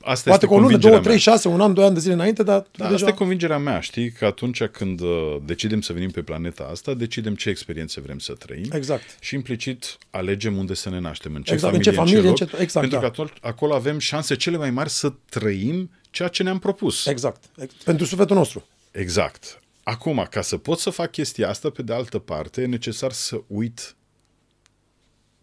Asta 0.00 0.30
Poate 0.30 0.46
cu 0.46 0.54
o 0.54 0.58
lună, 0.58 0.76
două, 0.76 1.00
trei, 1.00 1.18
șase, 1.18 1.48
un 1.48 1.60
an, 1.60 1.74
doi 1.74 1.84
ani 1.84 1.94
de 1.94 2.00
zile 2.00 2.12
înainte, 2.12 2.42
dar... 2.42 2.66
Da, 2.76 2.84
deja... 2.84 2.94
asta 2.94 3.08
e 3.08 3.12
convingerea 3.12 3.58
mea, 3.58 3.80
știi? 3.80 4.10
Că 4.10 4.24
atunci 4.24 4.64
când 4.64 5.00
uh, 5.00 5.36
decidem 5.44 5.80
să 5.80 5.92
venim 5.92 6.10
pe 6.10 6.22
planeta 6.22 6.68
asta, 6.70 6.94
decidem 6.94 7.34
ce 7.34 7.48
experiențe 7.48 8.00
vrem 8.00 8.18
să 8.18 8.32
trăim. 8.32 8.70
Exact. 8.72 9.16
Și 9.20 9.34
implicit 9.34 9.98
alegem 10.10 10.56
unde 10.56 10.74
să 10.74 10.90
ne 10.90 10.98
naștem, 10.98 11.34
în 11.34 11.42
ce 11.42 11.52
exact, 11.52 11.72
familie, 11.72 11.90
în 11.90 11.96
ce 11.96 12.00
familie, 12.00 12.28
în 12.28 12.34
ce, 12.34 12.42
loc, 12.42 12.52
în 12.52 12.56
ce 12.56 12.62
exact, 12.62 12.88
Pentru 12.88 13.06
da. 13.06 13.12
că 13.12 13.20
atunci, 13.20 13.38
acolo 13.40 13.74
avem 13.74 13.98
șanse 13.98 14.36
cele 14.36 14.56
mai 14.56 14.70
mari 14.70 14.90
să 14.90 15.12
trăim 15.28 15.90
ceea 16.10 16.28
ce 16.28 16.42
ne-am 16.42 16.58
propus. 16.58 17.06
Exact. 17.06 17.44
Pentru 17.84 18.06
sufletul 18.06 18.36
nostru. 18.36 18.66
Exact. 18.90 19.60
Acum, 19.82 20.26
ca 20.30 20.40
să 20.40 20.56
pot 20.56 20.78
să 20.78 20.90
fac 20.90 21.10
chestia 21.10 21.48
asta, 21.48 21.70
pe 21.70 21.82
de 21.82 21.92
altă 21.94 22.18
parte, 22.18 22.62
e 22.62 22.66
necesar 22.66 23.12
să 23.12 23.40
uit 23.46 23.96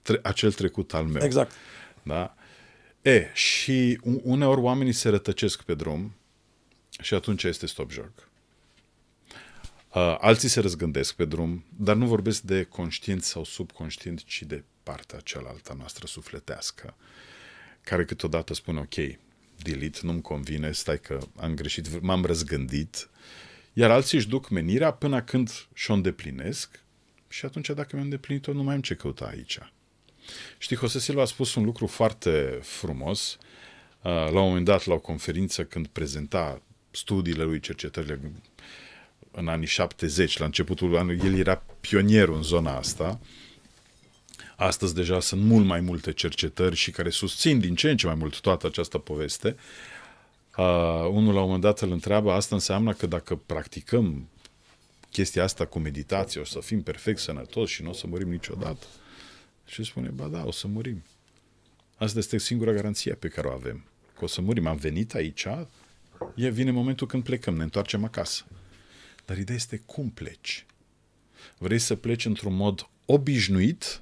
tre- 0.02 0.20
acel 0.24 0.52
trecut 0.52 0.94
al 0.94 1.04
meu. 1.04 1.24
Exact. 1.24 1.52
Da? 2.04 2.35
E, 3.06 3.30
și 3.34 4.00
uneori 4.04 4.62
oamenii 4.62 4.94
se 4.94 5.10
rătăcesc 5.10 5.62
pe 5.62 5.74
drum 5.74 6.16
și 7.00 7.14
atunci 7.14 7.44
este 7.44 7.66
stop 7.66 7.92
joc. 7.92 8.30
Uh, 9.94 10.18
alții 10.20 10.50
se 10.50 10.60
răzgândesc 10.60 11.16
pe 11.16 11.26
drum, 11.26 11.64
dar 11.78 11.96
nu 11.96 12.06
vorbesc 12.06 12.42
de 12.42 12.64
conștient 12.64 13.24
sau 13.24 13.44
subconștient, 13.44 14.24
ci 14.24 14.44
de 14.44 14.64
partea 14.84 15.20
cealaltă 15.20 15.76
noastră 15.78 16.08
sufletească, 16.08 16.96
care 17.82 18.06
câteodată 18.06 18.54
spune, 18.54 18.80
ok, 18.80 19.18
delete, 19.64 20.00
nu-mi 20.02 20.22
convine, 20.22 20.72
stai 20.72 21.00
că 21.00 21.20
am 21.36 21.54
greșit, 21.54 22.02
m-am 22.02 22.26
răzgândit, 22.26 23.10
iar 23.74 23.92
alții 23.92 24.18
își 24.18 24.28
duc 24.28 24.50
menirea 24.50 24.92
până 24.92 25.22
când 25.22 25.68
și-o 25.74 25.94
îndeplinesc 25.94 26.80
și 27.28 27.46
atunci 27.46 27.70
dacă 27.70 27.90
mi-am 27.92 28.04
îndeplinit-o, 28.04 28.54
nu 28.54 28.64
mai 28.64 28.76
am 28.76 28.82
ce 28.82 28.96
căuta 28.96 29.26
aici. 29.26 29.60
Știi, 30.58 30.76
Jose 30.76 31.00
Silva 31.00 31.22
a 31.22 31.26
spus 31.26 31.56
un 31.56 31.64
lucru 31.64 31.88
foarte 31.88 32.60
frumos 32.62 33.38
uh, 34.02 34.12
la 34.12 34.42
un 34.42 34.48
moment 34.48 34.66
dat 34.66 34.86
la 34.86 34.94
o 34.94 35.00
conferință 35.00 35.64
când 35.64 35.88
prezenta 35.88 36.62
studiile 36.92 37.44
lui, 37.44 37.60
cercetările 37.60 38.32
în 39.32 39.48
anii 39.48 39.68
70, 39.68 40.38
la 40.38 40.46
începutul 40.46 40.98
anului, 40.98 41.22
el 41.26 41.38
era 41.38 41.64
pionierul 41.80 42.36
în 42.36 42.44
zona 42.44 42.78
asta. 42.78 43.20
Astăzi 44.56 44.96
deja 44.96 45.20
sunt 45.20 45.42
mult 45.42 45.66
mai 45.66 45.80
multe 45.80 46.14
cercetări 46.14 46.76
și 46.76 46.92
care 46.92 47.10
susțin 47.10 47.60
din 47.60 47.76
ce 47.76 47.90
în 47.90 47.98
ce 47.98 48.06
mai 48.06 48.16
mult 48.16 48.40
toată 48.40 48.68
această 48.68 48.98
poveste. 48.98 49.56
Uh, 50.58 50.66
unul 51.10 51.34
la 51.34 51.40
un 51.40 51.46
moment 51.46 51.62
dat 51.62 51.82
îl 51.82 51.92
întreabă, 51.92 52.32
asta 52.32 52.56
înseamnă 52.56 52.94
că 52.94 53.08
dacă 53.08 53.36
practicăm 53.36 54.30
chestia 55.12 55.44
asta 55.44 55.66
cu 55.66 55.80
meditație, 55.80 56.42
o 56.42 56.44
să 56.44 56.60
fim 56.60 56.82
perfect 56.84 57.20
sănătoși 57.20 57.74
și 57.74 57.84
nu 57.84 57.90
o 57.90 57.94
să 57.94 58.08
murim 58.08 58.30
niciodată. 58.30 58.86
Și 59.66 59.84
spune, 59.84 60.10
ba 60.10 60.28
da, 60.28 60.46
o 60.46 60.52
să 60.52 60.68
murim. 60.68 61.04
Asta 61.96 62.20
este 62.20 62.38
singura 62.38 62.72
garanție 62.72 63.14
pe 63.14 63.28
care 63.28 63.48
o 63.48 63.52
avem. 63.52 63.86
Că 64.18 64.24
o 64.24 64.28
să 64.28 64.42
murim. 64.42 64.68
Am 64.68 64.78
venit 64.78 65.14
aici, 65.14 65.48
e, 66.36 66.50
vine 66.50 66.72
momentul 66.72 67.08
când 67.08 67.24
plecăm, 67.24 67.56
ne 67.56 67.64
întoarcem 67.64 68.04
acasă. 68.04 68.46
Dar 69.26 69.38
ideea 69.38 69.58
este 69.58 69.78
cum 69.78 70.10
pleci. 70.10 70.66
Vrei 71.58 71.80
să 71.80 71.96
pleci 71.96 72.26
într-un 72.26 72.54
mod 72.54 72.90
obișnuit, 73.06 74.02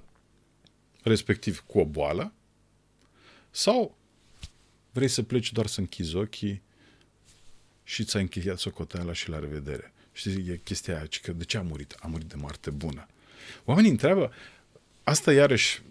respectiv 1.03 1.63
cu 1.67 1.79
o 1.79 1.85
boală, 1.85 2.33
sau 3.51 3.97
vrei 4.91 5.07
să 5.07 5.23
pleci 5.23 5.51
doar 5.51 5.67
să 5.67 5.79
închizi 5.79 6.15
ochii 6.15 6.61
și 7.83 8.03
ți-ai 8.03 8.21
încheiat 8.21 8.59
socoteala 8.59 9.13
și 9.13 9.29
la 9.29 9.39
revedere. 9.39 9.93
Știi, 10.11 10.49
e 10.49 10.57
chestia 10.57 10.95
aia, 10.95 11.07
că 11.21 11.31
de 11.31 11.43
ce 11.43 11.57
a 11.57 11.61
murit? 11.61 11.95
A 11.99 12.07
murit 12.07 12.27
de 12.27 12.35
moarte 12.35 12.69
bună. 12.69 13.07
Oamenii 13.65 13.89
întreabă, 13.89 14.31
asta 15.03 15.33
iarăși 15.33 15.81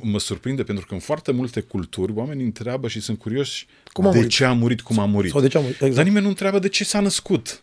mă 0.00 0.18
surprinde 0.18 0.62
pentru 0.62 0.86
că 0.86 0.94
în 0.94 1.00
foarte 1.00 1.32
multe 1.32 1.60
culturi 1.60 2.12
oamenii 2.12 2.44
întreabă 2.44 2.88
și 2.88 3.00
sunt 3.00 3.18
curioși 3.18 3.66
cum 3.92 4.06
a 4.06 4.10
de 4.10 4.16
murit. 4.16 4.30
ce 4.30 4.44
a 4.44 4.52
murit, 4.52 4.80
cum 4.80 4.98
a 4.98 5.04
murit. 5.04 5.30
Sau 5.30 5.40
de 5.40 5.48
ce 5.48 5.56
a 5.56 5.60
murit, 5.60 5.74
exact. 5.74 5.94
Dar 5.94 6.04
nimeni 6.04 6.22
nu 6.24 6.30
întreabă 6.30 6.58
de 6.58 6.68
ce 6.68 6.84
s-a 6.84 7.00
născut. 7.00 7.62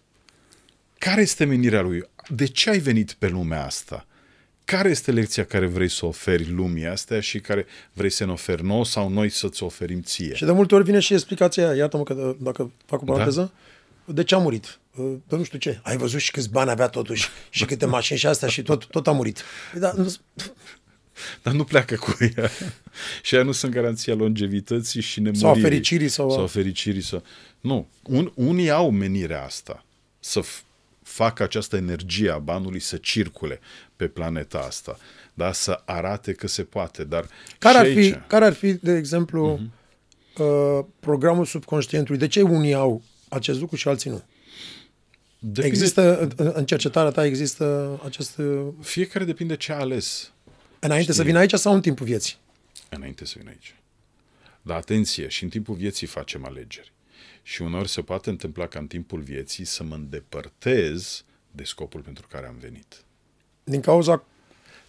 Care 0.97 1.21
este 1.21 1.45
menirea 1.45 1.81
lui? 1.81 2.09
De 2.27 2.45
ce 2.45 2.69
ai 2.69 2.79
venit 2.79 3.11
pe 3.11 3.27
lumea 3.27 3.65
asta? 3.65 4.07
Care 4.65 4.89
este 4.89 5.11
lecția 5.11 5.45
care 5.45 5.65
vrei 5.65 5.89
să 5.89 6.05
oferi 6.05 6.49
lumii 6.49 6.85
astea 6.85 7.19
și 7.19 7.39
care 7.39 7.65
vrei 7.93 8.09
să 8.09 8.25
ne 8.25 8.31
oferi 8.31 8.63
nouă 8.63 8.85
sau 8.85 9.09
noi 9.09 9.29
să-ți 9.29 9.63
oferim 9.63 10.01
ție? 10.01 10.35
Și 10.35 10.45
de 10.45 10.51
multe 10.51 10.75
ori 10.75 10.83
vine 10.83 10.99
și 10.99 11.13
explicația 11.13 11.67
aia, 11.67 11.75
iată-mă 11.75 12.03
că 12.03 12.35
dacă 12.39 12.71
fac 12.85 13.01
o 13.01 13.05
da. 13.05 13.11
paranteză, 13.11 13.53
da? 14.05 14.13
de 14.13 14.23
ce 14.23 14.35
a 14.35 14.37
murit? 14.37 14.79
De 15.27 15.35
nu 15.35 15.43
știu 15.43 15.57
ce. 15.57 15.79
Ai 15.83 15.97
văzut 15.97 16.19
și 16.19 16.31
câți 16.31 16.49
bani 16.49 16.69
avea 16.69 16.87
totuși 16.87 17.27
și 17.49 17.65
câte 17.65 17.85
mașini 17.85 18.19
și 18.19 18.27
astea 18.27 18.47
și 18.47 18.61
tot, 18.61 18.85
tot 18.85 19.07
a 19.07 19.11
murit. 19.11 19.43
Păi 19.71 19.79
da, 19.79 19.93
nu... 19.95 20.15
Dar 21.43 21.53
nu 21.53 21.63
pleacă 21.63 21.95
cu 21.95 22.17
ea. 22.35 22.49
și 23.21 23.35
ea 23.35 23.43
nu 23.43 23.51
sunt 23.51 23.71
garanția 23.71 24.13
longevității 24.13 25.01
și 25.01 25.19
nemuririi. 25.19 25.53
Sau 25.53 25.61
fericirii. 25.61 26.07
Sau, 26.07 26.31
sau 26.31 26.47
fericirii. 26.47 27.01
Sau... 27.01 27.23
Nu. 27.59 27.87
Un, 28.03 28.31
unii 28.35 28.69
au 28.69 28.91
menirea 28.91 29.43
asta. 29.43 29.85
Să 30.19 30.41
f- 30.41 30.63
facă 31.03 31.43
această 31.43 31.75
energie 31.75 32.29
a 32.29 32.37
banului 32.37 32.79
să 32.79 32.97
circule 32.97 33.59
pe 33.95 34.07
planeta 34.07 34.57
asta. 34.57 34.99
Da? 35.33 35.51
Să 35.51 35.81
arate 35.85 36.33
că 36.33 36.47
se 36.47 36.63
poate. 36.63 37.03
Dar 37.03 37.25
care, 37.57 37.77
ar 37.77 37.85
fi, 37.85 38.15
care 38.27 38.45
ar 38.45 38.53
fi, 38.53 38.73
de 38.73 38.95
exemplu, 38.95 39.59
uh-huh. 39.59 40.41
uh, 40.41 40.85
programul 40.99 41.45
subconștientului? 41.45 42.19
De 42.19 42.27
ce 42.27 42.41
unii 42.41 42.73
au 42.73 43.01
acest 43.29 43.59
lucru 43.59 43.75
și 43.75 43.87
alții 43.87 44.09
nu? 44.09 44.23
Depinde... 45.39 45.67
Există, 45.67 46.27
în 46.35 46.65
cercetarea 46.65 47.11
ta 47.11 47.25
există 47.25 47.99
acest... 48.05 48.39
Fiecare 48.81 49.25
depinde 49.25 49.55
ce 49.55 49.71
a 49.71 49.79
ales. 49.79 50.31
Înainte 50.79 51.03
Știi? 51.03 51.15
să 51.15 51.23
vină 51.23 51.39
aici 51.39 51.53
sau 51.53 51.73
în 51.73 51.81
timpul 51.81 52.05
vieții? 52.05 52.35
Înainte 52.89 53.25
să 53.25 53.35
vină 53.37 53.49
aici. 53.49 53.75
Dar 54.61 54.77
atenție, 54.77 55.27
și 55.27 55.43
în 55.43 55.49
timpul 55.49 55.75
vieții 55.75 56.07
facem 56.07 56.45
alegeri. 56.45 56.93
Și 57.43 57.61
uneori 57.61 57.89
se 57.89 58.01
poate 58.01 58.29
întâmpla 58.29 58.67
ca 58.67 58.79
în 58.79 58.87
timpul 58.87 59.19
vieții 59.19 59.65
să 59.65 59.83
mă 59.83 59.95
îndepărtez 59.95 61.23
de 61.51 61.63
scopul 61.63 62.01
pentru 62.01 62.27
care 62.27 62.47
am 62.47 62.57
venit. 62.59 63.03
Din 63.63 63.81
cauza 63.81 64.23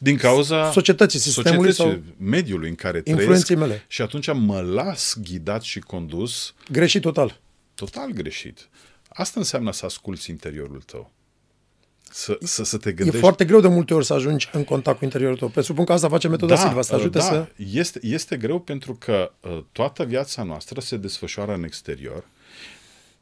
din 0.03 0.17
cauza 0.17 0.71
societății, 0.71 1.19
sistemului 1.19 1.73
societății, 1.73 2.15
sau 2.17 2.27
mediului 2.27 2.69
în 2.69 2.75
care 2.75 3.01
trăiesc. 3.01 3.55
mele. 3.55 3.85
Și 3.89 4.03
atunci 4.03 4.33
mă 4.33 4.61
las 4.61 5.17
ghidat 5.23 5.63
și 5.63 5.79
condus. 5.79 6.55
Greșit 6.71 7.03
total. 7.03 7.41
Total 7.75 8.11
greșit. 8.11 8.69
Asta 9.13 9.41
înseamnă 9.41 9.73
să 9.73 9.85
asculți 9.85 10.31
interiorul 10.31 10.83
tău. 10.83 11.11
Să, 12.13 12.39
să, 12.43 12.65
să 12.65 12.77
te 12.77 12.93
gândești. 12.93 13.17
E 13.17 13.21
foarte 13.21 13.45
greu 13.45 13.61
de 13.61 13.69
multe 13.69 13.95
ori 13.95 14.05
să 14.05 14.15
ajungi 14.15 14.49
în 14.53 14.65
contact 14.65 14.99
cu 14.99 15.05
interiorul 15.05 15.37
tău. 15.37 15.49
Presupun 15.49 15.85
că 15.85 15.93
asta 15.93 16.09
face 16.09 16.29
metoda 16.29 16.55
da, 16.55 16.61
Silva, 16.61 16.83
să 16.83 16.95
ajute 16.95 17.19
da. 17.19 17.25
să... 17.25 17.49
Este, 17.57 17.99
este 18.03 18.37
greu 18.37 18.61
pentru 18.61 18.95
că 18.95 19.33
uh, 19.41 19.65
toată 19.73 20.05
viața 20.05 20.43
noastră 20.43 20.81
se 20.81 20.97
desfășoară 20.97 21.55
în 21.55 21.65
exterior. 21.65 22.25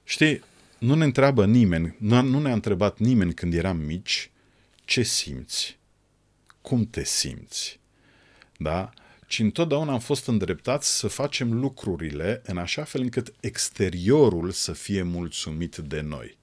Știi, 0.05 0.43
nu 0.79 0.95
ne 0.95 1.05
întreabă 1.05 1.47
nimeni, 1.47 1.97
nu, 1.99 2.23
nu 2.23 2.39
ne-a 2.39 2.53
întrebat 2.53 2.99
nimeni 2.99 3.35
când 3.35 3.55
eram 3.55 3.77
mici 3.77 4.31
ce 4.85 5.03
simți, 5.03 5.79
cum 6.61 6.87
te 6.91 7.05
simți. 7.05 7.81
Da? 8.57 8.91
Ci 9.29 9.39
întotdeauna 9.39 9.93
am 9.93 9.99
fost 9.99 10.27
îndreptați 10.27 10.99
să 10.99 11.09
facem 11.09 11.53
lucrurile 11.53 12.43
în 12.45 12.59
așa 12.59 12.85
fel 12.85 13.01
încât 13.01 13.33
exteriorul 13.41 14.51
să 14.51 14.73
fie 14.73 15.03
mulțumit 15.03 15.77
de 15.77 16.01
noi. 16.01 16.39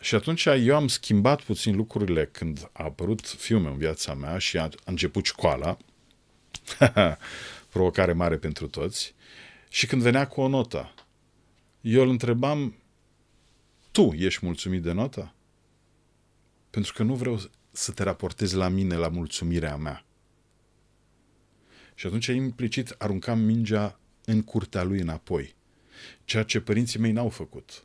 Și 0.00 0.14
atunci 0.14 0.44
eu 0.44 0.76
am 0.76 0.88
schimbat 0.88 1.42
puțin 1.42 1.76
lucrurile 1.76 2.26
când 2.26 2.70
a 2.72 2.84
apărut 2.84 3.26
fiul 3.26 3.60
meu 3.60 3.72
în 3.72 3.78
viața 3.78 4.14
mea 4.14 4.38
și 4.38 4.58
a 4.58 4.68
început 4.84 5.24
școala, 5.24 5.76
provocare 7.72 8.12
mare 8.12 8.36
pentru 8.36 8.66
toți, 8.66 9.14
și 9.68 9.86
când 9.86 10.02
venea 10.02 10.26
cu 10.26 10.40
o 10.40 10.48
notă, 10.48 10.94
eu 11.80 12.02
îl 12.02 12.08
întrebam, 12.08 12.74
tu 13.90 14.14
ești 14.18 14.44
mulțumit 14.44 14.82
de 14.82 14.92
nota? 14.92 15.34
Pentru 16.70 16.92
că 16.92 17.02
nu 17.02 17.14
vreau 17.14 17.40
să 17.70 17.92
te 17.92 18.02
raportezi 18.02 18.54
la 18.54 18.68
mine, 18.68 18.94
la 18.96 19.08
mulțumirea 19.08 19.76
mea. 19.76 20.02
Și 21.98 22.06
atunci 22.06 22.26
implicit 22.26 22.94
aruncam 22.98 23.38
mingea 23.38 23.98
în 24.24 24.42
curtea 24.42 24.82
lui 24.82 25.00
înapoi, 25.00 25.54
ceea 26.24 26.42
ce 26.42 26.60
părinții 26.60 26.98
mei 26.98 27.12
n-au 27.12 27.28
făcut. 27.28 27.84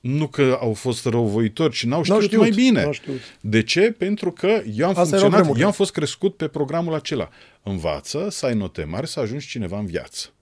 Nu 0.00 0.28
că 0.28 0.58
au 0.60 0.74
fost 0.74 1.04
răuvoitori, 1.04 1.74
ci 1.74 1.84
n-au 1.84 2.02
știut, 2.02 2.22
știut, 2.22 2.40
mai 2.40 2.50
bine. 2.50 2.82
n-au 2.82 2.92
știut. 2.92 3.20
De 3.40 3.62
ce? 3.62 3.92
Pentru 3.92 4.32
că 4.32 4.46
eu 4.46 4.54
am 4.56 4.64
Asta 4.66 4.84
erau 4.84 4.94
funcționat, 4.94 5.30
vremurile. 5.30 5.60
eu 5.60 5.66
am 5.66 5.72
fost 5.72 5.92
crescut 5.92 6.36
pe 6.36 6.48
programul 6.48 6.94
acela. 6.94 7.28
Învață 7.62 8.28
să 8.30 8.46
ai 8.46 8.54
note 8.54 8.84
mari, 8.84 9.08
să 9.08 9.20
ajungi 9.20 9.46
cineva 9.46 9.78
în 9.78 9.86
viață. 9.86 10.32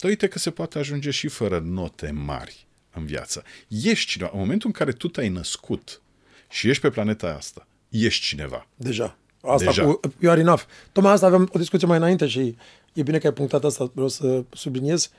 Dar 0.00 0.10
uite 0.10 0.28
că 0.28 0.38
se 0.38 0.50
poate 0.50 0.78
ajunge 0.78 1.10
și 1.10 1.28
fără 1.28 1.58
note 1.58 2.10
mari 2.10 2.66
în 2.90 3.04
viață. 3.04 3.44
Ești 3.68 4.10
cineva. 4.10 4.30
În 4.32 4.38
momentul 4.38 4.66
în 4.66 4.72
care 4.72 4.92
tu 4.92 5.08
te-ai 5.08 5.28
născut 5.28 6.02
și 6.50 6.68
ești 6.68 6.82
pe 6.82 6.90
planeta 6.90 7.34
asta, 7.34 7.66
ești 7.88 8.24
cineva. 8.24 8.66
Deja. 8.74 9.18
Asta 9.48 9.64
Deja. 9.66 9.84
cu 9.84 10.00
You 10.18 10.32
Are 10.32 10.40
Enough. 10.40 10.60
Tocmai 10.92 11.12
asta 11.12 11.26
aveam 11.26 11.48
o 11.52 11.58
discuție 11.58 11.86
mai 11.86 11.96
înainte 11.96 12.26
și 12.26 12.56
e 12.92 13.02
bine 13.02 13.18
că 13.18 13.26
ai 13.26 13.32
punctat 13.32 13.64
asta, 13.64 13.90
vreau 13.92 14.08
să 14.08 14.42
subliniez. 14.52 15.10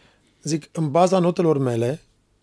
Zic, 0.44 0.70
în 0.72 0.92
baza 0.92 1.20
notelor 1.20 1.58
mele 1.58 2.02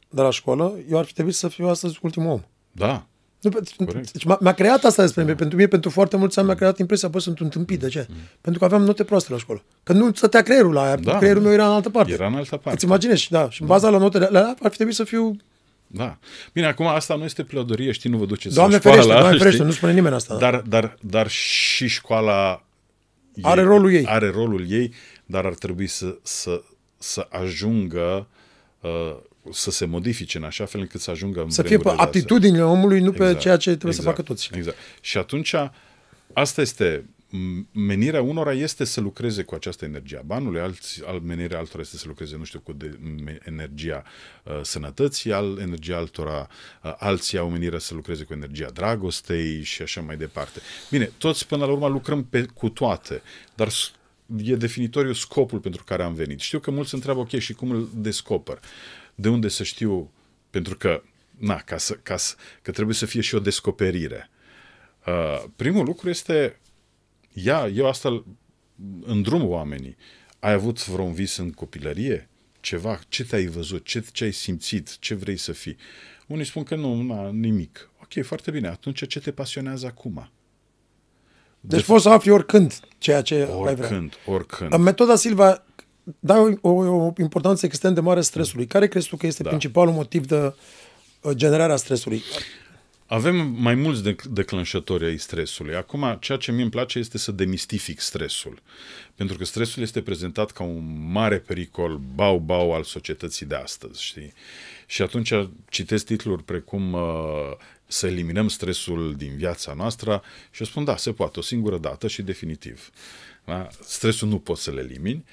de 0.09 0.21
la 0.23 0.31
școală, 0.31 0.75
eu 0.91 0.99
ar 0.99 1.05
fi 1.05 1.13
trebuit 1.13 1.35
să 1.35 1.49
fiu 1.49 1.69
astăzi 1.69 1.99
ultimul 2.03 2.31
om. 2.31 2.41
Da. 2.73 3.07
Nu, 3.41 3.51
pe- 3.51 3.85
Corect. 3.85 4.13
deci 4.13 4.25
m-a, 4.25 4.39
mi-a 4.41 4.53
creat 4.53 4.85
asta 4.85 5.03
despre 5.03 5.23
mine. 5.23 5.35
Pentru 5.35 5.57
mine, 5.57 5.69
pentru 5.69 5.91
foarte 5.91 6.17
mulți 6.17 6.39
ani, 6.39 6.47
mi-a 6.47 6.57
creat 6.57 6.79
impresia 6.79 7.11
că 7.11 7.19
sunt 7.19 7.39
un 7.39 7.49
tâmpit. 7.49 7.81
De 7.81 7.89
ce? 7.89 8.07
Pentru 8.41 8.59
că 8.61 8.65
aveam 8.67 8.83
note 8.83 9.05
proaste 9.05 9.33
la 9.33 9.39
școală. 9.39 9.63
Că 9.83 9.93
nu 9.93 10.13
stătea 10.15 10.43
creierul 10.43 10.73
la 10.73 10.83
aia. 10.83 10.97
Da. 10.97 11.17
Creierul 11.17 11.43
meu 11.43 11.53
era 11.53 11.67
în 11.67 11.73
altă 11.73 11.91
parte. 11.91 12.13
Era 12.13 12.27
în 12.27 12.35
altă 12.35 12.57
parte. 12.57 12.71
Îți 12.73 12.85
imaginezi, 12.85 13.27
da. 13.31 13.51
Și 13.51 13.61
în 13.63 13.69
baza 13.69 13.91
la 13.91 13.99
notele 13.99 14.25
alea 14.25 14.55
ar 14.63 14.71
fi 14.71 14.77
trebuit 14.77 14.97
să 14.97 15.05
fiu... 15.05 15.37
Da. 15.97 16.19
Bine, 16.53 16.67
acum 16.67 16.87
asta 16.87 17.17
nu 17.17 17.25
este 17.25 17.43
plădorie, 17.45 17.93
știi, 17.93 18.11
nu 18.11 18.17
vă 18.19 18.25
duceți 18.27 18.55
Doamne 18.55 18.75
în 18.75 18.81
școală, 18.81 18.97
ferește, 19.01 19.21
Doamne 19.21 19.39
ferește, 19.39 19.57
știi? 19.59 19.69
nu 19.71 19.77
spune 19.77 19.93
nimeni 19.93 20.15
asta. 20.15 20.37
Dar, 20.37 20.57
dar, 20.57 20.97
dar 21.01 21.29
și 21.29 21.87
școala 21.89 22.65
Are 23.43 23.63
rolul 23.63 23.93
ei. 23.93 24.05
Are 24.07 24.31
rolul 24.31 24.71
ei, 24.71 24.95
dar 25.27 25.45
ar 25.45 25.55
trebui 25.55 25.87
să, 25.87 26.17
să, 26.23 26.63
să 26.99 27.27
ajungă 27.31 28.27
uh, 28.81 29.17
să 29.53 29.71
se 29.71 29.85
modifice 29.85 30.39
în 30.39 30.45
așa 30.45 30.65
fel 30.65 30.81
încât 30.81 31.01
să 31.01 31.11
ajungă 31.11 31.43
în 31.43 31.51
Să 31.51 31.63
fie 31.63 31.77
pe 31.77 31.83
vremurile 31.83 32.03
de 32.03 32.09
astea. 32.09 32.21
aptitudinile 32.21 32.63
omului, 32.65 33.01
nu 33.01 33.11
pe 33.13 33.23
Exact, 33.23 33.39
ceea 33.41 33.57
ce 33.57 33.71
trebuie 33.71 33.93
exact, 33.93 34.09
să 34.17 34.23
facă 34.23 34.23
toți. 34.33 34.51
Exact. 34.55 34.77
Și 35.01 35.19
atunci, 35.19 35.55
asta 36.33 36.61
este, 36.61 37.05
m- 37.05 37.05
menirea 37.73 38.23
unora 38.23 38.53
este 38.53 38.85
să 38.85 39.01
lucreze 39.01 39.43
cu 39.43 39.55
această 39.55 39.85
energie 39.85 40.19
a 40.19 40.23
banului, 40.23 40.61
alți, 40.61 41.03
al, 41.05 41.21
menirea 41.21 41.59
altora 41.59 41.83
este 41.83 41.97
să 41.97 42.05
lucreze, 42.07 42.37
nu 42.37 42.45
știu, 42.45 42.61
cu 42.61 42.73
de, 42.73 42.99
me- 43.25 43.39
energia 43.45 44.05
uh, 44.45 44.61
sănătății, 44.63 45.33
al, 45.33 45.59
energia 45.59 45.97
altora, 45.97 46.49
uh, 46.83 46.95
alții 46.99 47.39
au 47.39 47.51
menirea 47.51 47.79
să 47.79 47.95
lucreze 47.95 48.25
cu 48.25 48.33
energia 48.33 48.71
dragostei 48.71 49.63
și 49.63 49.83
așa 49.83 50.01
mai 50.01 50.17
departe. 50.17 50.61
Bine, 50.91 51.05
toți 51.19 51.47
până 51.47 51.65
la 51.65 51.73
urmă 51.73 51.89
lucrăm 51.89 52.25
pe, 52.25 52.43
cu 52.55 52.69
toate, 52.69 53.23
dar 53.55 53.69
s- 53.69 53.93
e 54.45 54.57
definitoriu 54.57 55.13
scopul 55.13 55.59
pentru 55.59 55.85
care 55.85 56.03
am 56.03 56.15
venit. 56.15 56.41
Știu 56.41 56.59
că 56.59 56.71
mulți 56.71 56.89
se 56.91 56.97
întreabă, 56.97 57.21
ok, 57.21 57.39
și 57.39 57.53
cum 57.53 57.71
îl 57.71 57.89
descoper? 57.95 58.59
De 59.15 59.29
unde 59.29 59.49
să 59.49 59.63
știu? 59.63 60.11
Pentru 60.51 60.77
că, 60.77 61.03
na, 61.39 61.57
ca 61.57 61.77
să, 61.79 61.95
ca 62.03 62.17
să, 62.17 62.35
că 62.63 62.71
trebuie 62.71 62.95
să 62.95 63.07
fie 63.07 63.21
și 63.21 63.35
o 63.35 63.39
descoperire. 63.39 64.31
Uh, 65.07 65.45
primul 65.57 65.85
lucru 65.85 66.09
este, 66.09 66.59
ia, 67.35 67.69
eu 67.75 67.89
asta 67.89 68.25
în 69.05 69.23
drum 69.23 69.49
oamenii. 69.49 69.97
Ai 70.39 70.53
avut 70.53 70.87
vreun 70.87 71.13
vis 71.13 71.37
în 71.37 71.51
copilărie? 71.51 72.29
Ceva? 72.61 73.01
Ce 73.09 73.25
te-ai 73.25 73.47
văzut? 73.47 73.85
Ce, 73.85 74.05
ce 74.13 74.25
ai 74.25 74.33
simțit? 74.33 74.99
Ce 74.99 75.15
vrei 75.15 75.37
să 75.37 75.53
fii? 75.53 75.77
Unii 76.27 76.45
spun 76.45 76.63
că 76.63 76.77
nu, 76.77 77.03
na, 77.03 77.31
nimic. 77.31 77.91
Ok, 78.03 78.25
foarte 78.25 78.51
bine. 78.51 78.69
Atunci 78.69 79.07
ce 79.07 79.21
te 79.21 79.31
pasionează 79.31 79.87
acum? 79.87 80.31
Deci 81.61 81.85
poți 81.85 82.03
să 82.03 82.09
afli 82.09 82.31
oricând 82.31 82.81
ceea 82.99 83.23
ce 83.23 83.35
ai 83.35 83.45
vrea. 83.45 83.57
Oricând, 83.57 84.15
oricând. 84.27 84.73
În 84.73 84.83
metoda 84.83 85.17
Silva 85.17 85.65
dai 86.21 86.59
o, 86.61 86.69
o, 86.69 87.05
o 87.05 87.13
importanță 87.19 87.67
extrem 87.67 87.95
de 87.95 88.01
mare 88.01 88.21
stresului. 88.21 88.67
Care 88.67 88.89
crezi 88.89 89.09
tu 89.09 89.17
că 89.17 89.27
este 89.27 89.43
da. 89.43 89.49
principalul 89.49 89.93
motiv 89.93 90.27
de 90.27 90.37
uh, 91.21 91.33
generarea 91.33 91.77
stresului? 91.77 92.23
Avem 93.15 93.37
mai 93.59 93.75
mulți 93.75 94.03
dec- 94.03 94.29
declanșători 94.31 95.05
ai 95.05 95.19
stresului. 95.19 95.75
Acum, 95.75 96.17
ceea 96.21 96.39
ce 96.39 96.53
mie 96.53 96.63
îmi 96.63 96.71
place 96.71 96.99
este 96.99 97.19
să 97.19 97.33
demistific 97.33 98.01
stresul. 98.01 98.63
Pentru 99.15 99.37
că 99.37 99.45
stresul 99.45 99.83
este 99.83 100.03
prezentat 100.03 100.51
ca 100.51 100.63
un 100.63 101.11
mare 101.13 101.39
pericol 101.39 102.01
bau-bau 102.15 102.75
al 102.75 102.83
societății 102.83 103.47
de 103.47 103.55
astăzi, 103.55 104.05
știi? 104.05 104.33
Și 104.87 105.03
atunci 105.03 105.33
citesc 105.69 106.05
titluri 106.05 106.43
precum 106.43 106.93
uh, 106.93 107.01
să 107.87 108.07
eliminăm 108.07 108.49
stresul 108.49 109.15
din 109.17 109.37
viața 109.37 109.75
noastră 109.75 110.23
și 110.51 110.61
eu 110.61 110.67
spun, 110.67 110.85
da, 110.85 110.97
se 110.97 111.13
poate, 111.13 111.39
o 111.39 111.43
singură 111.43 111.79
dată 111.79 112.09
și 112.09 112.23
definitiv. 112.23 112.91
Da? 113.45 113.69
Stresul 113.81 114.29
nu 114.29 114.39
poți 114.39 114.63
să-l 114.63 114.79
elimini. 114.79 115.25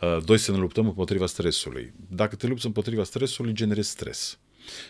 Uh, 0.00 0.24
doi, 0.24 0.38
să 0.38 0.50
ne 0.50 0.58
luptăm 0.58 0.86
împotriva 0.86 1.26
stresului. 1.26 1.92
Dacă 2.08 2.36
te 2.36 2.46
lupți 2.46 2.66
împotriva 2.66 3.04
stresului, 3.04 3.52
generezi 3.52 3.90
stres. 3.90 4.38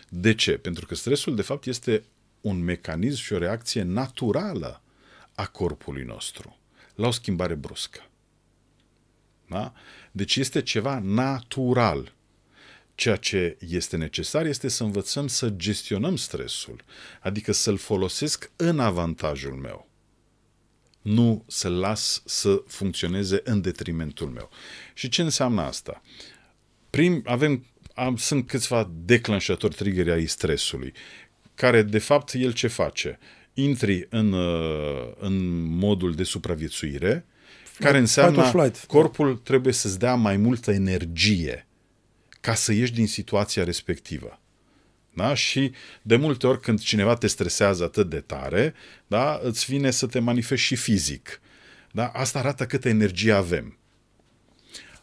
De 0.09 0.33
ce? 0.33 0.51
Pentru 0.51 0.85
că 0.85 0.95
stresul, 0.95 1.35
de 1.35 1.41
fapt, 1.41 1.65
este 1.65 2.03
un 2.41 2.63
mecanism 2.63 3.21
și 3.21 3.33
o 3.33 3.37
reacție 3.37 3.81
naturală 3.81 4.81
a 5.35 5.47
corpului 5.47 6.03
nostru 6.03 6.57
la 6.95 7.07
o 7.07 7.11
schimbare 7.11 7.55
bruscă. 7.55 8.09
Da? 9.47 9.73
Deci 10.11 10.35
este 10.35 10.61
ceva 10.61 10.99
natural. 10.99 12.13
Ceea 12.95 13.15
ce 13.15 13.57
este 13.59 13.97
necesar 13.97 14.45
este 14.45 14.67
să 14.67 14.83
învățăm 14.83 15.27
să 15.27 15.49
gestionăm 15.49 16.15
stresul, 16.15 16.83
adică 17.21 17.51
să-l 17.51 17.77
folosesc 17.77 18.51
în 18.55 18.79
avantajul 18.79 19.53
meu 19.53 19.89
nu 21.01 21.43
să-l 21.47 21.79
las 21.79 22.21
să 22.25 22.63
funcționeze 22.67 23.41
în 23.43 23.61
detrimentul 23.61 24.27
meu. 24.27 24.49
Și 24.93 25.09
ce 25.09 25.21
înseamnă 25.21 25.61
asta? 25.61 26.01
Prim, 26.89 27.21
avem, 27.25 27.65
am, 27.93 28.17
sunt 28.17 28.47
câțiva 28.47 28.91
declanșatori 28.93 29.75
triggeri 29.75 30.11
ai 30.11 30.25
stresului, 30.25 30.93
care 31.59 31.81
de 31.81 31.99
fapt 31.99 32.33
el 32.33 32.53
ce 32.53 32.67
face? 32.67 33.19
Intri 33.53 34.07
în, 34.09 34.31
uh, 34.31 35.11
în 35.19 35.61
modul 35.61 36.13
de 36.13 36.23
supraviețuire, 36.23 37.25
care 37.79 37.97
înseamnă 37.97 38.41
or 38.41 38.47
flight. 38.47 38.83
corpul 38.85 39.37
trebuie 39.37 39.73
să-ți 39.73 39.99
dea 39.99 40.15
mai 40.15 40.37
multă 40.37 40.71
energie 40.71 41.67
ca 42.41 42.53
să 42.53 42.73
ieși 42.73 42.93
din 42.93 43.07
situația 43.07 43.63
respectivă. 43.63 44.39
Da? 45.13 45.33
Și 45.33 45.71
de 46.01 46.15
multe 46.15 46.47
ori 46.47 46.59
când 46.59 46.79
cineva 46.79 47.15
te 47.15 47.27
stresează 47.27 47.83
atât 47.83 48.09
de 48.09 48.19
tare, 48.19 48.73
da, 49.07 49.39
îți 49.43 49.65
vine 49.65 49.91
să 49.91 50.07
te 50.07 50.19
manifesti 50.19 50.65
și 50.65 50.75
fizic. 50.75 51.41
Da? 51.91 52.07
Asta 52.07 52.39
arată 52.39 52.65
câtă 52.65 52.89
energie 52.89 53.31
avem. 53.31 53.77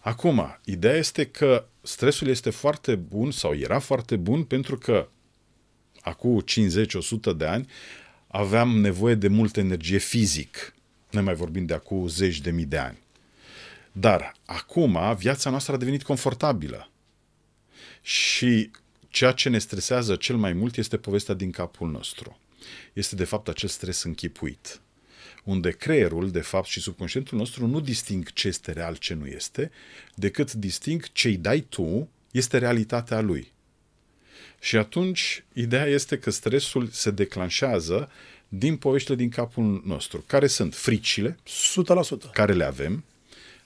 Acum, 0.00 0.58
ideea 0.64 0.96
este 0.96 1.24
că 1.24 1.66
stresul 1.82 2.28
este 2.28 2.50
foarte 2.50 2.94
bun 2.94 3.30
sau 3.30 3.54
era 3.54 3.78
foarte 3.78 4.16
bun 4.16 4.44
pentru 4.44 4.78
că 4.78 5.08
acum 6.06 6.44
50-100 7.32 7.36
de 7.36 7.46
ani 7.46 7.68
aveam 8.26 8.80
nevoie 8.80 9.14
de 9.14 9.28
multă 9.28 9.60
energie 9.60 9.98
fizic. 9.98 10.74
Ne 11.10 11.20
mai 11.20 11.34
vorbim 11.34 11.66
de 11.66 11.74
acum 11.74 12.08
zeci 12.08 12.40
de 12.40 12.50
mii 12.50 12.64
de 12.64 12.78
ani. 12.78 12.98
Dar 13.92 14.34
acum 14.44 14.98
viața 15.18 15.50
noastră 15.50 15.74
a 15.74 15.76
devenit 15.76 16.02
confortabilă. 16.02 16.90
Și 18.02 18.70
ceea 19.08 19.32
ce 19.32 19.48
ne 19.48 19.58
stresează 19.58 20.16
cel 20.16 20.36
mai 20.36 20.52
mult 20.52 20.76
este 20.76 20.96
povestea 20.96 21.34
din 21.34 21.50
capul 21.50 21.90
nostru. 21.90 22.38
Este 22.92 23.14
de 23.14 23.24
fapt 23.24 23.48
acel 23.48 23.68
stres 23.68 24.02
închipuit, 24.02 24.80
unde 25.44 25.70
creierul, 25.70 26.30
de 26.30 26.40
fapt, 26.40 26.66
și 26.66 26.80
subconștientul 26.80 27.38
nostru 27.38 27.66
nu 27.66 27.80
disting 27.80 28.32
ce 28.32 28.48
este 28.48 28.72
real, 28.72 28.96
ce 28.96 29.14
nu 29.14 29.26
este, 29.26 29.70
decât 30.14 30.52
disting 30.52 31.12
ce 31.12 31.28
îi 31.28 31.36
dai 31.36 31.60
tu 31.60 32.08
este 32.30 32.58
realitatea 32.58 33.20
lui. 33.20 33.54
Și 34.60 34.76
atunci, 34.76 35.44
ideea 35.52 35.86
este 35.86 36.18
că 36.18 36.30
stresul 36.30 36.88
se 36.92 37.10
declanșează 37.10 38.10
din 38.48 38.76
poveștile 38.76 39.16
din 39.16 39.28
capul 39.28 39.82
nostru, 39.84 40.24
care 40.26 40.46
sunt 40.46 40.74
fricile, 40.74 41.36
100%. 42.28 42.30
care 42.32 42.52
le 42.52 42.64
avem, 42.64 43.04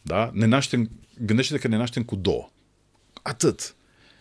da? 0.03 0.31
Ne 0.35 0.47
naștem, 0.47 0.91
gândește-te 1.25 1.59
că 1.59 1.69
ne 1.69 1.77
naștem 1.77 2.03
cu 2.03 2.17
două. 2.17 2.51
Atât. 3.23 3.75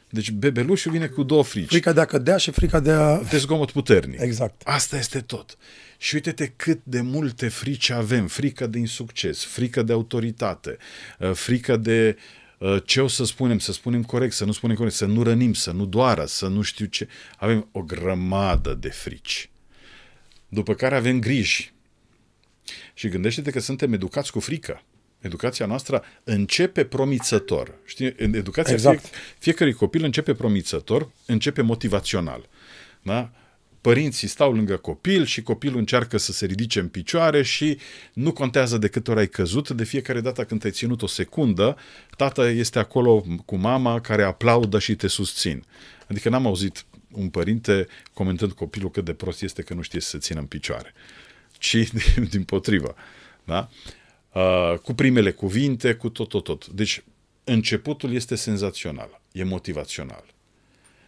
Deci 0.10 0.32
bebelușul 0.32 0.92
vine 0.92 1.08
cu 1.08 1.24
două 1.24 1.44
frici. 1.44 1.68
Frica 1.68 1.94
de 1.94 2.02
a 2.02 2.06
cădea 2.06 2.38
și 2.38 2.52
frica 2.52 2.80
de 2.80 2.92
a... 2.92 3.18
De 3.18 3.38
zgomot 3.38 3.72
puternic. 3.72 4.20
Exact. 4.20 4.62
Asta 4.66 4.98
este 4.98 5.20
tot. 5.20 5.58
Și 5.98 6.16
uite-te 6.16 6.48
cât 6.56 6.80
de 6.84 7.02
multe 7.02 7.48
frici 7.48 7.90
avem. 7.90 8.28
Frică 8.28 8.68
de 8.68 8.78
insucces, 8.78 9.44
frică 9.44 9.82
de 9.82 9.94
autoritate, 9.94 10.78
uh, 11.20 11.32
frică 11.34 11.78
de 11.78 12.16
uh, 12.18 12.24
ce 12.86 13.02
o 13.02 13.08
să 13.08 13.24
spunem, 13.24 13.60
să 13.60 13.72
spunem 13.72 14.04
corect, 14.04 14.34
să 14.34 14.46
nu 14.46 14.52
spunem 14.52 14.76
corect, 14.76 14.96
să 14.96 15.06
nu 15.06 15.24
rănim, 15.24 15.54
să 15.54 15.72
nu 15.72 15.86
doară, 15.86 16.26
să 16.26 16.48
nu 16.48 16.62
știu 16.62 16.86
ce. 16.86 17.08
Avem 17.38 17.70
o 17.72 17.82
grămadă 17.82 18.74
de 18.74 18.90
frici. 18.90 19.50
După 20.48 20.74
care 20.74 20.96
avem 20.96 21.20
griji. 21.20 21.74
Și 22.94 23.08
gândește-te 23.08 23.52
că 23.52 23.60
suntem 23.60 23.94
educați 23.94 24.32
cu 24.32 24.40
frică. 24.40 24.84
Educația 25.20 25.66
noastră 25.66 26.04
începe 26.24 26.86
promițător. 26.86 27.74
Știi, 27.86 28.14
în 28.18 28.34
educația 28.34 28.74
Exact. 28.74 29.06
fie, 29.06 29.18
fiecărui 29.38 29.74
copil 29.74 30.04
începe 30.04 30.34
promițător, 30.34 31.10
începe 31.26 31.62
motivațional. 31.62 32.50
Da? 33.02 33.32
Părinții 33.82 34.28
stau 34.28 34.54
lângă 34.54 34.78
copil 34.78 35.26
și 35.26 35.42
copilul 35.42 35.78
încearcă 35.78 36.18
să 36.18 36.32
se 36.32 36.46
ridice 36.46 36.80
în 36.80 36.88
picioare 36.88 37.42
și 37.42 37.78
nu 38.14 38.32
contează 38.32 38.78
de 38.78 38.88
câte 38.88 39.12
ori 39.12 39.20
ai 39.20 39.28
căzut, 39.28 39.70
de 39.70 39.84
fiecare 39.84 40.22
dată 40.22 40.44
când 40.44 40.66
ai 40.66 40.72
ținut 40.72 41.02
o 41.02 41.08
secundă, 41.08 41.78
tata 42.18 42.50
este 42.50 42.80
acolo 42.80 43.26
cu 43.46 43.56
mama 43.56 44.02
care 44.02 44.24
aplaudă 44.24 44.80
și 44.80 44.96
te 44.96 45.08
susțin. 45.08 45.64
Adică 46.08 46.30
n-am 46.30 46.46
auzit 46.46 46.86
un 47.12 47.30
părinte 47.30 47.88
comentând 48.14 48.52
copilul 48.52 48.92
cât 48.92 49.06
de 49.06 49.14
prost 49.14 49.42
este 49.42 49.62
că 49.62 49.74
nu 49.74 49.82
știe 49.82 50.00
să 50.00 50.10
se 50.10 50.18
țină 50.18 50.40
în 50.40 50.46
picioare, 50.46 50.94
ci 51.58 51.76
din, 52.16 52.28
din 52.30 52.44
potrivă. 52.44 52.96
Da? 53.44 53.70
Uh, 54.34 54.78
cu 54.78 54.94
primele 54.94 55.32
cuvinte, 55.32 55.94
cu 55.94 56.10
tot, 56.10 56.30
tot, 56.30 56.44
tot. 56.44 56.68
Deci, 56.68 57.04
începutul 57.44 58.14
este 58.14 58.36
senzațional, 58.36 59.22
e 59.32 59.44
motivațional. 59.44 60.24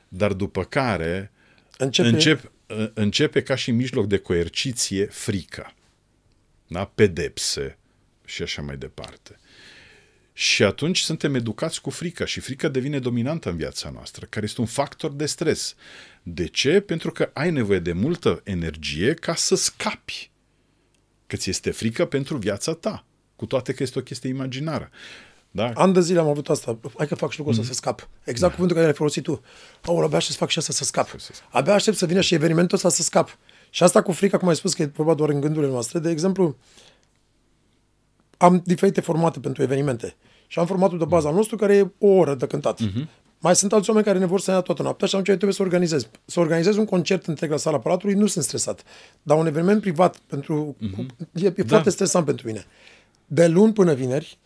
Dar 0.08 0.34
după 0.34 0.64
care 0.64 1.32
începe, 1.78 2.08
încep, 2.08 2.44
uh, 2.44 2.50
începe 2.94 3.42
ca 3.42 3.56
și 3.56 3.72
mijloc 3.72 4.08
de 4.08 4.18
coerciție 4.18 5.06
frica, 5.06 5.74
da? 6.68 6.86
pedepse 6.86 7.78
și 8.26 8.42
așa 8.42 8.62
mai 8.62 8.78
departe. 8.78 9.40
Și 10.34 10.64
atunci 10.64 11.00
suntem 11.00 11.36
educați 11.36 11.82
cu 11.82 11.90
frica 11.90 12.26
și 12.26 12.40
frica 12.40 12.68
devine 12.68 13.00
dominantă 13.00 13.50
în 13.50 13.56
viața 13.56 13.90
noastră, 13.90 14.26
care 14.30 14.46
este 14.46 14.62
un 14.62 14.68
factor 14.68 15.12
de 15.12 15.26
stres. 15.26 15.76
De 16.24 16.48
ce? 16.48 16.80
Pentru 16.80 17.12
că 17.12 17.30
ai 17.34 17.52
nevoie 17.52 17.80
de 17.80 17.94
multă 17.94 18.42
energie 18.44 19.14
ca 19.14 19.36
să 19.36 19.56
scapi. 19.56 20.32
Că 21.28 21.36
ți 21.36 21.50
este 21.50 21.72
frică 21.72 22.06
pentru 22.06 22.38
viața 22.38 22.74
ta, 22.74 23.06
cu 23.36 23.46
toate 23.46 23.74
că 23.74 23.84
este 23.84 24.00
o 24.00 24.02
chestie 24.02 24.30
imaginară. 24.30 24.90
Da? 25.52 25.72
An 25.74 25.94
de 25.94 26.02
zile 26.02 26.20
am 26.20 26.28
avut 26.28 26.50
asta. 26.50 26.80
Hai 26.98 27.08
că 27.08 27.16
fac 27.16 27.32
și 27.32 27.38
lucrul 27.38 27.58
mm-hmm. 27.58 27.68
să 27.68 27.74
scap. 27.74 28.10
Exact 28.24 28.42
da. 28.42 28.50
cuvântul 28.50 28.76
care 28.76 28.88
l-ai 28.88 28.96
folosit 28.96 29.24
tu. 29.24 29.42
Aolă, 29.86 30.06
abia 30.06 30.18
aștept 30.18 30.34
să 30.34 30.40
fac 30.40 30.50
și 30.50 30.58
asta 30.58 30.74
să 30.74 30.84
scap. 30.84 31.16
Abia 31.50 31.74
aștept 31.74 31.98
să 31.98 32.06
vină 32.06 32.22
și 32.22 32.34
evenimentul 32.34 32.78
ăsta 32.78 32.90
să 32.90 33.02
scap. 33.02 33.38
Și 33.70 33.84
asta 33.84 34.02
cu 34.02 34.12
frica, 34.12 34.38
cum 34.38 34.48
ai 34.48 34.56
spus, 34.56 34.74
că 34.74 34.82
e 34.82 34.86
vorba 34.86 35.14
doar 35.14 35.30
în 35.30 35.42
gândurile 35.42 35.72
noastre. 35.72 36.00
De 36.00 36.10
exemplu, 36.10 36.56
am 38.38 38.62
diferite 38.66 39.02
formate 39.02 39.40
pentru 39.40 39.64
evenimente. 39.64 40.16
Și 40.48 40.60
am 40.60 40.66
formatul 40.66 40.98
de 40.98 41.06
bază 41.06 41.28
al 41.28 41.34
nostru 41.34 41.56
care 41.56 41.76
e 41.76 41.92
o 41.98 42.08
oră 42.08 42.36
de 42.36 42.48
cântat. 42.48 42.82
Uh-huh. 42.82 43.06
Mai 43.40 43.56
sunt 43.56 43.74
alți 43.74 43.90
oameni 43.90 44.06
care 44.06 44.20
ne 44.20 44.26
vor 44.26 44.40
să 44.40 44.52
ia 44.52 44.62
toată 44.62 44.82
noaptea 44.82 45.08
și 45.08 45.16
atunci 45.16 45.28
trebuie 45.28 45.54
să 45.54 45.62
organizez. 45.62 46.08
Să 46.26 46.40
organizez 46.40 46.76
un 46.76 46.86
concert 46.86 47.26
întreg 47.26 47.50
la 47.52 47.58
sala 47.58 47.80
Palatului, 47.80 48.16
nu 48.16 48.28
sunt 48.28 48.44
stresat. 48.44 48.84
Dar 49.24 49.38
un 49.38 49.46
eveniment 49.46 49.82
privat 49.82 50.18
pentru, 50.18 50.76
uh-huh. 50.82 51.06
e, 51.34 51.46
e 51.46 51.50
da. 51.50 51.64
foarte 51.68 51.90
stresant 51.90 52.26
pentru 52.26 52.48
mine. 52.48 52.66
De 53.26 53.48
luni 53.48 53.74
până 53.74 53.94
vineri, 53.94 54.40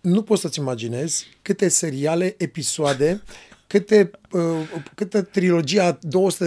nu 0.00 0.22
poți 0.22 0.40
să-ți 0.40 0.58
imaginezi 0.58 1.26
câte 1.42 1.68
seriale, 1.68 2.34
episoade, 2.38 3.22
câte, 3.66 4.10
uh, 4.30 4.42
câte 4.94 5.22
trilogia 5.22 5.98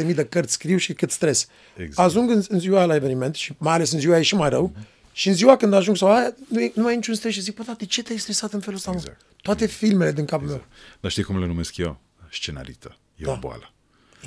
200.000 0.05 0.15
de 0.15 0.25
cărți 0.25 0.53
scriu 0.53 0.77
și 0.77 0.93
cât 0.93 1.11
stres. 1.11 1.47
Exact. 1.77 2.07
Ajung 2.07 2.29
în, 2.29 2.43
în 2.47 2.59
ziua 2.59 2.85
la 2.85 2.95
eveniment 2.95 3.35
și 3.35 3.53
mai 3.57 3.73
ales 3.73 3.91
în 3.91 3.99
ziua 3.99 4.17
e 4.17 4.21
și 4.21 4.35
mai 4.35 4.49
rău, 4.49 4.73
uh-huh 4.75 4.99
și 5.13 5.27
în 5.27 5.33
ziua 5.33 5.57
când 5.57 5.73
ajung 5.73 5.97
sau 5.97 6.11
aia, 6.11 6.35
nu, 6.47 6.61
e, 6.61 6.71
nu 6.75 6.83
mai 6.83 6.93
e 6.93 6.95
niciun 6.95 7.13
stres 7.13 7.33
și 7.33 7.41
zic, 7.41 7.55
bă, 7.55 7.73
de 7.77 7.85
ce 7.85 8.03
te-ai 8.03 8.17
stresat 8.17 8.53
în 8.53 8.59
felul 8.59 8.75
ăsta? 8.75 8.91
Exact. 8.91 9.21
Toate 9.41 9.65
filmele 9.65 10.11
din 10.11 10.25
capul 10.25 10.45
exact. 10.45 10.63
meu. 10.63 10.71
Dar 10.99 11.11
știi 11.11 11.23
cum 11.23 11.39
le 11.39 11.45
numesc 11.45 11.77
eu? 11.77 11.99
Scenarită. 12.31 12.97
E 13.15 13.23
da. 13.23 13.31
o 13.31 13.37
boală. 13.37 13.73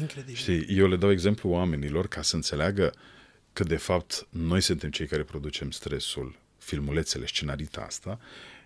Incredibil. 0.00 0.34
Știi, 0.34 0.66
eu 0.68 0.86
le 0.86 0.96
dau 0.96 1.10
exemplu 1.10 1.50
oamenilor 1.50 2.08
ca 2.08 2.22
să 2.22 2.36
înțeleagă 2.36 2.92
că, 3.52 3.64
de 3.64 3.76
fapt, 3.76 4.26
noi 4.30 4.60
suntem 4.60 4.90
cei 4.90 5.06
care 5.06 5.22
producem 5.22 5.70
stresul, 5.70 6.38
filmulețele, 6.58 7.26
scenarita 7.26 7.80
asta. 7.80 8.18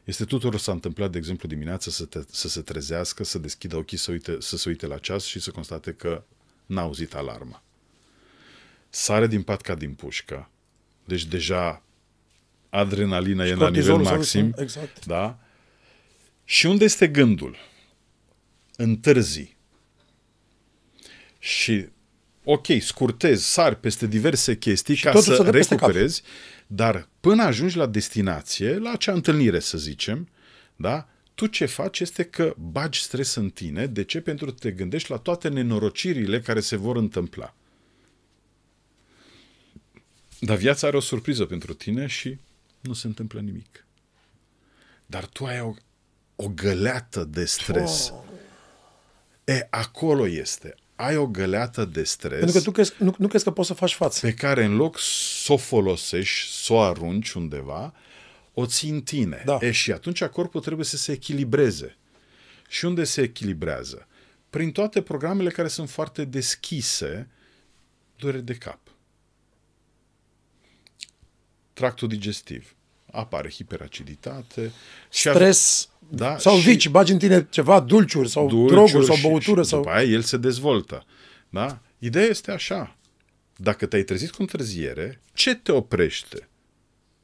Este 0.08 0.24
tuturor 0.24 0.60
s-a 0.60 0.72
întâmplat, 0.72 1.10
de 1.10 1.18
exemplu, 1.18 1.48
dimineața 1.48 1.90
să, 1.90 2.04
te, 2.04 2.18
să 2.30 2.48
se 2.48 2.60
trezească, 2.60 3.24
să 3.24 3.38
deschidă 3.38 3.76
ochii, 3.76 3.96
să, 3.96 4.10
uite, 4.10 4.36
să 4.40 4.56
se 4.56 4.68
uite 4.68 4.86
la 4.86 4.98
ceas 4.98 5.24
și 5.24 5.40
să 5.40 5.50
constate 5.50 5.92
că 5.92 6.24
n-a 6.66 6.80
auzit 6.80 7.14
alarma. 7.14 7.62
Sare 8.88 9.26
din 9.26 9.42
pat 9.42 9.60
ca 9.60 9.74
din 9.74 9.94
pușcă. 9.94 10.50
Deci 11.04 11.24
deja 11.24 11.82
adrenalina 12.68 13.44
și 13.44 13.50
e 13.50 13.54
la 13.54 13.70
nivel 13.70 13.96
maxim. 13.96 14.54
Exact. 14.56 15.06
Da? 15.06 15.38
Și 16.44 16.66
unde 16.66 16.84
este 16.84 17.08
gândul? 17.08 17.56
Întârzi. 18.76 19.56
Și, 21.38 21.88
ok, 22.44 22.66
scurtezi, 22.80 23.52
sari 23.52 23.80
peste 23.80 24.06
diverse 24.06 24.56
chestii 24.56 24.94
și 24.94 25.04
ca 25.04 25.20
să 25.20 25.50
recuperezi, 25.50 26.22
dar 26.70 27.08
până 27.20 27.42
ajungi 27.42 27.76
la 27.76 27.86
destinație, 27.86 28.78
la 28.78 28.90
acea 28.90 29.12
întâlnire, 29.12 29.60
să 29.60 29.78
zicem, 29.78 30.28
da? 30.76 31.08
tu 31.38 31.46
ce 31.46 31.66
faci 31.66 32.00
este 32.00 32.24
că 32.24 32.54
bagi 32.58 33.02
stres 33.02 33.34
în 33.34 33.50
tine. 33.50 33.86
De 33.86 34.04
ce? 34.04 34.20
Pentru 34.20 34.46
că 34.46 34.52
te 34.52 34.70
gândești 34.70 35.10
la 35.10 35.16
toate 35.16 35.48
nenorocirile 35.48 36.40
care 36.40 36.60
se 36.60 36.76
vor 36.76 36.96
întâmpla. 36.96 37.54
Dar 40.40 40.56
viața 40.56 40.86
are 40.86 40.96
o 40.96 41.00
surpriză 41.00 41.44
pentru 41.44 41.74
tine 41.74 42.06
și 42.06 42.38
nu 42.80 42.92
se 42.92 43.06
întâmplă 43.06 43.40
nimic. 43.40 43.86
Dar 45.06 45.26
tu 45.26 45.44
ai 45.44 45.60
o, 45.60 45.74
o 46.36 46.48
găleată 46.48 47.24
de 47.24 47.44
stres. 47.44 48.10
Oh. 48.12 48.22
E, 49.44 49.66
acolo 49.70 50.26
este. 50.26 50.74
Ai 50.98 51.16
o 51.16 51.26
găleată 51.26 51.84
de 51.84 52.02
stres. 52.02 52.38
Pentru 52.38 52.58
că 52.58 52.64
tu 52.64 52.70
crezi, 52.70 52.92
nu, 52.98 53.14
nu 53.18 53.28
crezi 53.28 53.44
că 53.44 53.50
poți 53.50 53.68
să 53.68 53.74
faci 53.74 53.94
față. 53.94 54.26
Pe 54.26 54.34
care 54.34 54.64
în 54.64 54.76
loc 54.76 54.98
să 55.44 55.52
o 55.52 55.56
folosești, 55.56 56.52
să 56.64 56.72
o 56.72 56.80
arunci 56.80 57.32
undeva, 57.32 57.94
o 58.54 58.66
ții 58.66 58.90
în 58.90 59.00
tine. 59.00 59.42
Da. 59.44 59.58
E, 59.60 59.70
și 59.70 59.92
atunci 59.92 60.24
corpul 60.24 60.60
trebuie 60.60 60.84
să 60.84 60.96
se 60.96 61.12
echilibreze. 61.12 61.96
Și 62.68 62.84
unde 62.84 63.04
se 63.04 63.22
echilibrează? 63.22 64.06
Prin 64.50 64.72
toate 64.72 65.02
programele 65.02 65.50
care 65.50 65.68
sunt 65.68 65.90
foarte 65.90 66.24
deschise, 66.24 67.28
durere 68.16 68.40
de 68.40 68.54
cap 68.54 68.78
tractul 71.78 72.08
digestiv. 72.08 72.76
Apare 73.12 73.50
hiperaciditate. 73.50 74.72
Stres 75.08 75.80
și 75.80 75.86
da, 76.08 76.38
sau 76.38 76.56
și 76.56 76.68
vici, 76.68 76.88
bagi 76.88 77.12
în 77.12 77.18
tine 77.18 77.46
ceva, 77.50 77.80
dulciuri 77.80 78.28
sau 78.28 78.48
dulciuri 78.48 78.70
droguri 78.70 79.06
sau 79.06 79.16
băutură. 79.30 79.62
Și, 79.62 79.68
sau... 79.68 79.78
după 79.78 79.92
aia 79.92 80.08
el 80.08 80.22
se 80.22 80.36
dezvoltă. 80.36 81.06
Da? 81.48 81.78
Ideea 81.98 82.26
este 82.26 82.50
așa. 82.50 82.96
Dacă 83.56 83.86
te-ai 83.86 84.02
trezit 84.02 84.30
cu 84.30 84.36
întârziere, 84.40 85.20
ce 85.32 85.54
te 85.54 85.72
oprește 85.72 86.48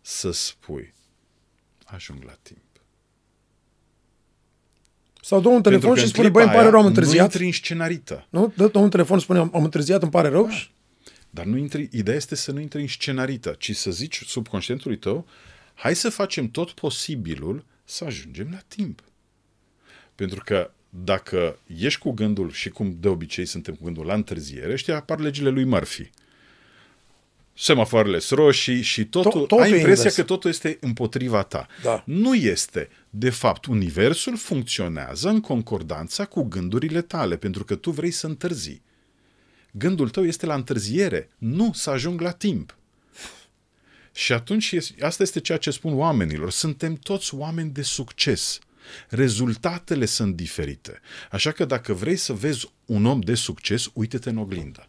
să 0.01 0.31
spui 0.31 0.95
ajung 1.85 2.23
la 2.25 2.37
timp? 2.43 2.59
Sau 5.21 5.41
dă 5.41 5.49
un 5.49 5.63
telefon 5.63 5.97
și 5.97 6.07
spune, 6.07 6.29
băi, 6.29 6.43
îmi 6.43 6.53
pare 6.53 6.69
rău, 6.69 6.81
am 6.81 6.87
întârziat. 6.87 7.17
Nu 7.17 7.23
intri 7.23 7.45
în 7.45 7.53
scenarită. 7.53 8.27
Nu? 8.31 8.53
Dă 8.57 8.71
un 8.79 8.91
telefon 8.91 9.19
și 9.19 9.25
spune, 9.25 9.39
am 9.39 9.65
întârziat, 9.65 10.03
îmi 10.03 10.11
pare 10.11 10.29
rău. 10.29 10.47
Da. 10.47 10.55
Dar 11.31 11.45
nu 11.45 11.57
intri, 11.57 11.89
ideea 11.93 12.17
este 12.17 12.35
să 12.35 12.53
nu 12.53 12.61
intri 12.61 12.81
în 12.81 12.87
scenarită, 12.87 13.55
ci 13.59 13.77
să 13.77 13.91
zici 13.91 14.23
subconștientului 14.27 14.99
tău, 14.99 15.27
hai 15.75 15.97
să 15.97 16.11
facem 16.11 16.49
tot 16.49 16.71
posibilul 16.71 17.65
să 17.85 18.05
ajungem 18.05 18.49
la 18.51 18.61
timp. 18.69 19.03
Pentru 20.15 20.43
că 20.45 20.71
dacă 20.89 21.59
ești 21.79 22.01
cu 22.01 22.11
gândul 22.11 22.51
și 22.51 22.69
cum 22.69 22.97
de 23.01 23.09
obicei 23.09 23.45
suntem 23.45 23.75
cu 23.75 23.85
gândul 23.85 24.07
la 24.07 24.15
întârziere, 24.15 24.77
știi, 24.77 24.93
apar 24.93 25.19
legile 25.19 25.49
lui 25.49 25.65
Murphy. 25.65 26.11
Semafoarele 27.57 28.19
sunt 28.19 28.41
roșii 28.41 28.83
și 28.83 29.05
totul, 29.05 29.47
tot, 29.47 29.61
ai 29.61 29.71
impresia 29.71 29.95
invers. 29.95 30.15
că 30.15 30.23
totul 30.23 30.51
este 30.51 30.79
împotriva 30.81 31.43
ta. 31.43 31.67
Da. 31.83 32.03
Nu 32.07 32.35
este. 32.35 32.89
De 33.11 33.31
fapt, 33.31 33.65
universul 33.65 34.37
funcționează 34.37 35.29
în 35.29 35.41
concordanța 35.41 36.25
cu 36.25 36.43
gândurile 36.43 37.03
tale, 37.03 37.37
pentru 37.37 37.65
că 37.65 37.75
tu 37.75 37.91
vrei 37.91 38.11
să 38.11 38.27
întârzi 38.27 38.83
gândul 39.77 40.09
tău 40.09 40.25
este 40.25 40.47
la 40.47 40.55
întârziere, 40.55 41.31
nu 41.39 41.73
să 41.73 41.91
ajung 41.91 42.21
la 42.21 42.31
timp. 42.31 42.77
Și 44.15 44.33
atunci, 44.33 44.75
asta 45.01 45.23
este 45.23 45.41
ceea 45.41 45.59
ce 45.59 45.71
spun 45.71 45.99
oamenilor. 45.99 46.51
Suntem 46.51 46.95
toți 46.95 47.35
oameni 47.35 47.71
de 47.71 47.83
succes. 47.83 48.59
Rezultatele 49.09 50.05
sunt 50.05 50.37
diferite. 50.37 51.01
Așa 51.31 51.53
că 51.53 51.65
dacă 51.65 51.93
vrei 51.93 52.17
să 52.17 52.33
vezi 52.33 52.73
un 52.85 53.07
om 53.07 53.21
de 53.21 53.35
succes, 53.35 53.91
uite-te 53.93 54.29
în 54.29 54.37
oglindă. 54.37 54.89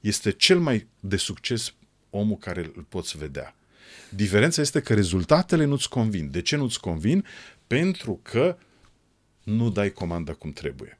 Este 0.00 0.30
cel 0.30 0.58
mai 0.58 0.86
de 1.00 1.16
succes 1.16 1.74
omul 2.10 2.36
care 2.36 2.70
îl 2.74 2.86
poți 2.88 3.18
vedea. 3.18 3.54
Diferența 4.08 4.60
este 4.60 4.80
că 4.80 4.94
rezultatele 4.94 5.64
nu-ți 5.64 5.88
convin. 5.88 6.30
De 6.30 6.42
ce 6.42 6.56
nu-ți 6.56 6.80
convin? 6.80 7.24
Pentru 7.66 8.20
că 8.22 8.56
nu 9.42 9.70
dai 9.70 9.92
comanda 9.92 10.32
cum 10.32 10.52
trebuie. 10.52 10.98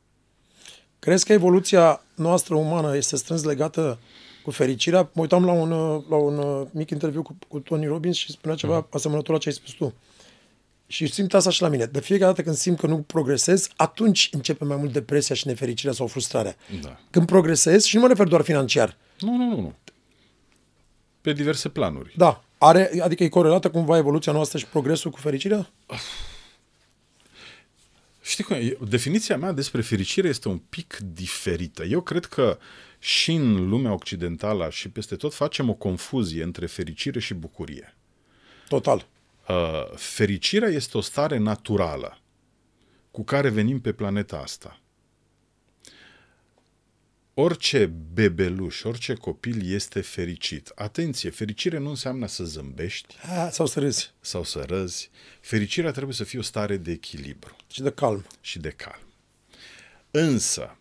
Crezi 0.99 1.25
că 1.25 1.33
evoluția 1.33 2.05
noastră 2.15 2.55
umană 2.55 2.97
este 2.97 3.17
strâns 3.17 3.43
legată 3.43 3.99
cu 4.51 4.57
fericirea? 4.57 5.11
Mă 5.13 5.21
uitam 5.21 5.45
la 5.45 5.53
un, 5.53 5.71
la 6.09 6.17
un 6.17 6.39
uh, 6.39 6.67
mic 6.71 6.91
interviu 6.91 7.23
cu, 7.23 7.39
cu 7.49 7.59
Tony 7.59 7.87
Robbins 7.87 8.17
și 8.17 8.31
spunea 8.31 8.57
ceva 8.57 8.87
uh-huh. 8.87 8.91
asemănător 8.91 9.35
la 9.35 9.41
ce 9.41 9.49
ai 9.49 9.55
spus 9.55 9.71
tu. 9.71 9.95
Și 10.87 11.07
simt 11.07 11.35
asta 11.35 11.51
și 11.51 11.63
la 11.63 11.69
mine. 11.69 11.85
De 11.85 12.01
fiecare 12.01 12.31
dată 12.31 12.43
când 12.43 12.57
simt 12.57 12.79
că 12.79 12.87
nu 12.87 12.99
progresez, 12.99 13.69
atunci 13.77 14.29
începe 14.33 14.65
mai 14.65 14.77
mult 14.77 14.93
depresia 14.93 15.35
și 15.35 15.47
nefericirea 15.47 15.93
sau 15.93 16.07
frustrarea. 16.07 16.57
Da. 16.83 17.01
Când 17.11 17.27
progresez, 17.27 17.85
și 17.85 17.95
nu 17.95 18.01
mă 18.01 18.09
refer 18.09 18.27
doar 18.27 18.43
financiar. 18.43 18.97
Nu, 19.21 19.37
nu, 19.37 19.45
nu. 19.45 19.61
nu. 19.61 19.75
Pe 21.21 21.33
diverse 21.33 21.69
planuri. 21.69 22.15
Da. 22.17 22.45
Are, 22.59 22.91
adică 23.03 23.25
e 23.25 23.29
corelată 23.29 23.71
cumva 23.71 23.97
evoluția 23.97 24.33
noastră 24.33 24.59
și 24.59 24.67
progresul 24.67 25.11
cu 25.11 25.19
fericirea? 25.19 25.71
Știi 28.23 28.45
cum, 28.45 28.57
e- 28.57 28.79
definiția 28.89 29.37
mea 29.37 29.53
despre 29.53 29.81
fericire 29.81 30.29
este 30.29 30.49
un 30.49 30.59
pic 30.59 30.99
diferită. 31.13 31.85
Eu 31.85 32.01
cred 32.01 32.25
că 32.25 32.59
și 33.03 33.33
în 33.33 33.69
lumea 33.69 33.93
occidentală 33.93 34.69
și 34.71 34.89
peste 34.89 35.17
tot 35.17 35.35
facem 35.35 35.69
o 35.69 35.75
confuzie 35.75 36.43
între 36.43 36.67
fericire 36.67 37.21
și 37.21 37.35
bucurie. 37.35 37.97
Total. 38.69 39.07
Uh, 39.49 39.85
fericirea 39.97 40.69
este 40.69 40.97
o 40.97 41.01
stare 41.01 41.37
naturală 41.37 42.19
cu 43.11 43.25
care 43.25 43.49
venim 43.49 43.81
pe 43.81 43.93
planeta 43.93 44.37
asta. 44.39 44.81
Orice 47.35 47.87
bebeluș, 47.87 48.83
orice 48.83 49.15
copil 49.15 49.73
este 49.75 50.01
fericit. 50.01 50.73
Atenție, 50.75 51.31
fericire 51.31 51.79
nu 51.79 51.89
înseamnă 51.89 52.27
să 52.27 52.45
zâmbești 52.45 53.17
Ha, 53.17 53.51
sau 53.51 53.67
să 53.67 53.81
râzi. 53.81 54.13
sau 54.21 54.45
să 54.45 54.65
răzi. 54.69 55.11
Fericirea 55.41 55.91
trebuie 55.91 56.15
să 56.15 56.25
fie 56.25 56.39
o 56.39 56.43
stare 56.43 56.77
de 56.77 56.91
echilibru 56.93 57.57
Și 57.71 57.83
de 57.83 57.91
calm. 57.91 58.27
și 58.41 58.59
de 58.59 58.71
calm. 58.71 59.01
Însă, 60.11 60.77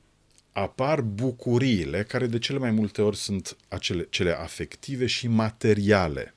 apar 0.60 1.02
bucuriile 1.02 2.04
care 2.04 2.28
de 2.28 2.40
cele 2.40 2.58
mai 2.58 2.72
multe 2.72 3.02
ori 3.02 3.18
sunt 3.18 3.58
acele, 3.68 4.08
cele 4.10 4.32
afective 4.32 5.06
și 5.06 5.28
materiale. 5.28 6.34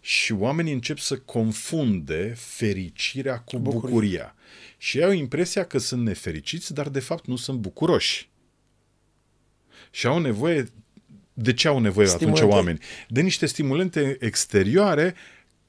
Și 0.00 0.32
oamenii 0.32 0.72
încep 0.72 0.98
să 0.98 1.18
confunde 1.18 2.34
fericirea 2.36 3.38
cu 3.38 3.58
Bucurie. 3.58 3.88
bucuria. 3.88 4.34
Și 4.78 5.02
au 5.02 5.10
impresia 5.12 5.64
că 5.64 5.78
sunt 5.78 6.02
nefericiți, 6.02 6.74
dar 6.74 6.88
de 6.88 7.00
fapt 7.00 7.26
nu 7.26 7.36
sunt 7.36 7.58
bucuroși. 7.58 8.28
Și 9.90 10.06
au 10.06 10.18
nevoie. 10.18 10.68
De 11.36 11.52
ce 11.52 11.68
au 11.68 11.78
nevoie 11.78 12.06
Stimulente. 12.06 12.40
atunci 12.40 12.54
oameni? 12.54 12.78
De 13.08 13.20
niște 13.20 13.46
stimulente 13.46 14.16
exterioare 14.20 15.14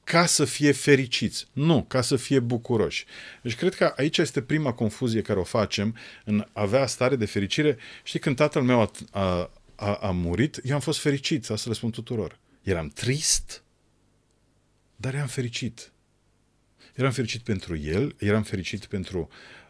ca 0.06 0.26
să 0.26 0.44
fie 0.44 0.72
fericiți. 0.72 1.46
Nu, 1.52 1.84
ca 1.84 2.00
să 2.00 2.16
fie 2.16 2.40
bucuroși. 2.40 3.04
Deci 3.42 3.54
cred 3.54 3.74
că 3.74 3.92
aici 3.96 4.18
este 4.18 4.42
prima 4.42 4.72
confuzie 4.72 5.22
care 5.22 5.38
o 5.38 5.44
facem 5.44 5.96
în 6.24 6.46
avea 6.52 6.86
stare 6.86 7.16
de 7.16 7.24
fericire. 7.24 7.76
Știi, 8.02 8.20
când 8.20 8.36
tatăl 8.36 8.62
meu 8.62 8.80
a, 8.80 8.90
a, 9.10 9.50
a, 9.74 9.94
a 9.94 10.10
murit, 10.10 10.60
eu 10.64 10.74
am 10.74 10.80
fost 10.80 10.98
fericit, 10.98 11.50
asta 11.50 11.68
le 11.68 11.74
spun 11.74 11.90
tuturor. 11.90 12.38
Eram 12.62 12.88
trist, 12.88 13.62
dar 14.96 15.14
eram 15.14 15.26
fericit. 15.26 15.92
Eram 16.94 17.10
fericit 17.10 17.42
pentru 17.42 17.76
el, 17.76 18.14
eram 18.18 18.42
fericit 18.42 18.84
pentru 18.84 19.18
uh, 19.18 19.65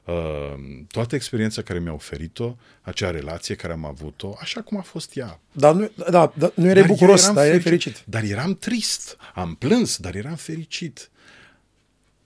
toată 0.89 1.15
experiența 1.15 1.63
care 1.63 1.79
mi-a 1.79 1.93
oferit-o, 1.93 2.57
acea 2.83 3.11
relație 3.11 3.55
care 3.55 3.73
am 3.73 3.85
avut-o, 3.85 4.37
așa 4.41 4.61
cum 4.63 4.79
a 4.79 4.83
fost 4.83 5.17
ea. 5.17 5.41
Dar 5.53 5.75
nu, 5.75 5.91
da, 6.11 6.33
da, 6.37 6.53
nu 6.55 6.69
erai 6.69 6.75
Dar 6.81 6.91
eu 6.91 6.95
bucuros, 6.95 7.23
eram 7.23 7.35
dar 7.35 7.47
erai 7.47 7.61
fericit. 7.61 8.03
Dar 8.07 8.23
eram 8.23 8.55
trist. 8.55 9.17
Am 9.35 9.55
plâns, 9.55 9.97
dar 9.97 10.15
eram 10.15 10.35
fericit. 10.35 11.11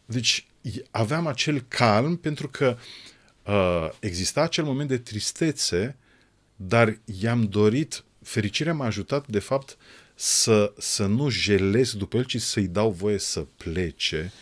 Deci 0.04 0.46
i- 0.60 0.82
aveam 0.90 1.26
acel 1.26 1.64
calm 1.68 2.16
pentru 2.16 2.48
că 2.48 2.76
uh, 3.46 3.88
exista 4.00 4.40
acel 4.40 4.64
moment 4.64 4.88
de 4.88 4.98
tristețe, 4.98 5.96
dar 6.56 6.98
i-am 7.20 7.42
dorit, 7.42 8.04
fericirea 8.22 8.74
m-a 8.74 8.86
ajutat 8.86 9.26
de 9.26 9.38
fapt 9.38 9.76
să, 10.14 10.72
să 10.78 11.06
nu 11.06 11.28
jelez 11.28 11.94
după 11.94 12.16
el, 12.16 12.24
ci 12.24 12.40
să-i 12.40 12.66
dau 12.66 12.90
voie 12.90 13.18
să 13.18 13.40
plece 13.56 14.32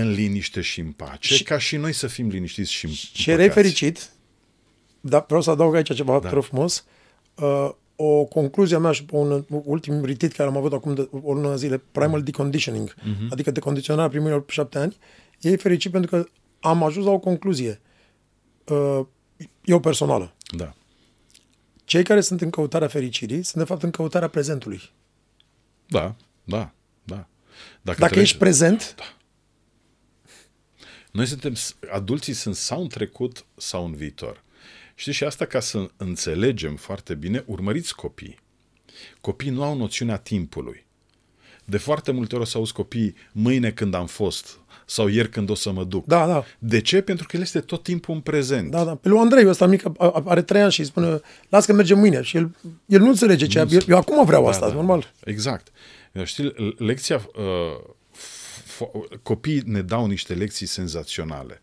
în 0.00 0.10
liniște 0.10 0.60
și 0.60 0.80
în 0.80 0.90
pace, 0.90 1.34
Și- 1.34 1.42
ca 1.42 1.58
și 1.58 1.76
noi 1.76 1.92
să 1.92 2.06
fim 2.06 2.28
liniștiți 2.28 2.72
și 2.72 2.88
Și 2.88 3.30
erai 3.30 3.44
împăcați. 3.44 3.66
fericit, 3.66 4.10
dar 5.00 5.24
vreau 5.26 5.40
să 5.40 5.50
adaug 5.50 5.74
aici 5.74 5.94
ceva 5.94 6.18
da. 6.18 6.28
frumos. 6.28 6.84
Uh, 7.34 7.70
o 7.96 8.24
concluzie 8.24 8.76
a 8.76 8.78
mea 8.78 8.92
și 8.92 9.04
pe 9.04 9.16
un 9.16 9.44
ultim 9.48 10.04
retreat 10.04 10.32
care 10.32 10.48
am 10.48 10.56
avut 10.56 10.72
acum 10.72 10.94
de 10.94 11.08
o 11.22 11.32
lună 11.32 11.50
de 11.50 11.56
zile, 11.56 11.82
primal 11.92 12.22
deconditioning, 12.22 12.94
uh-huh. 12.94 13.28
adică 13.30 13.50
decondiționarea 13.50 14.10
primilor 14.10 14.44
șapte 14.48 14.78
ani, 14.78 14.96
e 15.40 15.56
fericit 15.56 15.90
pentru 15.90 16.10
că 16.10 16.28
am 16.60 16.82
ajuns 16.82 17.06
la 17.06 17.12
o 17.12 17.18
concluzie. 17.18 17.80
Uh, 18.64 19.00
eu 19.64 19.80
personală. 19.80 20.34
Da. 20.56 20.74
Cei 21.84 22.02
care 22.02 22.20
sunt 22.20 22.40
în 22.40 22.50
căutarea 22.50 22.88
fericirii 22.88 23.42
sunt 23.42 23.62
de 23.62 23.68
fapt 23.68 23.82
în 23.82 23.90
căutarea 23.90 24.28
prezentului. 24.28 24.80
Da, 25.88 26.14
da, 26.44 26.72
da. 27.04 27.26
Dacă 27.82 28.04
treci- 28.06 28.20
ești 28.22 28.38
prezent, 28.38 28.94
Noi 31.16 31.26
suntem, 31.26 31.52
adulții 31.92 32.32
sunt 32.32 32.54
sau 32.54 32.80
în 32.82 32.88
trecut 32.88 33.44
sau 33.56 33.84
în 33.84 33.94
viitor. 33.94 34.42
Știți, 34.94 35.16
și 35.16 35.24
asta 35.24 35.44
ca 35.44 35.60
să 35.60 35.88
înțelegem 35.96 36.76
foarte 36.76 37.14
bine, 37.14 37.42
urmăriți 37.46 37.94
copii. 37.94 38.38
Copiii 39.20 39.50
nu 39.50 39.62
au 39.62 39.76
noțiunea 39.76 40.16
timpului. 40.16 40.84
De 41.64 41.76
foarte 41.76 42.12
multe 42.12 42.34
ori 42.34 42.44
o 42.44 42.46
să 42.46 42.56
auzi 42.58 42.72
copiii 42.72 43.14
mâine 43.32 43.70
când 43.70 43.94
am 43.94 44.06
fost 44.06 44.58
sau 44.86 45.06
ieri 45.08 45.28
când 45.30 45.50
o 45.50 45.54
să 45.54 45.72
mă 45.72 45.84
duc. 45.84 46.04
da, 46.06 46.26
da, 46.26 46.44
De 46.58 46.80
ce? 46.80 47.00
Pentru 47.00 47.26
că 47.26 47.36
el 47.36 47.42
este 47.42 47.60
tot 47.60 47.82
timpul 47.82 48.14
în 48.14 48.20
prezent. 48.20 48.70
da, 48.70 48.84
da. 48.84 48.94
Pe 48.94 49.08
lui 49.08 49.18
Andrei, 49.18 49.46
ăsta 49.48 49.66
mic, 49.66 49.84
a- 49.84 49.92
a- 49.98 50.22
are 50.26 50.42
trei 50.42 50.60
ani 50.62 50.72
și 50.72 50.80
îi 50.80 50.86
spune, 50.86 51.20
las 51.48 51.64
că 51.64 51.72
mergem 51.72 51.98
mâine. 51.98 52.22
Și 52.22 52.36
el, 52.36 52.56
el 52.86 53.00
nu 53.00 53.08
înțelege 53.08 53.46
ce, 53.46 53.58
eu, 53.70 53.80
eu 53.88 53.96
acum 53.96 54.24
vreau 54.24 54.46
asta, 54.46 54.72
normal. 54.72 55.12
Exact. 55.24 55.68
Știi, 56.24 56.54
lecția... 56.78 57.16
Uh, 57.16 57.42
fo- 57.82 57.95
copiii 59.22 59.62
ne 59.64 59.82
dau 59.82 60.06
niște 60.06 60.34
lecții 60.34 60.66
senzaționale, 60.66 61.60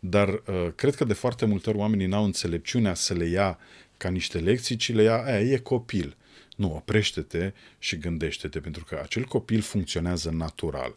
dar 0.00 0.28
uh, 0.28 0.68
cred 0.74 0.94
că 0.94 1.04
de 1.04 1.12
foarte 1.12 1.44
multe 1.44 1.68
ori 1.68 1.78
oamenii 1.78 2.06
n-au 2.06 2.24
înțelepciunea 2.24 2.94
să 2.94 3.14
le 3.14 3.24
ia 3.24 3.58
ca 3.96 4.08
niște 4.08 4.38
lecții, 4.38 4.76
ci 4.76 4.92
le 4.92 5.02
ia, 5.02 5.22
aia, 5.24 5.40
e 5.40 5.56
copil. 5.56 6.16
Nu, 6.56 6.74
oprește-te 6.74 7.52
și 7.78 7.96
gândește-te, 7.96 8.60
pentru 8.60 8.84
că 8.84 9.00
acel 9.02 9.24
copil 9.24 9.60
funcționează 9.60 10.30
natural. 10.30 10.94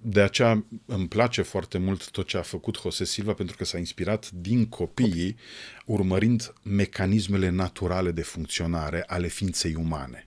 De 0.00 0.20
aceea 0.20 0.64
îmi 0.86 1.08
place 1.08 1.42
foarte 1.42 1.78
mult 1.78 2.10
tot 2.10 2.26
ce 2.26 2.36
a 2.36 2.42
făcut 2.42 2.78
Jose 2.82 3.04
Silva, 3.04 3.32
pentru 3.32 3.56
că 3.56 3.64
s-a 3.64 3.78
inspirat 3.78 4.30
din 4.30 4.66
copiii, 4.66 5.36
urmărind 5.84 6.52
mecanismele 6.62 7.48
naturale 7.48 8.10
de 8.10 8.22
funcționare 8.22 9.04
ale 9.06 9.28
ființei 9.28 9.74
umane 9.74 10.26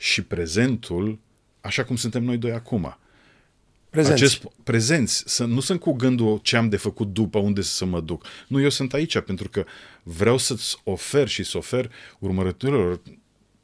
și 0.00 0.22
prezentul, 0.22 1.18
așa 1.60 1.84
cum 1.84 1.96
suntem 1.96 2.22
noi 2.22 2.38
doi 2.38 2.52
acum. 2.52 2.98
Prezenți. 3.90 4.22
Acest 4.22 4.42
prezenți, 4.64 5.22
să, 5.26 5.44
nu 5.44 5.60
sunt 5.60 5.80
cu 5.80 5.92
gândul 5.92 6.38
ce 6.42 6.56
am 6.56 6.68
de 6.68 6.76
făcut 6.76 7.12
după, 7.12 7.38
unde 7.38 7.60
să 7.62 7.84
mă 7.84 8.00
duc. 8.00 8.24
Nu, 8.48 8.60
eu 8.60 8.68
sunt 8.68 8.92
aici 8.92 9.18
pentru 9.18 9.48
că 9.48 9.64
vreau 10.02 10.36
să-ți 10.36 10.76
ofer 10.84 11.28
și 11.28 11.42
să 11.44 11.56
ofer 11.56 11.90
urmărătorilor 12.18 13.00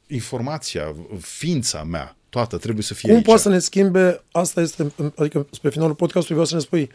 informația, 0.07 0.95
ființa 1.19 1.83
mea, 1.83 2.15
toată 2.29 2.57
trebuie 2.57 2.83
să 2.83 2.93
fie 2.93 3.07
Cum 3.07 3.17
aici. 3.17 3.25
poate 3.25 3.41
să 3.41 3.49
ne 3.49 3.59
schimbe, 3.59 4.23
asta 4.31 4.61
este, 4.61 4.91
adică 5.15 5.47
spre 5.51 5.69
finalul 5.69 5.95
podcastului 5.95 6.41
vreau 6.41 6.45
să 6.45 6.55
ne 6.55 6.61
spui, 6.61 6.91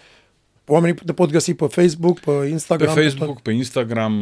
oamenii 0.66 0.96
te 1.06 1.12
pot 1.12 1.30
găsi 1.30 1.54
pe 1.54 1.66
Facebook, 1.66 2.20
pe 2.20 2.30
Pe 2.30 2.46
Instagram, 2.46 2.94
Facebook, 2.94 3.40
pe 3.40 3.52
Instagram, 3.52 4.14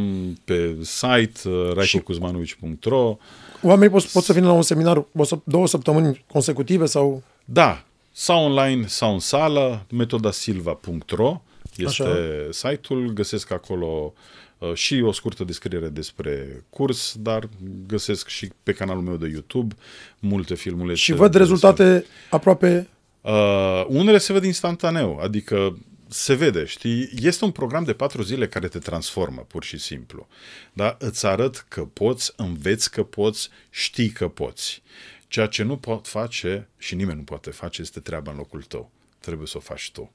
pe 0.44 0.76
site, 0.82 1.48
uh, 1.48 1.72
raicocuzmanovici.ro 1.74 3.16
oamenii 3.62 3.90
pot, 3.90 4.04
pot 4.04 4.22
să 4.22 4.32
vină 4.32 4.46
la 4.46 4.52
un 4.52 4.62
seminar 4.62 5.04
o, 5.16 5.24
să- 5.24 5.38
două 5.44 5.66
săptămâni 5.66 6.24
consecutive 6.32 6.86
sau... 6.86 7.22
Da, 7.44 7.84
sau 8.20 8.44
online, 8.44 8.86
sau 8.86 9.12
în 9.12 9.18
sală, 9.18 9.86
metodasilva.ro 9.90 11.42
este 11.76 12.02
Așa. 12.02 12.48
site-ul, 12.50 13.12
găsesc 13.12 13.50
acolo 13.50 14.12
uh, 14.58 14.74
și 14.74 15.00
o 15.00 15.12
scurtă 15.12 15.44
descriere 15.44 15.88
despre 15.88 16.64
curs, 16.70 17.14
dar 17.18 17.48
găsesc 17.86 18.28
și 18.28 18.50
pe 18.62 18.72
canalul 18.72 19.02
meu 19.02 19.16
de 19.16 19.28
YouTube 19.28 19.74
multe 20.18 20.54
filmulețe. 20.54 20.98
Și 20.98 21.12
văd 21.12 21.34
rezultate 21.34 22.04
aproape... 22.30 22.88
Uh, 23.20 23.84
unele 23.88 24.18
se 24.18 24.32
văd 24.32 24.44
instantaneu, 24.44 25.18
adică 25.22 25.78
se 26.08 26.34
vede, 26.34 26.64
știi? 26.64 27.10
Este 27.22 27.44
un 27.44 27.50
program 27.50 27.84
de 27.84 27.92
patru 27.92 28.22
zile 28.22 28.48
care 28.48 28.68
te 28.68 28.78
transformă, 28.78 29.44
pur 29.48 29.64
și 29.64 29.78
simplu. 29.78 30.28
Da? 30.72 30.96
Îți 30.98 31.26
arăt 31.26 31.64
că 31.68 31.80
poți, 31.80 32.32
înveți 32.36 32.90
că 32.90 33.02
poți, 33.02 33.48
știi 33.70 34.08
că 34.08 34.28
poți. 34.28 34.82
Ceea 35.30 35.46
ce 35.46 35.62
nu 35.62 35.76
pot 35.76 36.08
face 36.08 36.68
și 36.78 36.94
nimeni 36.94 37.18
nu 37.18 37.24
poate 37.24 37.50
face 37.50 37.80
este 37.80 38.00
treaba 38.00 38.30
în 38.30 38.36
locul 38.36 38.62
tău. 38.62 38.90
Trebuie 39.18 39.46
să 39.46 39.56
o 39.56 39.60
faci 39.60 39.90
tu. 39.90 40.12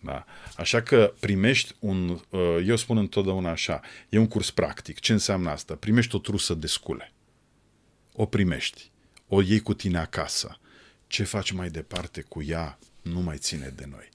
Da? 0.00 0.24
Așa 0.56 0.82
că 0.82 1.14
primești 1.20 1.74
un, 1.78 2.08
uh, 2.08 2.58
eu 2.66 2.76
spun 2.76 2.96
întotdeauna 2.96 3.50
așa, 3.50 3.80
e 4.08 4.18
un 4.18 4.28
curs 4.28 4.50
practic. 4.50 5.00
Ce 5.00 5.12
înseamnă 5.12 5.50
asta? 5.50 5.74
Primești 5.74 6.14
o 6.14 6.18
trusă 6.18 6.54
de 6.54 6.66
scule. 6.66 7.12
O 8.12 8.26
primești. 8.26 8.90
O 9.28 9.42
iei 9.42 9.60
cu 9.60 9.74
tine 9.74 9.98
acasă. 9.98 10.58
Ce 11.06 11.24
faci 11.24 11.50
mai 11.50 11.68
departe 11.70 12.20
cu 12.20 12.42
ea 12.42 12.78
nu 13.02 13.20
mai 13.20 13.36
ține 13.38 13.72
de 13.76 13.84
noi. 13.90 14.08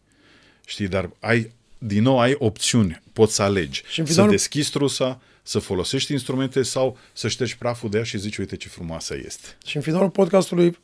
Știi, 0.66 0.88
dar 0.88 1.10
ai, 1.20 1.52
din 1.78 2.02
nou 2.02 2.20
ai 2.20 2.36
opțiuni, 2.38 3.02
poți 3.14 3.36
să 3.36 3.42
alegi. 3.42 3.84
Și 3.90 4.00
în 4.00 4.06
să 4.06 4.12
final- 4.12 4.30
deschizi 4.30 4.72
trusa, 4.72 5.22
să 5.48 5.60
folosești 5.60 6.12
instrumente 6.12 6.62
sau 6.64 6.98
să 7.14 7.28
ștergi 7.28 7.58
praful 7.58 7.90
de 7.90 7.98
ea 7.98 8.04
și 8.04 8.18
zici, 8.18 8.38
uite 8.38 8.56
ce 8.56 8.68
frumoasă 8.68 9.16
este. 9.26 9.48
Și 9.66 9.76
în 9.76 9.82
finalul 9.82 10.10
podcastului 10.10 10.78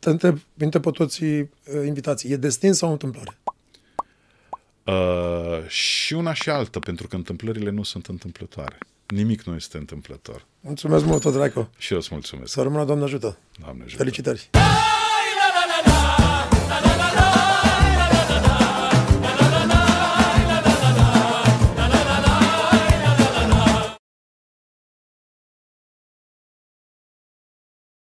te 0.00 0.10
întreb, 0.10 0.38
întreb 0.56 0.82
pe 0.82 0.90
toți 0.90 1.22
uh, 1.22 1.46
invitații, 1.86 2.30
e 2.30 2.36
destin 2.36 2.72
sau 2.72 2.90
întâmplare? 2.90 3.38
Uh, 4.84 5.68
și 5.68 6.12
una 6.12 6.32
și 6.32 6.50
alta, 6.50 6.78
pentru 6.78 7.08
că 7.08 7.16
întâmplările 7.16 7.70
nu 7.70 7.82
sunt 7.82 8.06
întâmplătoare. 8.06 8.78
Nimic 9.06 9.42
nu 9.42 9.54
este 9.54 9.76
întâmplător. 9.76 10.44
Mulțumesc 10.60 11.04
mult, 11.04 11.22
tot 11.22 11.32
Draico. 11.32 11.70
Și 11.78 11.92
eu 11.92 11.98
îți 11.98 12.08
mulțumesc. 12.10 12.52
Să 12.52 12.62
rămână, 12.62 12.84
Doamne 12.84 13.04
ajută. 13.04 13.38
Doamne 13.60 13.82
ajută. 13.82 14.02
Felicitări. 14.02 14.48
Ah! 14.52 14.96